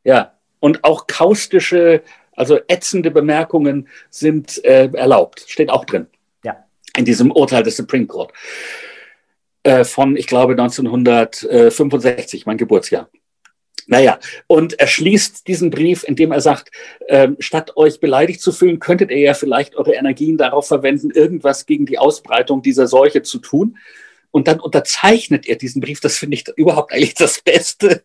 Ja, 0.05 0.37
und 0.61 0.85
auch 0.85 1.07
kaustische, 1.07 2.01
also 2.35 2.59
ätzende 2.69 3.11
Bemerkungen 3.11 3.89
sind 4.09 4.63
äh, 4.63 4.89
erlaubt. 4.93 5.43
Steht 5.47 5.69
auch 5.69 5.83
drin. 5.83 6.07
Ja. 6.45 6.63
In 6.95 7.03
diesem 7.03 7.31
Urteil 7.31 7.63
des 7.63 7.75
Supreme 7.75 8.07
Court 8.07 8.31
äh, 9.63 9.83
von, 9.83 10.15
ich 10.15 10.27
glaube, 10.27 10.53
1965, 10.53 12.45
mein 12.45 12.57
Geburtsjahr. 12.57 13.09
Naja, 13.87 14.19
und 14.47 14.79
er 14.79 14.87
schließt 14.87 15.47
diesen 15.47 15.69
Brief, 15.69 16.03
indem 16.03 16.31
er 16.31 16.41
sagt, 16.41 16.71
äh, 17.07 17.29
statt 17.39 17.75
euch 17.77 17.99
beleidigt 17.99 18.41
zu 18.41 18.51
fühlen, 18.51 18.79
könntet 18.79 19.11
ihr 19.11 19.19
ja 19.19 19.33
vielleicht 19.33 19.75
eure 19.75 19.93
Energien 19.93 20.37
darauf 20.37 20.67
verwenden, 20.67 21.11
irgendwas 21.11 21.65
gegen 21.65 21.85
die 21.85 21.97
Ausbreitung 21.97 22.61
dieser 22.61 22.87
Seuche 22.87 23.21
zu 23.21 23.39
tun. 23.39 23.77
Und 24.31 24.47
dann 24.47 24.59
unterzeichnet 24.59 25.47
er 25.47 25.57
diesen 25.57 25.81
Brief, 25.81 25.99
das 25.99 26.17
finde 26.17 26.35
ich 26.35 26.47
überhaupt 26.55 26.93
eigentlich 26.93 27.15
das 27.15 27.41
Beste, 27.41 28.03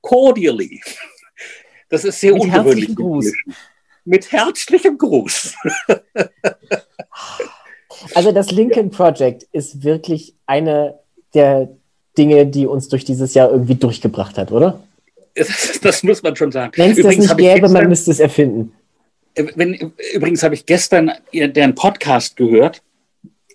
cordially. 0.00 0.82
Das 1.88 2.04
ist 2.04 2.20
sehr 2.20 2.32
Mit 2.32 2.42
ungewöhnlich. 2.42 2.88
Herzlichen 2.88 2.94
Gruß. 2.94 3.32
Mit 4.04 4.32
herzlichem 4.32 4.98
Gruß. 4.98 5.54
Also 8.14 8.32
das 8.32 8.50
Lincoln 8.50 8.90
Project 8.90 9.44
ist 9.52 9.84
wirklich 9.84 10.34
eine 10.46 10.98
der 11.34 11.68
Dinge, 12.18 12.46
die 12.46 12.66
uns 12.66 12.88
durch 12.88 13.04
dieses 13.04 13.34
Jahr 13.34 13.50
irgendwie 13.50 13.74
durchgebracht 13.74 14.38
hat, 14.38 14.52
oder? 14.52 14.82
Das, 15.34 15.80
das 15.80 16.02
muss 16.02 16.22
man 16.22 16.36
schon 16.36 16.52
sagen. 16.52 16.72
Wenn 16.76 16.90
es 16.90 16.98
das 16.98 17.16
nicht 17.16 17.36
gäbe, 17.36 17.60
gestern, 17.60 17.72
man 17.72 17.88
müsste 17.88 18.10
es 18.10 18.20
erfinden. 18.20 18.72
Wenn, 19.34 19.92
übrigens 20.12 20.42
habe 20.42 20.54
ich 20.54 20.66
gestern 20.66 21.10
deren 21.32 21.74
Podcast 21.74 22.36
gehört, 22.36 22.82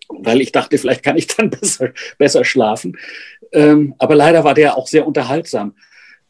weil 0.09 0.41
ich 0.41 0.51
dachte, 0.51 0.77
vielleicht 0.77 1.03
kann 1.03 1.17
ich 1.17 1.27
dann 1.27 1.49
besser, 1.61 1.89
besser 2.17 2.43
schlafen. 2.43 2.97
Ähm, 3.51 3.93
aber 3.99 4.15
leider 4.15 4.43
war 4.43 4.53
der 4.53 4.77
auch 4.77 4.87
sehr 4.87 5.05
unterhaltsam. 5.05 5.75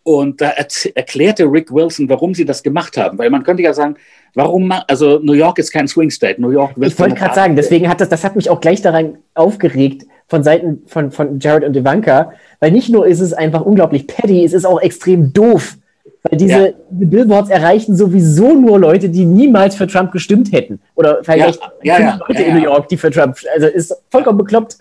Und 0.04 0.40
da 0.40 0.54
erklärte 0.96 1.44
Rick 1.44 1.70
Wilson, 1.74 2.08
warum 2.08 2.34
sie 2.34 2.46
das 2.46 2.64
gemacht 2.64 2.96
haben. 2.96 3.18
Weil 3.18 3.30
man 3.30 3.44
könnte 3.44 3.64
ja 3.64 3.74
sagen, 3.74 3.96
warum, 4.36 4.72
also 4.88 5.20
New 5.20 5.34
York 5.34 5.60
ist 5.60 5.72
kein 5.72 5.88
Swing 5.88 6.10
State. 6.10 6.42
New 6.42 6.52
York 6.52 6.78
wird 6.78 6.94
Ich 6.94 7.00
wollte 7.00 7.16
gerade 7.16 7.36
sagen, 7.36 7.58
deswegen 7.58 7.90
hat 7.90 8.00
das, 8.00 8.08
das 8.08 8.24
hat 8.24 8.38
mich 8.38 8.50
auch 8.50 8.62
gleich 8.62 8.82
daran 8.82 9.18
aufgeregt 9.34 10.06
von 10.28 10.44
Seiten 10.44 10.84
von, 10.88 11.12
von 11.12 11.40
Jared 11.40 11.64
und 11.64 11.76
Ivanka, 11.76 12.34
weil 12.60 12.72
nicht 12.72 12.90
nur 12.90 13.08
ist 13.08 13.22
es 13.22 13.34
einfach 13.34 13.62
unglaublich 13.62 14.08
petty, 14.08 14.44
es 14.44 14.54
ist 14.54 14.66
auch 14.66 14.82
extrem 14.82 15.34
doof. 15.34 15.78
Weil 16.24 16.38
diese, 16.38 16.68
ja. 16.68 16.74
Billboards 16.90 17.50
erreichen 17.50 17.96
sowieso 17.96 18.54
nur 18.54 18.80
Leute, 18.80 19.10
die 19.10 19.26
niemals 19.26 19.76
für 19.76 19.88
Trump 19.88 20.12
gestimmt 20.12 20.52
hätten. 20.52 20.80
Oder 20.96 21.24
vielleicht 21.24 21.60
ja, 21.84 22.00
ja, 22.00 22.20
Leute 22.28 22.44
in 22.44 22.56
New 22.56 22.64
York, 22.64 22.90
die 22.90 22.98
für 22.98 23.12
Trump, 23.12 23.38
also 23.54 23.68
ist 23.68 23.96
vollkommen 24.10 24.38
bekloppt. 24.38 24.78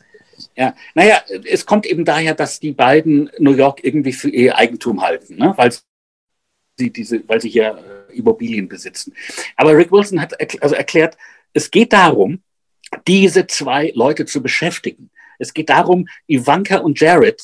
Ja, 0.56 0.74
naja, 0.94 1.20
es 1.50 1.64
kommt 1.64 1.86
eben 1.86 2.04
daher, 2.04 2.34
dass 2.34 2.60
die 2.60 2.72
beiden 2.72 3.30
New 3.38 3.52
York 3.52 3.84
irgendwie 3.84 4.12
für 4.12 4.28
ihr 4.28 4.56
Eigentum 4.56 5.02
halten, 5.02 5.36
ne? 5.36 5.54
weil 5.56 5.70
sie 6.78 6.90
diese, 6.90 7.26
weil 7.28 7.40
sie 7.40 7.48
hier 7.48 7.78
äh, 8.10 8.16
Immobilien 8.16 8.68
besitzen. 8.68 9.14
Aber 9.56 9.76
Rick 9.76 9.92
Wilson 9.92 10.20
hat 10.20 10.34
also 10.62 10.74
erklärt, 10.74 11.16
es 11.52 11.70
geht 11.70 11.92
darum, 11.92 12.42
diese 13.06 13.46
zwei 13.46 13.92
Leute 13.94 14.26
zu 14.26 14.42
beschäftigen. 14.42 15.10
Es 15.38 15.54
geht 15.54 15.70
darum, 15.70 16.08
Ivanka 16.26 16.78
und 16.78 17.00
Jared 17.00 17.42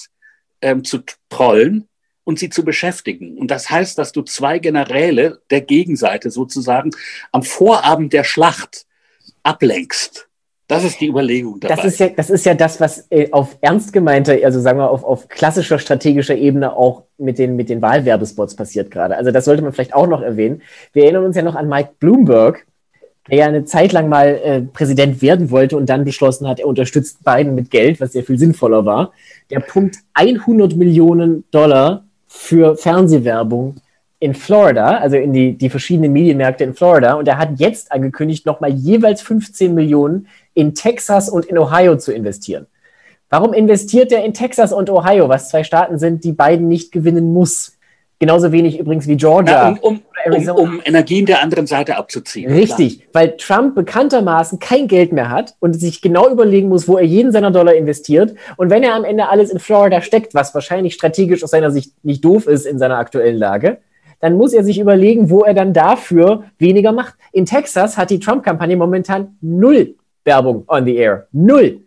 ähm, 0.60 0.84
zu 0.84 1.00
trollen 1.28 1.88
und 2.24 2.38
sie 2.38 2.50
zu 2.50 2.64
beschäftigen. 2.64 3.36
Und 3.38 3.50
das 3.50 3.70
heißt, 3.70 3.98
dass 3.98 4.12
du 4.12 4.22
zwei 4.22 4.58
Generäle 4.58 5.40
der 5.50 5.60
Gegenseite 5.60 6.30
sozusagen 6.30 6.90
am 7.32 7.42
Vorabend 7.42 8.12
der 8.12 8.24
Schlacht 8.24 8.86
ablenkst. 9.42 10.28
Das 10.68 10.84
ist 10.84 11.00
die 11.00 11.08
Überlegung 11.08 11.60
dabei. 11.60 11.74
Das 11.74 11.84
ist 11.84 12.00
ja 12.00 12.08
das, 12.08 12.30
ist 12.30 12.46
ja 12.46 12.54
das 12.54 12.80
was 12.80 13.06
äh, 13.10 13.30
auf 13.30 13.58
ernst 13.60 13.92
gemeinte, 13.92 14.40
also 14.42 14.58
sagen 14.60 14.78
wir 14.78 14.88
auf, 14.88 15.04
auf 15.04 15.28
klassischer 15.28 15.78
strategischer 15.78 16.36
Ebene 16.36 16.74
auch 16.74 17.02
mit 17.18 17.38
den, 17.38 17.56
mit 17.56 17.68
den 17.68 17.82
Wahlwerbespots 17.82 18.56
passiert 18.56 18.90
gerade. 18.90 19.16
Also 19.16 19.32
das 19.32 19.44
sollte 19.44 19.62
man 19.62 19.72
vielleicht 19.72 19.92
auch 19.92 20.06
noch 20.06 20.22
erwähnen. 20.22 20.62
Wir 20.92 21.04
erinnern 21.04 21.24
uns 21.26 21.36
ja 21.36 21.42
noch 21.42 21.56
an 21.56 21.68
Mike 21.68 21.90
Bloomberg, 21.98 22.66
der 23.28 23.38
ja 23.38 23.46
eine 23.46 23.64
Zeit 23.64 23.92
lang 23.92 24.08
mal 24.08 24.26
äh, 24.26 24.60
Präsident 24.62 25.22
werden 25.22 25.50
wollte 25.50 25.76
und 25.76 25.86
dann 25.88 26.04
beschlossen 26.04 26.48
hat, 26.48 26.58
er 26.58 26.66
unterstützt 26.66 27.24
Biden 27.24 27.54
mit 27.54 27.70
Geld, 27.70 28.00
was 28.00 28.12
sehr 28.12 28.24
viel 28.24 28.38
sinnvoller 28.38 28.84
war. 28.84 29.12
Der 29.50 29.60
pumpt 29.60 29.98
100 30.14 30.76
Millionen 30.76 31.44
Dollar 31.50 32.04
für 32.26 32.76
Fernsehwerbung 32.76 33.76
in 34.18 34.34
Florida, 34.34 34.98
also 34.98 35.16
in 35.16 35.32
die, 35.32 35.52
die 35.58 35.70
verschiedenen 35.70 36.12
Medienmärkte 36.12 36.64
in 36.64 36.74
Florida. 36.74 37.14
Und 37.14 37.28
er 37.28 37.38
hat 37.38 37.58
jetzt 37.58 37.90
angekündigt, 37.92 38.46
nochmal 38.46 38.70
jeweils 38.70 39.20
15 39.22 39.74
Millionen 39.74 40.28
in 40.54 40.74
Texas 40.74 41.28
und 41.28 41.44
in 41.44 41.58
Ohio 41.58 41.96
zu 41.96 42.12
investieren. 42.12 42.66
Warum 43.30 43.52
investiert 43.52 44.12
er 44.12 44.24
in 44.24 44.34
Texas 44.34 44.72
und 44.72 44.90
Ohio, 44.90 45.28
was 45.28 45.48
zwei 45.48 45.64
Staaten 45.64 45.98
sind, 45.98 46.22
die 46.22 46.32
Biden 46.32 46.68
nicht 46.68 46.92
gewinnen 46.92 47.32
muss? 47.32 47.78
Genauso 48.22 48.52
wenig 48.52 48.78
übrigens 48.78 49.08
wie 49.08 49.16
Georgia. 49.16 49.70
Ja, 49.70 49.78
um, 49.80 50.00
um, 50.26 50.32
um, 50.32 50.56
um, 50.56 50.80
Energien 50.84 51.26
der 51.26 51.42
anderen 51.42 51.66
Seite 51.66 51.96
abzuziehen. 51.96 52.52
Richtig, 52.52 53.00
klar. 53.00 53.08
weil 53.14 53.36
Trump 53.36 53.74
bekanntermaßen 53.74 54.60
kein 54.60 54.86
Geld 54.86 55.10
mehr 55.10 55.28
hat 55.28 55.56
und 55.58 55.72
sich 55.72 56.00
genau 56.00 56.30
überlegen 56.30 56.68
muss, 56.68 56.86
wo 56.86 56.96
er 56.96 57.04
jeden 57.04 57.32
seiner 57.32 57.50
Dollar 57.50 57.74
investiert. 57.74 58.36
Und 58.56 58.70
wenn 58.70 58.84
er 58.84 58.94
am 58.94 59.02
Ende 59.02 59.28
alles 59.28 59.50
in 59.50 59.58
Florida 59.58 60.00
steckt, 60.02 60.36
was 60.36 60.54
wahrscheinlich 60.54 60.94
strategisch 60.94 61.42
aus 61.42 61.50
seiner 61.50 61.72
Sicht 61.72 61.94
nicht 62.04 62.24
doof 62.24 62.46
ist 62.46 62.64
in 62.64 62.78
seiner 62.78 62.98
aktuellen 62.98 63.38
Lage, 63.38 63.78
dann 64.20 64.36
muss 64.36 64.52
er 64.52 64.62
sich 64.62 64.78
überlegen, 64.78 65.28
wo 65.28 65.42
er 65.42 65.52
dann 65.52 65.72
dafür 65.72 66.44
weniger 66.58 66.92
macht. 66.92 67.14
In 67.32 67.44
Texas 67.44 67.98
hat 67.98 68.10
die 68.10 68.20
Trump-Kampagne 68.20 68.76
momentan 68.76 69.36
null 69.40 69.96
Werbung 70.24 70.62
on 70.68 70.84
the 70.84 70.94
air. 70.94 71.26
Null. 71.32 71.80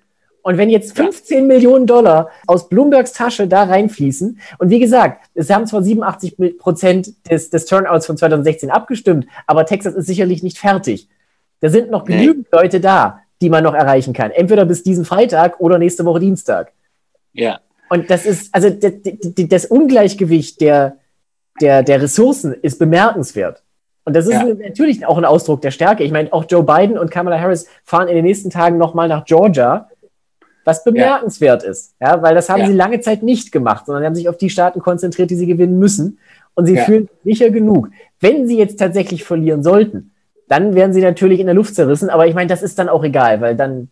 Und 0.46 0.60
wenn 0.60 0.70
jetzt 0.70 0.96
15 0.96 1.40
ja. 1.40 1.44
Millionen 1.44 1.88
Dollar 1.88 2.30
aus 2.46 2.70
Bloombergs 2.70 3.14
Tasche 3.14 3.48
da 3.48 3.64
reinfließen, 3.64 4.40
und 4.60 4.70
wie 4.70 4.80
gesagt, 4.80 5.28
es 5.34 5.50
haben 5.50 5.66
zwar 5.66 5.82
87 5.82 6.60
Prozent 6.60 7.16
des, 7.28 7.50
des 7.50 7.66
Turnouts 7.66 8.06
von 8.06 8.16
2016 8.16 8.70
abgestimmt, 8.70 9.26
aber 9.48 9.66
Texas 9.66 9.96
ist 9.96 10.06
sicherlich 10.06 10.44
nicht 10.44 10.60
fertig. 10.60 11.10
Da 11.62 11.70
sind 11.70 11.90
noch 11.90 12.06
genügend 12.06 12.46
nee. 12.52 12.60
Leute 12.60 12.80
da, 12.80 13.22
die 13.42 13.50
man 13.50 13.64
noch 13.64 13.74
erreichen 13.74 14.14
kann. 14.14 14.30
Entweder 14.30 14.66
bis 14.66 14.84
diesen 14.84 15.04
Freitag 15.04 15.60
oder 15.60 15.80
nächste 15.80 16.06
Woche 16.06 16.20
Dienstag. 16.20 16.74
Ja. 17.34 17.62
Und 17.90 18.12
das 18.12 18.28
ist, 18.28 18.54
also 18.54 18.70
das 18.70 19.66
Ungleichgewicht 19.66 20.62
der, 20.62 20.98
der, 21.60 21.82
der 21.82 22.04
Ressourcen 22.04 22.54
ist 22.54 22.78
bemerkenswert. 22.78 23.64
Und 24.04 24.16
das 24.16 24.28
ist 24.28 24.34
ja. 24.34 24.46
natürlich 24.46 25.08
auch 25.08 25.18
ein 25.18 25.26
Ausdruck 25.26 25.62
der 25.62 25.72
Stärke. 25.72 26.04
Ich 26.04 26.12
meine, 26.12 26.32
auch 26.32 26.46
Joe 26.48 26.62
Biden 26.62 27.00
und 27.00 27.10
Kamala 27.10 27.40
Harris 27.40 27.68
fahren 27.84 28.08
in 28.08 28.16
den 28.16 28.26
nächsten 28.26 28.52
Tagen 28.52 28.78
nochmal 28.78 29.08
nach 29.08 29.26
Georgia 29.26 29.90
was 30.66 30.84
bemerkenswert 30.84 31.64
ja. 31.64 31.70
ist, 31.70 31.96
ja, 32.02 32.22
weil 32.22 32.36
das 32.36 32.50
haben 32.50 32.62
ja. 32.62 32.68
sie 32.68 32.74
lange 32.74 33.00
Zeit 33.00 33.24
nicht 33.24 33.52
gemacht, 33.52 33.86
sondern 33.86 34.04
haben 34.04 34.16
sich 34.16 34.28
auf 34.28 34.38
die 34.38 34.50
Staaten 34.50 34.82
konzentriert, 34.82 35.30
die 35.30 35.36
sie 35.36 35.48
gewinnen 35.48 35.80
müssen. 35.80 36.20
Und 36.56 36.66
sie 36.66 36.76
ja. 36.76 36.86
fühlen 36.86 37.10
sicher 37.24 37.50
genug. 37.50 37.90
Wenn 38.22 38.48
sie 38.48 38.58
jetzt 38.58 38.80
tatsächlich 38.80 39.26
verlieren 39.26 39.62
sollten, 39.62 40.12
dann 40.48 40.74
werden 40.74 40.94
sie 40.94 41.02
natürlich 41.02 41.40
in 41.40 41.48
der 41.48 41.56
Luft 41.56 41.76
zerrissen, 41.76 42.10
aber 42.10 42.28
ich 42.28 42.34
meine, 42.34 42.48
das 42.48 42.62
ist 42.62 42.80
dann 42.80 42.90
auch 42.90 43.04
egal, 43.04 43.42
weil 43.42 43.56
dann, 43.56 43.90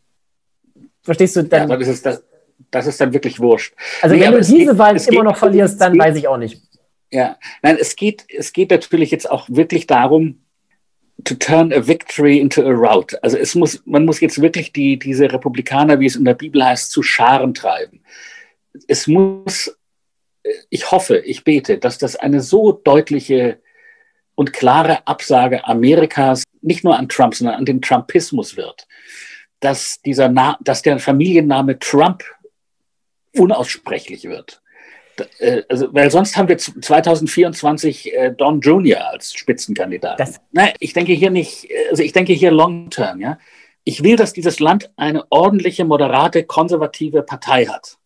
verstehst 1.02 1.36
du, 1.36 1.44
dann. 1.44 1.70
Ja, 1.70 1.78
das, 1.78 1.88
ist, 1.88 2.06
das, 2.06 2.24
das 2.72 2.88
ist 2.88 3.02
dann 3.02 3.14
wirklich 3.14 3.40
wurscht. 3.40 3.76
Also, 4.02 4.16
nee, 4.16 4.22
wenn 4.22 4.32
du 4.32 4.40
diese 4.40 4.58
geht, 4.58 4.78
Wahl 4.78 4.96
immer 4.96 5.24
noch 5.24 5.38
verlierst, 5.38 5.82
dann 5.82 5.94
geht, 5.94 6.02
weiß 6.02 6.16
ich 6.16 6.28
auch 6.28 6.38
nicht. 6.38 6.62
Ja, 7.12 7.38
nein, 7.62 7.78
es 7.80 7.96
geht, 7.96 8.26
es 8.30 8.54
geht 8.54 8.72
natürlich 8.72 9.12
jetzt 9.12 9.30
auch 9.30 9.48
wirklich 9.50 9.88
darum, 9.88 10.40
to 11.24 11.36
turn 11.36 11.72
a 11.72 11.80
victory 11.80 12.40
into 12.40 12.66
a 12.66 12.72
rout. 12.72 13.16
Also 13.22 13.38
es 13.38 13.56
muss, 13.56 13.82
man 13.86 14.06
muss 14.06 14.20
jetzt 14.20 14.42
wirklich 14.42 14.74
die, 14.74 14.98
diese 14.98 15.32
Republikaner, 15.32 16.00
wie 16.00 16.06
es 16.06 16.16
in 16.16 16.26
der 16.26 16.34
Bibel 16.34 16.64
heißt, 16.64 16.92
zu 16.92 17.04
Scharen 17.04 17.54
treiben. 17.54 18.04
Es 18.88 19.08
muss, 19.08 19.78
ich 20.70 20.92
hoffe, 20.92 21.20
ich 21.20 21.44
bete, 21.44 21.78
dass 21.78 21.98
das 21.98 22.16
eine 22.16 22.42
so 22.42 22.72
deutliche 22.72 23.62
und 24.36 24.54
klare 24.54 25.06
Absage 25.08 25.66
Amerikas 25.66 26.44
nicht 26.62 26.84
nur 26.84 26.98
an 26.98 27.10
Trump, 27.10 27.36
sondern 27.36 27.56
an 27.56 27.66
den 27.66 27.82
Trumpismus 27.82 28.58
wird, 28.58 28.88
dass, 29.60 30.02
dieser 30.02 30.30
Na 30.30 30.58
dass 30.62 30.82
der 30.82 30.98
Familienname 31.00 31.78
Trump 31.78 32.24
unaussprechlich 33.38 34.24
wird. 34.24 34.63
Äh, 35.40 35.64
also, 35.70 35.94
weil 35.94 36.12
sonst 36.12 36.38
haben 36.38 36.48
wir 36.48 36.58
2024 36.58 38.14
äh, 38.14 38.32
Don 38.32 38.60
Jr. 38.60 39.10
als 39.10 39.34
Spitzenkandidat. 39.34 40.40
Nein, 40.52 40.74
ich 40.80 40.94
denke 40.94 41.14
hier 41.14 41.30
nicht, 41.30 41.68
also 41.90 42.04
ich 42.04 42.14
denke 42.14 42.34
hier 42.34 42.52
long 42.52 42.90
term, 42.90 43.20
ja. 43.22 43.38
Ich 43.86 44.02
will, 44.02 44.16
dass 44.16 44.32
dieses 44.32 44.60
Land 44.60 44.92
eine 44.96 45.30
ordentliche, 45.30 45.84
moderate, 45.84 46.44
konservative 46.46 47.22
Partei 47.22 47.66
hat. 47.66 47.98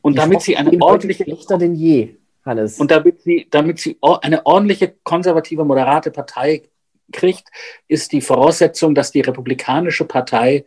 Und 0.00 0.12
ich 0.12 0.20
damit 0.20 0.42
sie 0.42 0.56
eine 0.56 0.80
ordentliche. 0.80 1.24
Schlechter 1.24 1.58
denn 1.58 1.74
je, 1.74 2.16
Hannes. 2.44 2.78
Und 2.78 2.90
damit 2.90 3.22
sie, 3.22 3.48
damit 3.50 3.80
sie 3.80 3.98
eine 4.00 4.46
ordentliche, 4.46 4.94
konservative, 5.02 5.64
moderate 5.64 6.12
Partei 6.12 6.62
kriegt, 7.10 7.48
ist 7.88 8.12
die 8.12 8.20
Voraussetzung, 8.20 8.94
dass 8.94 9.10
die 9.10 9.22
Republikanische 9.22 10.04
Partei 10.04 10.64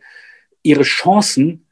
ihre 0.62 0.82
Chancen 0.82 1.66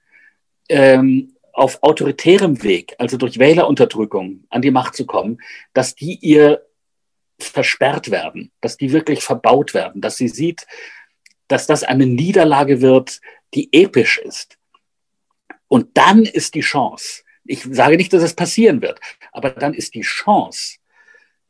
ähm, 0.68 1.35
auf 1.56 1.82
autoritärem 1.82 2.62
Weg, 2.62 2.94
also 2.98 3.16
durch 3.16 3.38
Wählerunterdrückung, 3.38 4.44
an 4.50 4.60
die 4.60 4.70
Macht 4.70 4.94
zu 4.94 5.06
kommen, 5.06 5.38
dass 5.72 5.94
die 5.94 6.18
ihr 6.20 6.66
versperrt 7.38 8.10
werden, 8.10 8.52
dass 8.60 8.76
die 8.76 8.92
wirklich 8.92 9.24
verbaut 9.24 9.72
werden, 9.72 10.02
dass 10.02 10.18
sie 10.18 10.28
sieht, 10.28 10.66
dass 11.48 11.66
das 11.66 11.82
eine 11.82 12.04
Niederlage 12.04 12.82
wird, 12.82 13.22
die 13.54 13.72
episch 13.72 14.18
ist. 14.18 14.58
Und 15.68 15.96
dann 15.96 16.24
ist 16.24 16.54
die 16.54 16.60
Chance, 16.60 17.22
ich 17.44 17.62
sage 17.62 17.96
nicht, 17.96 18.12
dass 18.12 18.22
es 18.22 18.34
passieren 18.34 18.82
wird, 18.82 19.00
aber 19.32 19.50
dann 19.50 19.72
ist 19.72 19.94
die 19.94 20.02
Chance, 20.02 20.76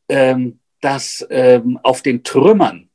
ähm, 0.09 0.61
dass 0.81 1.27
ähm, 1.31 1.81
auf 1.83 2.03
den 2.03 2.23
Trümmern 2.23 2.91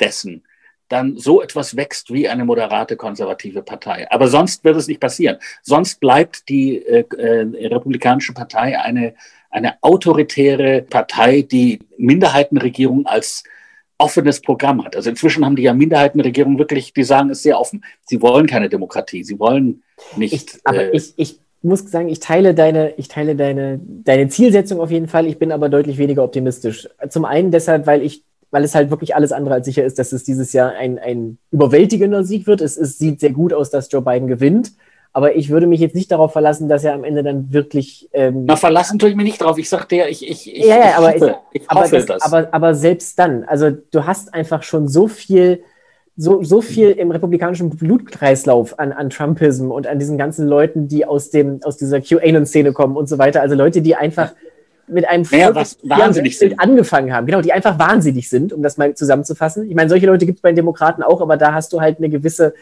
dessen 0.00 0.45
dann 0.88 1.16
so 1.16 1.42
etwas 1.42 1.76
wächst 1.76 2.12
wie 2.12 2.28
eine 2.28 2.44
moderate 2.44 2.96
konservative 2.96 3.62
Partei. 3.62 4.06
Aber 4.10 4.28
sonst 4.28 4.64
wird 4.64 4.76
es 4.76 4.88
nicht 4.88 5.00
passieren. 5.00 5.38
Sonst 5.62 6.00
bleibt 6.00 6.48
die 6.48 6.76
äh, 6.78 7.04
äh, 7.16 7.66
Republikanische 7.66 8.32
Partei 8.32 8.78
eine, 8.78 9.14
eine 9.50 9.74
autoritäre 9.82 10.82
Partei, 10.82 11.42
die 11.42 11.80
Minderheitenregierung 11.98 13.06
als 13.06 13.42
offenes 13.98 14.40
Programm 14.40 14.84
hat. 14.84 14.94
Also 14.94 15.10
inzwischen 15.10 15.44
haben 15.44 15.56
die 15.56 15.62
ja 15.62 15.72
Minderheitenregierungen 15.72 16.58
wirklich, 16.58 16.92
die 16.92 17.04
sagen 17.04 17.30
es 17.30 17.42
sehr 17.42 17.58
offen. 17.58 17.84
Sie 18.04 18.20
wollen 18.20 18.46
keine 18.46 18.68
Demokratie. 18.68 19.24
Sie 19.24 19.38
wollen 19.38 19.82
nicht. 20.16 20.34
Ich, 20.34 20.46
aber 20.64 20.84
äh, 20.84 20.90
ich, 20.90 21.14
ich 21.16 21.40
muss 21.62 21.90
sagen, 21.90 22.08
ich 22.08 22.20
teile 22.20 22.54
deine, 22.54 22.94
ich 22.96 23.08
teile 23.08 23.34
deine, 23.34 23.80
deine 23.82 24.28
Zielsetzung 24.28 24.80
auf 24.80 24.90
jeden 24.90 25.08
Fall. 25.08 25.26
Ich 25.26 25.38
bin 25.38 25.50
aber 25.50 25.68
deutlich 25.68 25.98
weniger 25.98 26.22
optimistisch. 26.22 26.88
Zum 27.08 27.24
einen 27.24 27.50
deshalb, 27.50 27.86
weil 27.86 28.02
ich 28.02 28.22
weil 28.56 28.64
es 28.64 28.74
halt 28.74 28.88
wirklich 28.88 29.14
alles 29.14 29.32
andere 29.32 29.56
als 29.56 29.66
sicher 29.66 29.84
ist, 29.84 29.98
dass 29.98 30.12
es 30.12 30.24
dieses 30.24 30.54
Jahr 30.54 30.72
ein, 30.72 30.98
ein 30.98 31.36
überwältigender 31.50 32.24
Sieg 32.24 32.46
wird. 32.46 32.62
Es, 32.62 32.78
es 32.78 32.96
sieht 32.96 33.20
sehr 33.20 33.32
gut 33.32 33.52
aus, 33.52 33.68
dass 33.68 33.92
Joe 33.92 34.00
Biden 34.00 34.28
gewinnt. 34.28 34.72
Aber 35.12 35.36
ich 35.36 35.50
würde 35.50 35.66
mich 35.66 35.78
jetzt 35.78 35.94
nicht 35.94 36.10
darauf 36.10 36.32
verlassen, 36.32 36.66
dass 36.66 36.82
er 36.82 36.94
am 36.94 37.04
Ende 37.04 37.22
dann 37.22 37.52
wirklich. 37.52 38.08
Ähm, 38.14 38.46
Na, 38.46 38.56
verlassen 38.56 38.98
tue 38.98 39.10
ich 39.10 39.14
mich 39.14 39.26
nicht 39.26 39.42
drauf. 39.42 39.58
Ich 39.58 39.68
sagte 39.68 39.96
ja, 39.96 40.06
ich, 40.06 40.26
ich, 40.26 40.50
ich, 40.50 40.64
ja, 40.64 40.78
ja, 40.78 40.96
aber, 40.96 41.12
hoffe, 41.12 41.36
ich, 41.52 41.60
ich 41.60 41.70
aber 41.70 41.86
das, 41.86 42.06
das. 42.06 42.22
Aber, 42.22 42.48
aber 42.50 42.74
selbst 42.74 43.18
dann, 43.18 43.44
also 43.44 43.70
du 43.70 44.06
hast 44.06 44.32
einfach 44.32 44.62
schon 44.62 44.88
so 44.88 45.06
viel, 45.06 45.62
so, 46.16 46.42
so 46.42 46.62
viel 46.62 46.92
im 46.92 47.10
republikanischen 47.10 47.68
Blutkreislauf 47.68 48.78
an, 48.78 48.92
an 48.92 49.10
Trumpism 49.10 49.70
und 49.70 49.86
an 49.86 49.98
diesen 49.98 50.16
ganzen 50.16 50.46
Leuten, 50.46 50.88
die 50.88 51.04
aus, 51.04 51.28
dem, 51.28 51.60
aus 51.62 51.76
dieser 51.76 52.00
QAnon-Szene 52.00 52.72
kommen 52.72 52.96
und 52.96 53.06
so 53.06 53.18
weiter. 53.18 53.42
Also 53.42 53.54
Leute, 53.54 53.82
die 53.82 53.96
einfach 53.96 54.32
mit 54.88 55.08
einem 55.08 55.26
naja, 55.30 55.54
was 55.54 55.78
wahnsinnig 55.82 56.38
sind. 56.38 56.58
angefangen 56.58 57.12
haben. 57.12 57.26
Genau, 57.26 57.40
die 57.40 57.52
einfach 57.52 57.78
wahnsinnig 57.78 58.28
sind, 58.28 58.52
um 58.52 58.62
das 58.62 58.76
mal 58.76 58.94
zusammenzufassen. 58.94 59.68
Ich 59.68 59.74
meine, 59.74 59.88
solche 59.88 60.06
Leute 60.06 60.26
gibt 60.26 60.38
es 60.38 60.42
bei 60.42 60.50
den 60.50 60.56
Demokraten 60.56 61.02
auch, 61.02 61.20
aber 61.20 61.36
da 61.36 61.52
hast 61.52 61.72
du 61.72 61.80
halt 61.80 61.98
eine 61.98 62.08
gewisse, 62.08 62.54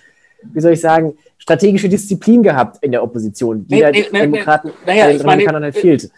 wie 0.42 0.60
soll 0.60 0.72
ich 0.72 0.80
sagen, 0.80 1.16
strategische 1.38 1.88
Disziplin 1.88 2.42
gehabt 2.42 2.78
in 2.82 2.92
der 2.92 3.02
Opposition, 3.02 3.66
die 3.66 3.74
nee, 3.74 3.90
nee, 3.90 4.06
nee, 4.10 4.20
Demokraten, 4.20 4.70
naja, 4.86 5.08
den 5.08 5.20
Republikanern 5.20 5.62
halt 5.62 5.76
fehlt. 5.76 6.10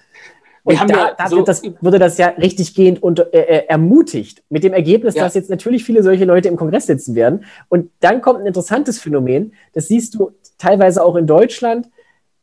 Und 0.66 0.80
da, 0.80 0.86
ja 0.86 1.14
da 1.16 1.28
so 1.28 1.42
das, 1.42 1.62
würde 1.80 2.00
das 2.00 2.18
ja 2.18 2.28
richtig 2.30 2.74
gehend 2.74 3.00
und, 3.00 3.20
äh, 3.20 3.38
äh, 3.38 3.66
ermutigt, 3.68 4.42
mit 4.48 4.64
dem 4.64 4.72
Ergebnis, 4.72 5.14
ja. 5.14 5.22
dass 5.22 5.34
jetzt 5.34 5.48
natürlich 5.48 5.84
viele 5.84 6.02
solche 6.02 6.24
Leute 6.24 6.48
im 6.48 6.56
Kongress 6.56 6.86
sitzen 6.86 7.14
werden. 7.14 7.44
Und 7.68 7.90
dann 8.00 8.20
kommt 8.20 8.40
ein 8.40 8.46
interessantes 8.46 8.98
Phänomen, 8.98 9.52
das 9.74 9.86
siehst 9.86 10.16
du 10.16 10.32
teilweise 10.58 11.04
auch 11.04 11.14
in 11.14 11.28
Deutschland, 11.28 11.88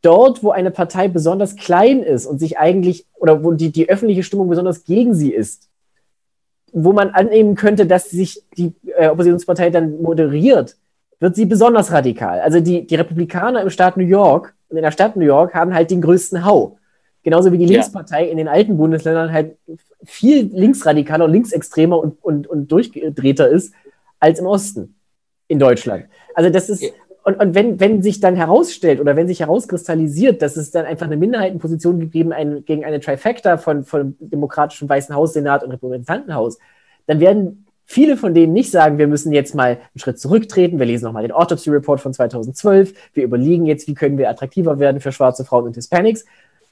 dort, 0.04 0.42
wo 0.42 0.50
eine 0.50 0.70
Partei 0.70 1.08
besonders 1.08 1.56
klein 1.56 2.02
ist 2.02 2.26
und 2.26 2.38
sich 2.38 2.58
eigentlich, 2.58 3.06
oder 3.14 3.42
wo 3.42 3.52
die, 3.52 3.72
die 3.72 3.88
öffentliche 3.88 4.22
Stimmung 4.22 4.48
besonders 4.48 4.84
gegen 4.84 5.14
sie 5.14 5.32
ist, 5.32 5.68
wo 6.72 6.92
man 6.92 7.10
annehmen 7.10 7.54
könnte, 7.54 7.86
dass 7.86 8.10
sich 8.10 8.42
die 8.56 8.72
äh, 8.96 9.08
Oppositionspartei 9.08 9.70
dann 9.70 10.02
moderiert, 10.02 10.76
wird 11.20 11.36
sie 11.36 11.46
besonders 11.46 11.92
radikal. 11.92 12.40
Also 12.40 12.60
die, 12.60 12.86
die 12.86 12.96
Republikaner 12.96 13.62
im 13.62 13.70
Staat 13.70 13.96
New 13.96 14.04
York 14.04 14.54
und 14.68 14.76
in 14.76 14.82
der 14.82 14.90
Stadt 14.90 15.16
New 15.16 15.24
York 15.24 15.54
haben 15.54 15.72
halt 15.72 15.90
den 15.90 16.02
größten 16.02 16.44
Hau. 16.44 16.78
Genauso 17.22 17.52
wie 17.52 17.58
die 17.58 17.66
Linkspartei 17.66 18.26
ja. 18.26 18.30
in 18.30 18.36
den 18.36 18.48
alten 18.48 18.76
Bundesländern 18.76 19.32
halt 19.32 19.56
viel 20.04 20.50
linksradikaler, 20.52 21.26
linksextremer 21.28 21.98
und, 21.98 22.22
und, 22.22 22.46
und 22.46 22.70
durchgedrehter 22.70 23.48
ist 23.48 23.72
als 24.20 24.40
im 24.40 24.46
Osten 24.46 24.94
in 25.48 25.58
Deutschland. 25.58 26.06
Also 26.34 26.50
das 26.50 26.68
ist, 26.68 26.84
und, 27.24 27.40
und 27.40 27.54
wenn, 27.54 27.80
wenn 27.80 28.02
sich 28.02 28.20
dann 28.20 28.36
herausstellt 28.36 29.00
oder 29.00 29.16
wenn 29.16 29.26
sich 29.26 29.40
herauskristallisiert, 29.40 30.42
dass 30.42 30.56
es 30.56 30.70
dann 30.70 30.84
einfach 30.84 31.06
eine 31.06 31.16
Minderheitenposition 31.16 31.98
gegeben 31.98 32.32
ein, 32.32 32.64
gegen 32.66 32.84
eine 32.84 33.00
Trifecta 33.00 33.56
von, 33.56 33.84
von 33.84 34.14
demokratischem 34.20 34.88
Weißen 34.88 35.14
Haus, 35.14 35.32
Senat 35.32 35.64
und 35.64 35.72
Repräsentantenhaus, 35.72 36.58
dann 37.06 37.20
werden 37.20 37.64
viele 37.86 38.18
von 38.18 38.34
denen 38.34 38.52
nicht 38.52 38.70
sagen, 38.70 38.98
wir 38.98 39.06
müssen 39.06 39.32
jetzt 39.32 39.54
mal 39.54 39.68
einen 39.68 39.80
Schritt 39.96 40.18
zurücktreten, 40.18 40.78
wir 40.78 40.84
lesen 40.84 41.06
nochmal 41.06 41.22
den 41.22 41.32
Autopsy 41.32 41.70
Report 41.70 41.98
von 41.98 42.12
2012, 42.12 42.92
wir 43.14 43.24
überlegen 43.24 43.64
jetzt, 43.64 43.88
wie 43.88 43.94
können 43.94 44.18
wir 44.18 44.28
attraktiver 44.28 44.78
werden 44.78 45.00
für 45.00 45.12
schwarze 45.12 45.46
Frauen 45.46 45.64
und 45.64 45.76
Hispanics, 45.76 46.26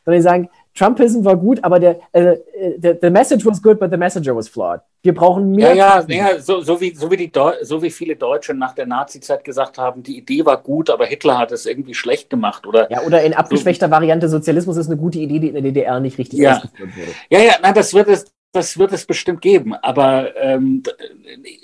sondern 0.04 0.18
die 0.18 0.22
sagen, 0.22 0.48
Trumpism 0.74 1.24
war 1.24 1.36
gut, 1.36 1.62
aber 1.62 1.78
der, 1.78 2.00
äh, 2.12 2.36
the, 2.80 2.94
the 3.00 3.10
message 3.10 3.44
was 3.44 3.62
good, 3.62 3.78
but 3.78 3.90
the 3.90 3.96
messenger 3.96 4.34
was 4.34 4.48
flawed. 4.48 4.80
Wir 5.02 5.14
brauchen 5.14 5.50
mehr. 5.50 5.74
Ja, 5.74 6.04
ja, 6.08 6.32
ja 6.32 6.40
so, 6.40 6.60
so, 6.60 6.80
wie, 6.80 6.94
so, 6.94 7.10
wie 7.10 7.16
die 7.16 7.32
so 7.62 7.82
wie 7.82 7.90
viele 7.90 8.16
Deutsche 8.16 8.54
nach 8.54 8.72
der 8.74 8.86
Nazi-Zeit 8.86 9.44
gesagt 9.44 9.76
haben, 9.76 10.02
die 10.02 10.16
Idee 10.16 10.46
war 10.46 10.62
gut, 10.62 10.90
aber 10.90 11.06
Hitler 11.06 11.38
hat 11.38 11.52
es 11.52 11.66
irgendwie 11.66 11.94
schlecht 11.94 12.30
gemacht. 12.30 12.66
Oder, 12.66 12.90
ja, 12.90 13.02
oder 13.02 13.22
in 13.22 13.34
abgeschwächter 13.34 13.86
so, 13.86 13.92
Variante 13.92 14.28
Sozialismus 14.28 14.76
ist 14.76 14.86
eine 14.86 14.96
gute 14.96 15.18
Idee, 15.18 15.40
die 15.40 15.48
in 15.48 15.54
der 15.54 15.62
DDR 15.62 16.00
nicht 16.00 16.18
richtig 16.18 16.38
ja. 16.38 16.56
ausgeführt 16.56 16.96
wurde. 16.96 17.10
Ja, 17.30 17.40
ja, 17.40 17.52
nein, 17.60 17.74
das 17.74 17.92
wird 17.92 18.08
es, 18.08 18.32
das 18.52 18.78
wird 18.78 18.92
es 18.92 19.04
bestimmt 19.04 19.42
geben, 19.42 19.74
aber 19.74 20.36
ähm, 20.36 20.82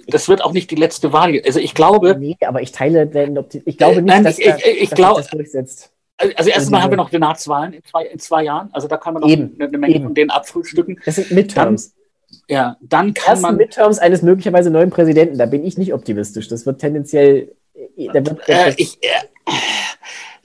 das 0.09 0.29
wird 0.29 0.43
auch 0.43 0.53
nicht 0.53 0.71
die 0.71 0.77
letzte 0.77 1.13
Wahl. 1.13 1.41
Also 1.47 1.61
ich 1.61 1.75
glaube. 1.75 2.17
Nee, 2.19 2.37
aber 2.41 2.61
ich 2.61 2.73
teile 2.73 3.07
den 3.07 3.39
Ich 3.65 3.79
glaube 3.79 4.03
nicht, 4.03 4.07
nein, 4.07 4.25
dass, 4.25 4.39
ich, 4.39 4.47
ich, 4.47 4.83
ich, 4.83 4.91
dass 4.91 4.97
glaub, 4.97 5.17
das 5.17 5.29
durchsetzt. 5.29 5.93
Also 6.37 6.51
erstmal 6.51 6.83
haben 6.83 6.91
wir 6.91 6.97
noch 6.97 7.11
Senatswahlen 7.11 7.73
in 7.73 7.85
zwei, 7.85 8.05
in 8.07 8.19
zwei 8.19 8.43
Jahren. 8.43 8.71
Also 8.73 8.89
da 8.89 8.97
kann 8.97 9.15
man 9.15 9.23
noch 9.23 9.29
eben, 9.29 9.55
eine, 9.55 9.69
eine, 9.69 9.79
Menge 9.79 9.95
eben. 9.95 10.05
von 10.05 10.15
denen 10.15 10.31
abfrühstücken. 10.31 11.01
Das 11.05 11.15
sind 11.17 11.31
Midterms. 11.31 11.95
Dann, 11.95 12.39
ja, 12.49 12.77
dann 12.81 13.15
kann 13.15 13.33
Ersten 13.33 13.43
man. 13.43 13.57
Midterms 13.57 13.99
eines 13.99 14.23
möglicherweise 14.23 14.71
neuen 14.71 14.91
Präsidenten. 14.91 15.39
Da 15.39 15.47
bin 15.47 15.65
ich 15.65 15.79
nicht 15.79 15.95
optimistisch. 15.95 16.49
Das 16.49 16.67
wird 16.67 16.81
tendenziell. 16.81 17.55
Da 17.97 18.15
wird, 18.15 18.49
äh, 18.49 18.75
ich, 18.77 18.99
äh, 19.03 19.09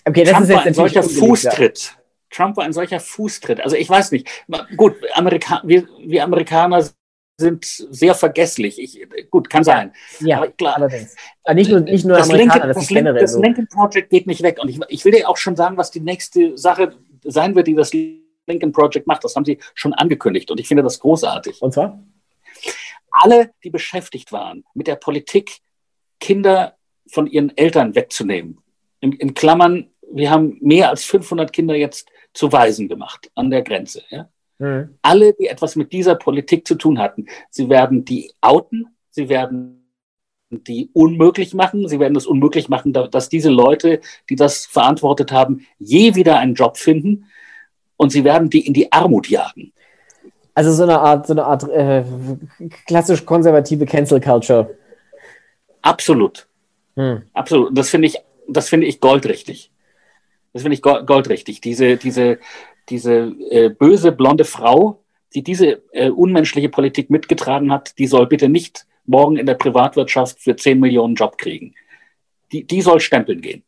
okay, 0.06 0.24
das 0.24 0.34
Trump 0.34 0.44
ist 0.44 0.50
jetzt 0.50 0.68
ein 0.68 0.74
solcher 0.76 1.04
Fußtritt. 1.04 1.98
Trump 2.30 2.58
war 2.58 2.66
ein 2.66 2.74
solcher 2.74 3.00
Fußtritt. 3.00 3.62
Also 3.62 3.76
ich 3.76 3.90
weiß 3.90 4.12
nicht. 4.12 4.28
Gut, 4.78 4.96
Amerika 5.14 5.62
wir, 5.64 5.88
wir 6.06 6.24
Amerikaner 6.24 6.84
sind 7.38 7.66
sehr 7.66 8.16
vergesslich. 8.16 8.80
Ich, 8.80 9.30
gut, 9.30 9.50
kann 9.50 9.64
sein. 9.64 9.94
Ja, 10.20 10.38
aber 10.38 10.50
klar. 10.50 10.78
allerdings. 10.78 11.16
Aber 11.44 11.56
nicht 11.56 11.72
nur, 11.72 11.80
nicht 11.80 12.06
nur 12.06 12.18
das 12.18 12.30
Amerikaner, 12.30 12.54
Lincoln, 12.54 12.68
das, 12.70 12.78
das, 12.78 12.90
Lincoln, 12.90 13.16
das 13.16 13.32
so. 13.34 13.42
Lincoln 13.42 13.68
Project 13.68 14.10
geht 14.10 14.28
nicht 14.28 14.44
weg. 14.44 14.60
Und 14.62 14.70
ich, 14.70 14.80
ich 14.90 15.06
will 15.06 15.12
dir 15.12 15.28
auch 15.30 15.38
schon 15.38 15.56
sagen, 15.56 15.78
was 15.78 15.92
die 15.92 16.00
nächste 16.00 16.58
Sache 16.58 16.96
sein 17.24 17.56
wird, 17.56 17.68
die 17.68 17.76
das 17.76 17.92
Lincoln 17.94 18.72
Project 18.72 19.08
macht. 19.08 19.24
Das 19.24 19.36
haben 19.36 19.46
sie 19.46 19.58
schon 19.74 19.94
angekündigt 19.94 20.52
und 20.52 20.60
ich 20.60 20.68
finde 20.68 20.84
das 20.84 21.00
großartig. 21.00 21.62
Und 21.62 21.74
zwar? 21.74 22.04
Alle, 23.12 23.52
die 23.64 23.70
beschäftigt 23.70 24.32
waren 24.32 24.64
mit 24.74 24.88
der 24.88 24.96
Politik, 24.96 25.60
Kinder 26.20 26.78
von 27.08 27.28
ihren 27.28 27.56
Eltern 27.58 27.96
wegzunehmen. 27.96 28.60
In, 29.02 29.12
in 29.14 29.34
Klammern, 29.34 29.92
wir 30.12 30.32
haben 30.32 30.58
mehr 30.62 30.90
als 30.90 31.04
500 31.04 31.52
Kinder 31.52 31.76
jetzt 31.76 32.10
zu 32.34 32.52
Waisen 32.52 32.88
gemacht 32.88 33.30
an 33.36 33.50
der 33.50 33.62
Grenze. 33.62 34.04
Ja? 34.10 34.30
Mhm. 34.64 34.96
Alle, 35.02 35.34
die 35.34 35.48
etwas 35.48 35.76
mit 35.76 35.92
dieser 35.92 36.16
Politik 36.16 36.66
zu 36.66 36.76
tun 36.76 36.98
hatten, 36.98 37.28
sie 37.50 37.70
werden 37.70 38.06
die 38.06 38.32
outen, 38.40 38.88
sie 39.10 39.28
werden 39.28 39.84
die 40.50 40.90
unmöglich 40.94 41.54
machen, 41.54 41.90
sie 41.90 42.00
werden 42.00 42.16
es 42.16 42.26
unmöglich 42.26 42.70
machen, 42.70 42.94
dass 42.94 43.28
diese 43.28 43.50
Leute, 43.50 44.00
die 44.30 44.38
das 44.38 44.66
verantwortet 44.66 45.34
haben, 45.34 45.66
je 45.80 46.16
wieder 46.16 46.38
einen 46.38 46.54
Job 46.54 46.78
finden 46.78 47.26
und 47.98 48.12
sie 48.12 48.24
werden 48.24 48.50
die 48.50 48.66
in 48.66 48.74
die 48.74 48.90
Armut 48.90 49.28
jagen. 49.28 49.74
Also 50.54 50.72
so 50.72 50.84
eine 50.84 51.00
Art, 51.00 51.28
so 51.28 51.34
eine 51.34 51.44
Art 51.44 51.68
äh, 51.70 52.06
klassisch 52.86 53.26
konservative 53.26 53.86
Cancel 53.86 54.22
Culture. 54.22 54.78
Absolut. 55.82 56.48
Hm. 56.96 57.24
Absolut. 57.34 57.78
Das 57.78 57.90
finde 57.90 58.08
ich, 58.08 58.18
das 58.48 58.70
finde 58.70 58.88
ich 58.88 59.02
goldrichtig. 59.02 59.72
Das 60.54 60.62
finde 60.62 60.76
ich 60.76 60.82
goldrichtig. 60.82 61.60
Diese, 61.60 61.98
diese, 61.98 62.38
diese 62.90 63.34
äh, 63.50 63.70
böse 63.70 64.12
blonde 64.12 64.46
Frau, 64.46 65.04
die 65.34 65.44
diese 65.44 65.84
äh, 65.92 66.10
unmenschliche 66.10 66.70
Politik 66.70 67.10
mitgetragen 67.10 67.72
hat, 67.72 67.98
die 67.98 68.08
soll 68.08 68.28
bitte 68.28 68.50
nicht 68.50 68.86
morgen 69.06 69.38
in 69.38 69.46
der 69.46 69.56
Privatwirtschaft 69.56 70.40
für 70.40 70.56
10 70.56 70.80
Millionen 70.80 71.16
Job 71.16 71.38
kriegen. 71.38 71.76
Die, 72.52 72.66
die 72.66 72.82
soll 72.82 73.00
stempeln 73.00 73.42
gehen. 73.42 73.64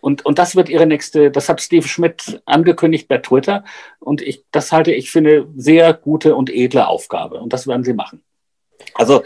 Und, 0.00 0.26
und 0.26 0.38
das 0.38 0.54
wird 0.54 0.68
ihre 0.68 0.86
nächste, 0.86 1.30
das 1.30 1.48
hat 1.48 1.62
Steve 1.62 1.88
Schmidt 1.88 2.42
angekündigt 2.44 3.08
bei 3.08 3.18
Twitter. 3.18 3.64
Und 4.00 4.20
ich, 4.20 4.44
das 4.50 4.70
halte 4.70 4.92
ich 4.92 5.10
für 5.10 5.20
eine 5.20 5.48
sehr 5.56 5.94
gute 5.94 6.36
und 6.36 6.50
edle 6.50 6.88
Aufgabe. 6.88 7.40
Und 7.40 7.54
das 7.54 7.66
werden 7.66 7.84
sie 7.84 7.94
machen. 7.94 8.22
Also 8.92 9.22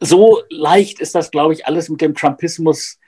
so 0.00 0.40
leicht 0.48 1.00
ist 1.00 1.14
das, 1.14 1.30
glaube 1.30 1.52
ich, 1.52 1.66
alles 1.66 1.90
mit 1.90 2.00
dem 2.00 2.14
Trumpismus. 2.14 2.98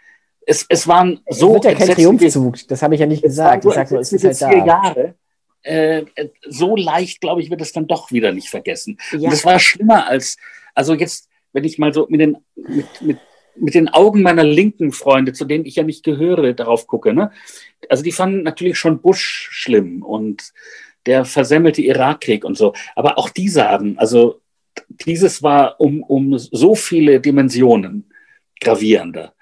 Es, 0.47 0.67
es 0.69 0.87
waren 0.87 1.21
so. 1.29 1.57
Es 1.57 1.65
wird 1.65 1.65
ja 1.65 1.75
kein 1.75 1.95
Triumphzug, 1.95 2.69
das 2.69 2.83
habe 2.83 2.95
ich 2.95 3.01
ja 3.01 3.07
nicht 3.07 3.23
gesagt. 3.23 3.65
Ich 3.65 3.73
sage 3.73 3.95
nur, 3.95 4.01
es 4.01 4.13
ist 4.13 4.43
halt 4.43 4.43
da. 4.43 4.67
Jahre. 4.67 5.15
Äh, 5.63 6.05
so 6.47 6.77
leicht, 6.77 7.23
glaube 7.23 7.41
ich, 7.41 7.49
wird 7.49 7.63
es 7.63 7.73
dann 7.73 7.87
doch 7.87 8.13
wieder 8.13 8.33
nicht 8.33 8.51
vergessen. 8.51 8.99
Ja. 9.13 9.29
Und 9.29 9.33
es 9.33 9.47
war 9.47 9.59
schlimmer 9.59 10.07
als, 10.07 10.37
also 10.75 10.93
jetzt, 10.93 11.29
wenn 11.55 11.65
ich 11.65 11.79
mal 11.79 11.95
so 11.95 12.07
mit 12.11 12.21
den, 12.21 12.37
mit, 12.55 12.87
mit 13.01 13.19
mit 13.57 13.75
den 13.75 13.89
Augen 13.89 14.23
meiner 14.23 14.45
linken 14.45 14.93
Freunde, 14.93 15.33
zu 15.33 15.45
denen 15.45 15.65
ich 15.65 15.77
ja 15.77 15.83
nicht 15.83 16.05
gehöre, 16.05 16.53
darauf 16.55 16.87
gucke. 16.87 17.13
Ne? 17.13 17.31
Also 17.89 18.03
die 18.03 18.13
fanden 18.13 18.43
natürlich 18.43 18.79
schon 18.79 19.01
Bush 19.01 19.49
schlimm 19.53 20.03
und 20.03 20.53
der 21.07 21.25
versemmelte 21.25 21.83
Irakkrieg 21.83 22.45
und 22.45 22.57
so. 22.57 22.75
Aber 22.95 23.19
auch 23.19 23.29
die 23.29 23.49
sagen, 23.49 23.99
also 23.99 24.41
dieses 24.89 25.43
war 25.43 25.81
um, 25.81 26.03
um 26.03 26.39
so 26.39 26.75
viele 26.75 27.21
Dimensionen 27.21 28.11
gravierender. 28.61 29.35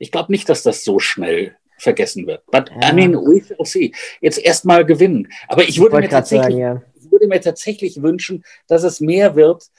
Ich 0.00 0.10
glaube 0.10 0.32
nicht, 0.32 0.48
dass 0.48 0.64
das 0.64 0.82
so 0.82 0.98
schnell 0.98 1.54
vergessen 1.78 2.26
wird. 2.26 2.44
But 2.50 2.70
ja. 2.82 2.90
I 2.90 2.92
mean, 2.92 3.14
we 3.14 3.42
shall 3.42 3.64
see. 3.64 3.92
Jetzt 4.20 4.38
erstmal 4.38 4.84
gewinnen. 4.84 5.28
Aber 5.46 5.62
ich 5.62 5.78
würde, 5.78 5.98
mir 5.98 6.08
tatsächlich, 6.08 6.56
sagen, 6.56 6.58
ja. 6.58 6.82
ich 7.00 7.12
würde 7.12 7.28
mir 7.28 7.40
tatsächlich 7.40 8.02
wünschen, 8.02 8.44
dass 8.66 8.82
es 8.82 9.00
mehr 9.00 9.36
wird, 9.36 9.70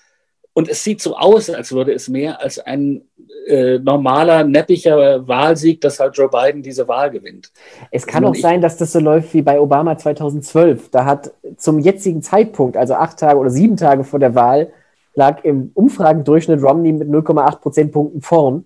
und 0.54 0.68
es 0.68 0.84
sieht 0.84 1.02
so 1.02 1.16
aus, 1.16 1.50
als 1.50 1.72
würde 1.72 1.94
es 1.94 2.10
mehr 2.10 2.42
als 2.42 2.60
ein 2.60 3.04
äh, 3.48 3.80
normaler, 3.80 4.44
neppiger 4.44 5.26
Wahlsieg, 5.28 5.80
dass 5.80 6.00
halt 6.00 6.18
Joe 6.18 6.30
Biden 6.30 6.62
diese 6.62 6.88
Wahl 6.88 7.10
gewinnt. 7.10 7.52
Es 7.90 8.06
kann 8.06 8.26
auch 8.26 8.36
sein, 8.36 8.60
dass 8.60 8.76
das 8.76 8.92
so 8.92 9.00
läuft 9.00 9.34
wie 9.34 9.42
bei 9.42 9.60
Obama 9.60 9.98
2012. 9.98 10.90
Da 10.92 11.06
hat 11.06 11.32
zum 11.56 11.80
jetzigen 11.80 12.22
Zeitpunkt, 12.22 12.76
also 12.76 12.96
acht 12.96 13.18
Tage 13.18 13.40
oder 13.40 13.50
sieben 13.50 13.78
Tage 13.78 14.04
vor 14.04 14.20
der 14.20 14.36
Wahl, 14.36 14.74
lag 15.14 15.44
im 15.46 15.72
Umfragendurchschnitt 15.74 16.62
Romney 16.62 16.92
mit 16.92 17.08
0,8 17.08 17.60
Prozentpunkten 17.60 18.22
vorn. 18.22 18.66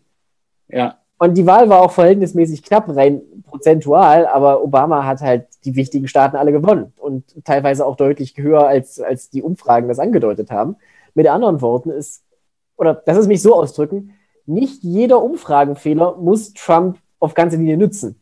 Ja. 0.67 0.97
Und 1.17 1.37
die 1.37 1.45
Wahl 1.45 1.69
war 1.69 1.81
auch 1.81 1.91
verhältnismäßig 1.91 2.63
knapp, 2.63 2.89
rein 2.89 3.21
prozentual, 3.47 4.25
aber 4.27 4.61
Obama 4.63 5.05
hat 5.05 5.21
halt 5.21 5.47
die 5.63 5.75
wichtigen 5.75 6.07
Staaten 6.07 6.35
alle 6.35 6.51
gewonnen 6.51 6.91
und 6.97 7.23
teilweise 7.45 7.85
auch 7.85 7.95
deutlich 7.95 8.35
höher, 8.37 8.67
als, 8.67 8.99
als 8.99 9.29
die 9.29 9.41
Umfragen 9.41 9.87
das 9.87 9.99
angedeutet 9.99 10.51
haben. 10.51 10.75
Mit 11.13 11.27
anderen 11.27 11.61
Worten 11.61 11.89
ist, 11.89 12.23
oder 12.75 13.01
lass 13.05 13.17
es 13.17 13.27
mich 13.27 13.41
so 13.41 13.55
ausdrücken, 13.55 14.13
nicht 14.45 14.83
jeder 14.83 15.23
Umfragenfehler 15.23 16.17
muss 16.17 16.53
Trump 16.53 16.97
auf 17.19 17.33
ganze 17.33 17.57
Linie 17.57 17.77
nützen. 17.77 18.19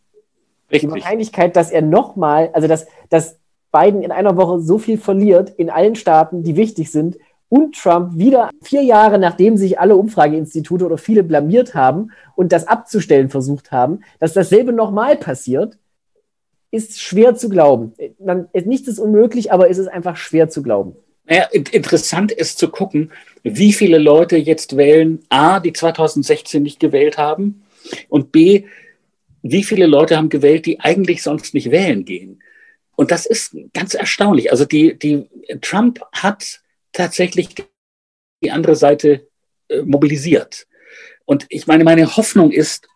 Richtig. 0.71 0.89
Die 0.89 0.91
Wahrscheinlichkeit, 0.91 1.55
dass 1.55 1.71
er 1.71 1.81
nochmal, 1.81 2.51
also 2.53 2.67
dass, 2.67 2.85
dass 3.09 3.39
Biden 3.71 4.03
in 4.03 4.11
einer 4.11 4.37
Woche 4.37 4.59
so 4.59 4.77
viel 4.77 4.97
verliert 4.97 5.49
in 5.49 5.69
allen 5.69 5.95
Staaten, 5.95 6.43
die 6.43 6.55
wichtig 6.55 6.91
sind, 6.91 7.17
und 7.53 7.75
Trump 7.75 8.17
wieder 8.17 8.49
vier 8.63 8.81
Jahre 8.81 9.19
nachdem 9.19 9.57
sich 9.57 9.79
alle 9.79 9.95
Umfrageinstitute 9.95 10.87
oder 10.87 10.97
viele 10.97 11.21
blamiert 11.21 11.75
haben 11.75 12.09
und 12.35 12.51
das 12.51 12.67
abzustellen 12.67 13.29
versucht 13.29 13.71
haben, 13.71 13.99
dass 14.19 14.33
dasselbe 14.33 14.73
nochmal 14.73 15.17
passiert, 15.17 15.77
ist 16.71 16.99
schwer 16.99 17.35
zu 17.35 17.49
glauben. 17.49 17.93
nichts 18.65 18.87
ist 18.87 18.97
unmöglich, 18.97 19.53
aber 19.53 19.69
es 19.69 19.77
ist 19.77 19.87
einfach 19.87 20.17
schwer 20.17 20.49
zu 20.49 20.63
glauben. 20.63 20.95
Naja, 21.25 21.43
interessant 21.51 22.31
ist 22.31 22.57
zu 22.57 22.69
gucken, 22.69 23.11
wie 23.43 23.71
viele 23.71 23.99
Leute 23.99 24.35
jetzt 24.35 24.75
wählen, 24.75 25.19
A, 25.29 25.59
die 25.59 25.73
2016 25.73 26.63
nicht 26.63 26.79
gewählt 26.79 27.19
haben 27.19 27.61
und 28.09 28.31
B, 28.31 28.63
wie 29.43 29.63
viele 29.63 29.85
Leute 29.85 30.17
haben 30.17 30.29
gewählt, 30.29 30.65
die 30.65 30.79
eigentlich 30.79 31.21
sonst 31.21 31.53
nicht 31.53 31.69
wählen 31.69 32.03
gehen. 32.03 32.41
Und 32.95 33.11
das 33.11 33.27
ist 33.27 33.55
ganz 33.75 33.93
erstaunlich. 33.93 34.49
Also 34.51 34.65
die, 34.65 34.97
die 34.97 35.29
Trump 35.61 36.01
hat 36.13 36.62
tatsächlich 36.93 37.55
die 38.43 38.51
andere 38.51 38.75
Seite 38.75 39.27
äh, 39.67 39.81
mobilisiert. 39.81 40.67
Und 41.25 41.45
ich 41.49 41.67
meine, 41.67 41.83
meine 41.83 42.15
Hoffnung 42.15 42.51
ist, 42.51 42.87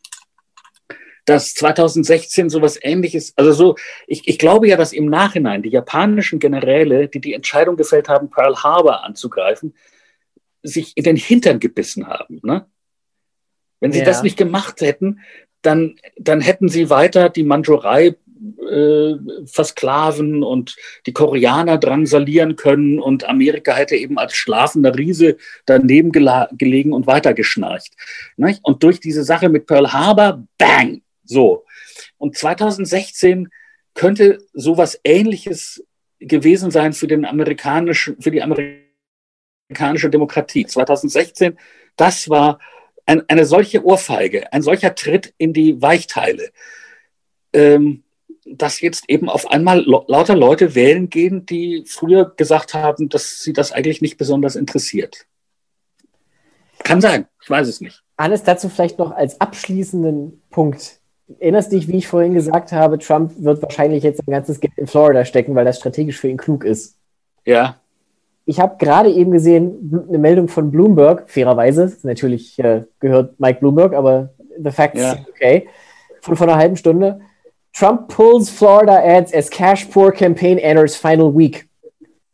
dass 1.26 1.54
2016 1.56 2.50
sowas 2.50 2.80
ähnliches, 2.82 3.34
also 3.36 3.52
so, 3.52 3.76
ich, 4.08 4.28
ich 4.28 4.39
glaube 4.39 4.68
ja, 4.70 4.78
dass 4.78 4.93
im 4.93 5.08
Nachhinein 5.08 5.62
die 5.62 5.70
japanischen 5.70 6.39
Generäle, 6.39 7.10
die 7.10 7.20
die 7.20 7.34
Entscheidung 7.34 7.76
gefällt 7.76 8.08
haben, 8.08 8.30
Pearl 8.30 8.56
Harbor 8.64 9.04
anzugreifen, 9.04 9.76
sich 10.64 10.95
in 10.95 11.04
den 11.04 11.18
Hintern 11.18 11.60
gebissen 11.60 12.08
haben. 12.08 12.39
Ne? 12.43 12.66
Wenn 13.82 13.91
sie 13.91 14.00
ja. 14.00 14.06
das 14.06 14.24
nicht 14.24 14.38
gemacht 14.38 14.80
hätten, 14.80 15.20
dann, 15.62 15.98
dann 16.18 16.39
hätten 16.39 16.70
sie 16.70 16.89
weiter 16.89 17.30
die 17.30 17.43
Mandschurei 17.43 18.16
äh, 18.70 19.16
versklaven 19.46 20.44
und 20.44 20.76
die 21.06 21.14
Koreaner 21.14 21.78
drangsalieren 21.78 22.56
können 22.56 23.00
und 23.00 23.28
Amerika 23.28 23.74
hätte 23.74 23.96
eben 23.96 24.18
als 24.18 24.34
schlafender 24.34 24.96
Riese 24.96 25.38
daneben 25.66 26.12
gelegen 26.12 26.94
und 26.94 27.08
weitergeschnarcht. 27.08 27.94
Ne? 28.36 28.58
Und 28.64 28.84
durch 28.84 29.00
diese 29.00 29.24
Sache 29.24 29.50
mit 29.50 29.66
Pearl 29.66 29.92
Harbor, 29.92 30.44
bang, 30.58 31.02
so. 31.24 31.66
Und 32.18 32.38
2016 32.38 33.50
könnte 33.94 34.40
sowas 34.54 35.00
ähnliches 35.04 35.84
gewesen 36.20 36.72
sein 36.72 36.94
für 36.94 37.08
den 37.08 37.26
amerikanischen, 37.26 38.22
für 38.22 38.32
die 38.32 38.42
amerikanische 38.42 40.10
Demokratie. 40.10 40.66
2016, 40.66 41.58
das 41.96 42.30
war 42.30 42.60
ein, 43.06 43.24
eine 43.28 43.46
solche 43.46 43.84
Ohrfeige, 43.84 44.52
ein 44.54 44.62
solcher 44.62 44.94
Tritt 44.96 45.34
in 45.38 45.54
die 45.54 45.82
Weichteile, 45.82 46.50
ähm, 47.54 48.04
dass 48.56 48.82
jetzt 48.82 49.10
eben 49.10 49.30
auf 49.30 49.52
einmal 49.52 49.84
lauter 49.86 50.36
Leute 50.36 50.76
wählen 50.76 51.10
gehen, 51.10 51.45
die 51.45 51.84
früher 51.86 52.34
gesagt 52.36 52.74
haben, 52.74 53.10
dass 53.10 53.41
sie 53.41 53.54
das 53.54 53.72
eigentlich 53.72 54.02
nicht 54.02 54.18
besonders 54.18 54.56
interessiert. 54.56 55.26
Kann 56.84 57.02
sein, 57.02 57.28
ich 57.41 57.50
weiß 57.50 57.68
es 57.68 57.82
nicht. 57.82 58.04
Alles 58.16 58.43
dazu 58.43 58.70
vielleicht 58.70 59.00
noch 59.00 59.12
als 59.12 59.41
abschließenden 59.41 60.41
Punkt 60.50 61.00
erinnerst 61.39 61.72
dich, 61.72 61.88
wie 61.88 61.98
ich 61.98 62.08
vorhin 62.08 62.34
gesagt 62.34 62.72
habe, 62.72 62.98
Trump 63.00 63.34
wird 63.38 63.62
wahrscheinlich 63.62 64.04
jetzt 64.04 64.18
sein 64.18 64.34
ganzes 64.34 64.60
Geld 64.60 64.74
in 64.78 64.88
Florida 64.88 65.26
stecken, 65.26 65.56
weil 65.56 65.66
das 65.66 65.78
strategisch 65.78 66.20
für 66.20 66.30
ihn 66.30 66.38
klug 66.38 66.64
ist. 66.64 66.95
Ja. 67.45 67.78
Ich 68.45 68.60
habe 68.60 68.78
gerade 68.78 69.12
eben 69.12 69.32
gesehen, 69.32 70.06
eine 70.08 70.18
Meldung 70.18 70.48
von 70.48 70.72
Bloomberg, 70.72 71.30
fairerweise, 71.30 71.98
natürlich 72.04 72.58
äh, 72.60 72.84
gehört 73.00 73.39
Mike 73.39 73.60
Bloomberg, 73.60 73.93
aber 73.93 74.34
the 74.58 74.72
facts 74.72 75.02
ja. 75.02 75.18
okay, 75.30 75.68
von 76.22 76.38
vor 76.38 76.48
einer 76.48 76.58
halben 76.58 76.78
Stunde. 76.78 77.20
Trump 77.78 78.09
pulls 78.09 78.49
Florida 78.49 78.93
ads 78.93 79.32
as 79.34 79.49
cash 79.49 79.89
poor 79.91 80.11
campaign 80.11 80.57
enters 80.57 80.95
final 80.95 81.32
week. 81.32 81.67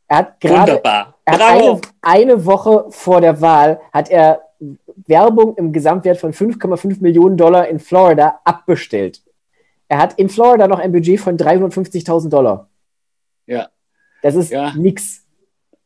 Er 0.07 0.17
hat 0.17 0.39
gerade 0.39 0.81
eine, 1.25 1.81
eine 2.01 2.45
Woche 2.45 2.85
vor 2.91 3.19
der 3.19 3.41
Wahl 3.41 3.81
hat 3.91 4.09
er 4.09 4.41
Werbung 5.07 5.55
im 5.57 5.73
Gesamtwert 5.73 6.17
von 6.17 6.33
5,5 6.33 7.01
Millionen 7.01 7.35
Dollar 7.35 7.67
in 7.67 7.79
Florida 7.79 8.39
abbestellt. 8.45 9.21
Er 9.89 9.97
hat 9.97 10.17
in 10.17 10.29
Florida 10.29 10.67
noch 10.67 10.79
ein 10.79 10.93
Budget 10.93 11.19
von 11.19 11.37
350.000 11.37 12.29
Dollar. 12.29 12.69
Ja. 13.45 13.69
Das 14.21 14.35
ist 14.35 14.51
ja. 14.51 14.73
nix. 14.75 15.25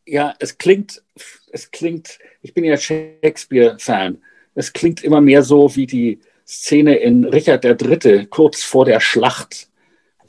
Ja, 0.06 0.36
es 0.38 0.58
klingt, 0.60 1.04
es 1.52 1.72
klingt, 1.72 2.20
ich 2.44 2.54
bin 2.54 2.64
ja 2.64 2.78
Shakespeare-Fan. 2.78 4.22
Es 4.54 4.72
klingt 4.72 5.04
immer 5.04 5.20
mehr 5.20 5.42
so 5.42 5.76
wie 5.76 5.88
die 5.88 6.22
Szene 6.48 6.96
in 6.96 7.26
Richard 7.26 7.66
III. 7.66 8.28
kurz 8.28 8.64
vor 8.64 8.86
der 8.86 9.00
Schlacht 9.00 9.68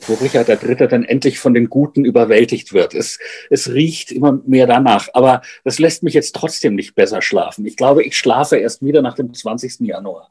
wo 0.06 0.14
Richard 0.14 0.48
III. 0.48 0.88
dann 0.88 1.04
endlich 1.04 1.38
von 1.38 1.54
den 1.54 1.68
Guten 1.68 2.04
überwältigt 2.04 2.72
wird. 2.72 2.94
Es, 2.94 3.18
es 3.50 3.72
riecht 3.72 4.12
immer 4.12 4.40
mehr 4.46 4.66
danach. 4.66 5.08
Aber 5.12 5.42
das 5.64 5.78
lässt 5.78 6.02
mich 6.02 6.14
jetzt 6.14 6.34
trotzdem 6.34 6.74
nicht 6.74 6.94
besser 6.94 7.22
schlafen. 7.22 7.66
Ich 7.66 7.76
glaube, 7.76 8.04
ich 8.04 8.16
schlafe 8.16 8.56
erst 8.56 8.84
wieder 8.84 9.02
nach 9.02 9.14
dem 9.14 9.32
20. 9.32 9.80
Januar. 9.80 10.30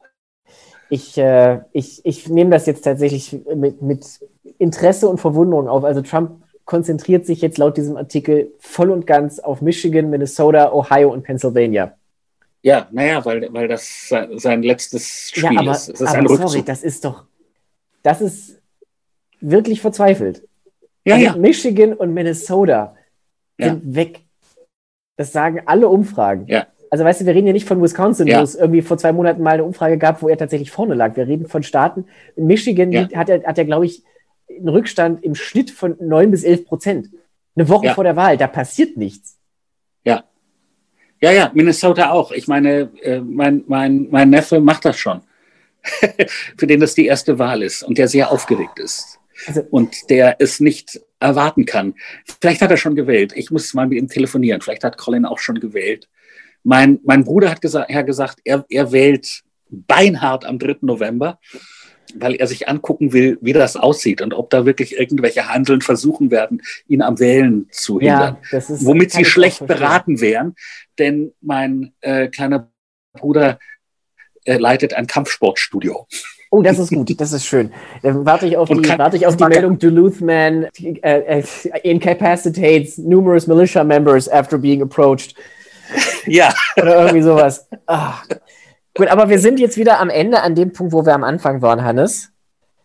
Ich, 0.89 1.17
äh, 1.17 1.59
ich, 1.73 2.05
ich 2.05 2.29
nehme 2.29 2.51
das 2.51 2.65
jetzt 2.65 2.83
tatsächlich 2.83 3.37
mit, 3.55 3.81
mit 3.81 4.05
Interesse 4.57 5.09
und 5.09 5.19
Verwunderung 5.19 5.67
auf. 5.67 5.83
Also 5.83 6.01
Trump 6.01 6.43
konzentriert 6.63 7.25
sich 7.25 7.41
jetzt 7.41 7.57
laut 7.57 7.77
diesem 7.77 7.97
Artikel 7.97 8.53
voll 8.59 8.91
und 8.91 9.05
ganz 9.05 9.39
auf 9.39 9.61
Michigan, 9.61 10.09
Minnesota, 10.09 10.71
Ohio 10.71 11.11
und 11.11 11.23
Pennsylvania. 11.23 11.96
Ja, 12.67 12.85
naja, 12.91 13.23
weil, 13.23 13.47
weil 13.53 13.69
das 13.69 14.09
sein, 14.09 14.61
letztes 14.61 15.29
Spiel 15.29 15.53
ja, 15.53 15.61
aber, 15.61 15.71
ist. 15.71 15.87
Das 15.87 16.01
ist 16.01 16.15
aber 16.15 16.35
sorry, 16.35 16.63
das 16.63 16.83
ist 16.83 17.05
doch, 17.05 17.23
das 18.03 18.19
ist 18.19 18.61
wirklich 19.39 19.79
verzweifelt. 19.79 20.45
Ja, 21.05 21.15
also 21.15 21.25
ja. 21.27 21.35
Michigan 21.37 21.93
und 21.93 22.13
Minnesota 22.13 22.93
sind 23.57 23.85
ja. 23.85 23.95
weg. 23.95 24.19
Das 25.15 25.31
sagen 25.31 25.61
alle 25.65 25.87
Umfragen. 25.87 26.45
Ja. 26.47 26.67
Also 26.89 27.05
weißt 27.05 27.21
du, 27.21 27.25
wir 27.25 27.35
reden 27.35 27.47
ja 27.47 27.53
nicht 27.53 27.65
von 27.65 27.81
Wisconsin, 27.81 28.27
ja. 28.27 28.39
wo 28.39 28.43
es 28.43 28.55
irgendwie 28.55 28.81
vor 28.81 28.97
zwei 28.97 29.13
Monaten 29.13 29.41
mal 29.41 29.51
eine 29.51 29.63
Umfrage 29.63 29.97
gab, 29.97 30.21
wo 30.21 30.27
er 30.27 30.37
tatsächlich 30.37 30.69
vorne 30.69 30.93
lag. 30.93 31.15
Wir 31.15 31.25
reden 31.25 31.47
von 31.47 31.63
Staaten. 31.63 32.03
In 32.35 32.47
Michigan 32.47 32.91
ja. 32.91 33.07
hat 33.15 33.29
er, 33.29 33.43
hat 33.43 33.57
er 33.57 33.63
glaube 33.63 33.85
ich, 33.85 34.03
einen 34.49 34.67
Rückstand 34.67 35.23
im 35.23 35.35
Schnitt 35.35 35.71
von 35.71 35.95
9 36.01 36.31
bis 36.31 36.43
11 36.43 36.65
Prozent. 36.65 37.09
Eine 37.55 37.69
Woche 37.69 37.93
vor 37.93 38.03
der 38.03 38.17
Wahl, 38.17 38.35
da 38.35 38.47
passiert 38.47 38.97
nichts. 38.97 39.37
Ja. 40.03 40.25
Ja, 41.21 41.31
ja, 41.31 41.51
Minnesota 41.53 42.11
auch. 42.11 42.31
Ich 42.31 42.47
meine, 42.47 42.91
äh, 43.01 43.19
mein, 43.19 43.63
mein, 43.67 44.07
mein 44.11 44.29
Neffe 44.29 44.59
macht 44.59 44.85
das 44.85 44.97
schon. 44.97 45.21
Für 46.57 46.67
den 46.67 46.79
das 46.79 46.95
die 46.95 47.05
erste 47.05 47.39
Wahl 47.39 47.63
ist 47.63 47.83
und 47.83 47.97
der 47.97 48.07
sehr 48.07 48.31
aufgeregt 48.31 48.79
ist. 48.79 49.19
Also, 49.47 49.61
und 49.69 50.09
der 50.09 50.37
es 50.39 50.59
nicht 50.59 50.99
erwarten 51.19 51.65
kann. 51.65 51.95
Vielleicht 52.41 52.61
hat 52.61 52.71
er 52.71 52.77
schon 52.77 52.95
gewählt. 52.95 53.33
Ich 53.35 53.51
muss 53.51 53.73
mal 53.73 53.87
mit 53.87 53.97
ihm 53.97 54.07
telefonieren. 54.07 54.61
Vielleicht 54.61 54.83
hat 54.83 54.97
Colin 54.97 55.25
auch 55.25 55.39
schon 55.39 55.59
gewählt. 55.59 56.07
Mein, 56.63 56.99
mein 57.03 57.23
Bruder 57.23 57.49
hat 57.49 57.61
gesagt, 57.61 57.89
er, 57.89 58.03
gesagt 58.03 58.39
er, 58.43 58.65
er 58.69 58.91
wählt 58.91 59.43
beinhart 59.69 60.45
am 60.45 60.59
3. 60.59 60.77
November, 60.81 61.39
weil 62.15 62.35
er 62.35 62.47
sich 62.47 62.67
angucken 62.67 63.13
will, 63.13 63.37
wie 63.41 63.53
das 63.53 63.75
aussieht 63.75 64.21
und 64.21 64.33
ob 64.33 64.49
da 64.49 64.65
wirklich 64.65 64.97
irgendwelche 64.97 65.47
Handeln 65.47 65.81
versuchen 65.81 66.31
werden, 66.31 66.61
ihn 66.87 67.01
am 67.01 67.19
Wählen 67.19 67.67
zu 67.71 67.99
hindern. 67.99 68.37
Ja, 68.51 68.57
ist, 68.57 68.85
Womit 68.85 69.11
sie 69.11 69.25
schlecht 69.25 69.65
beraten 69.65 70.21
wären, 70.21 70.55
denn 70.99 71.33
mein 71.41 71.93
äh, 72.01 72.27
kleiner 72.27 72.71
Bruder 73.13 73.59
äh, 74.45 74.57
leitet 74.57 74.93
ein 74.93 75.07
Kampfsportstudio. 75.07 76.07
Oh, 76.49 76.61
das 76.61 76.79
ist 76.79 76.89
gut, 76.89 77.19
das 77.19 77.33
ist 77.33 77.45
schön. 77.45 77.73
Dann 78.03 78.25
warte 78.25 78.47
ich 78.47 78.55
auf 78.55 78.69
die, 78.69 78.87
warte 78.97 79.17
ich 79.17 79.27
auf 79.27 79.35
die 79.35 79.43
Meldung, 79.43 79.77
Duluth 79.77 80.21
Man 80.21 80.63
uh, 80.63 81.41
incapacitates 81.83 82.97
numerous 82.97 83.47
militia 83.47 83.83
members 83.83 84.29
after 84.29 84.57
being 84.57 84.81
approached. 84.81 85.35
Ja. 86.25 86.53
Oder 86.77 87.01
irgendwie 87.01 87.21
sowas. 87.21 87.67
Ach. 87.85 88.25
Gut, 88.93 89.07
aber 89.07 89.29
wir 89.29 89.39
sind 89.39 89.59
jetzt 89.59 89.77
wieder 89.77 89.99
am 89.99 90.09
Ende 90.09 90.41
an 90.41 90.55
dem 90.55 90.71
Punkt, 90.71 90.93
wo 90.93 91.05
wir 91.05 91.13
am 91.13 91.23
Anfang 91.23 91.61
waren, 91.61 91.83
Hannes. 91.83 92.29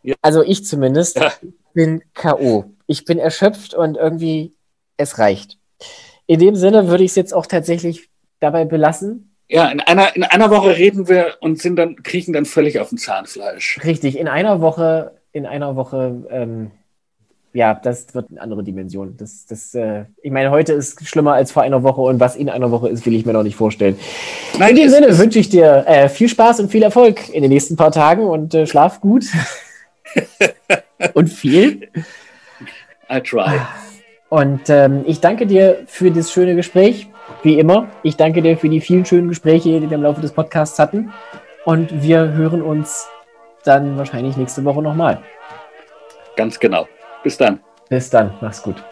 Ja. 0.02 0.14
Also 0.22 0.42
ich 0.42 0.64
zumindest 0.64 1.16
ja. 1.18 1.32
bin 1.72 2.02
K.O. 2.14 2.64
Ich 2.86 3.04
bin 3.04 3.18
erschöpft 3.18 3.74
und 3.74 3.96
irgendwie, 3.96 4.54
es 4.96 5.18
reicht. 5.18 5.58
In 6.32 6.38
dem 6.38 6.56
Sinne 6.56 6.88
würde 6.88 7.04
ich 7.04 7.10
es 7.10 7.16
jetzt 7.16 7.34
auch 7.34 7.44
tatsächlich 7.44 8.08
dabei 8.40 8.64
belassen. 8.64 9.34
Ja, 9.50 9.68
in 9.68 9.80
einer, 9.80 10.16
in 10.16 10.24
einer 10.24 10.48
Woche 10.48 10.78
reden 10.78 11.06
wir 11.06 11.34
und 11.40 11.60
sind 11.60 11.76
dann, 11.76 11.96
kriechen 11.96 12.32
dann 12.32 12.46
völlig 12.46 12.80
auf 12.80 12.88
dem 12.88 12.96
Zahnfleisch. 12.96 13.80
Richtig, 13.84 14.18
in 14.18 14.28
einer 14.28 14.62
Woche, 14.62 15.12
in 15.32 15.44
einer 15.44 15.76
Woche, 15.76 16.24
ähm, 16.30 16.70
ja, 17.52 17.74
das 17.74 18.14
wird 18.14 18.30
eine 18.30 18.40
andere 18.40 18.64
Dimension. 18.64 19.14
Das, 19.18 19.44
das, 19.44 19.74
äh, 19.74 20.06
ich 20.22 20.32
meine, 20.32 20.50
heute 20.50 20.72
ist 20.72 21.06
schlimmer 21.06 21.34
als 21.34 21.52
vor 21.52 21.64
einer 21.64 21.82
Woche 21.82 22.00
und 22.00 22.18
was 22.18 22.34
in 22.34 22.48
einer 22.48 22.70
Woche 22.70 22.88
ist, 22.88 23.04
will 23.04 23.14
ich 23.14 23.26
mir 23.26 23.34
noch 23.34 23.42
nicht 23.42 23.56
vorstellen. 23.56 23.98
Nein, 24.58 24.70
in 24.70 24.76
dem 24.76 24.88
Sinne 24.88 25.18
wünsche 25.18 25.38
ich 25.38 25.50
dir 25.50 25.84
äh, 25.86 26.08
viel 26.08 26.30
Spaß 26.30 26.60
und 26.60 26.70
viel 26.70 26.82
Erfolg 26.82 27.28
in 27.28 27.42
den 27.42 27.50
nächsten 27.50 27.76
paar 27.76 27.92
Tagen 27.92 28.22
und 28.22 28.54
äh, 28.54 28.66
schlaf 28.66 29.02
gut. 29.02 29.26
und 31.12 31.28
viel. 31.28 31.90
I 33.10 33.20
try. 33.20 33.60
Und 34.32 34.70
ähm, 34.70 35.04
ich 35.06 35.20
danke 35.20 35.46
dir 35.46 35.82
für 35.84 36.10
das 36.10 36.32
schöne 36.32 36.56
Gespräch. 36.56 37.06
Wie 37.42 37.58
immer, 37.58 37.88
ich 38.02 38.16
danke 38.16 38.40
dir 38.40 38.56
für 38.56 38.70
die 38.70 38.80
vielen 38.80 39.04
schönen 39.04 39.28
Gespräche, 39.28 39.78
die 39.78 39.90
wir 39.90 39.98
im 39.98 40.02
Laufe 40.02 40.22
des 40.22 40.32
Podcasts 40.32 40.78
hatten. 40.78 41.12
Und 41.66 42.02
wir 42.02 42.32
hören 42.32 42.62
uns 42.62 43.10
dann 43.62 43.98
wahrscheinlich 43.98 44.38
nächste 44.38 44.64
Woche 44.64 44.80
nochmal. 44.80 45.20
Ganz 46.34 46.58
genau. 46.58 46.88
Bis 47.22 47.36
dann. 47.36 47.60
Bis 47.90 48.08
dann. 48.08 48.32
Mach's 48.40 48.62
gut. 48.62 48.82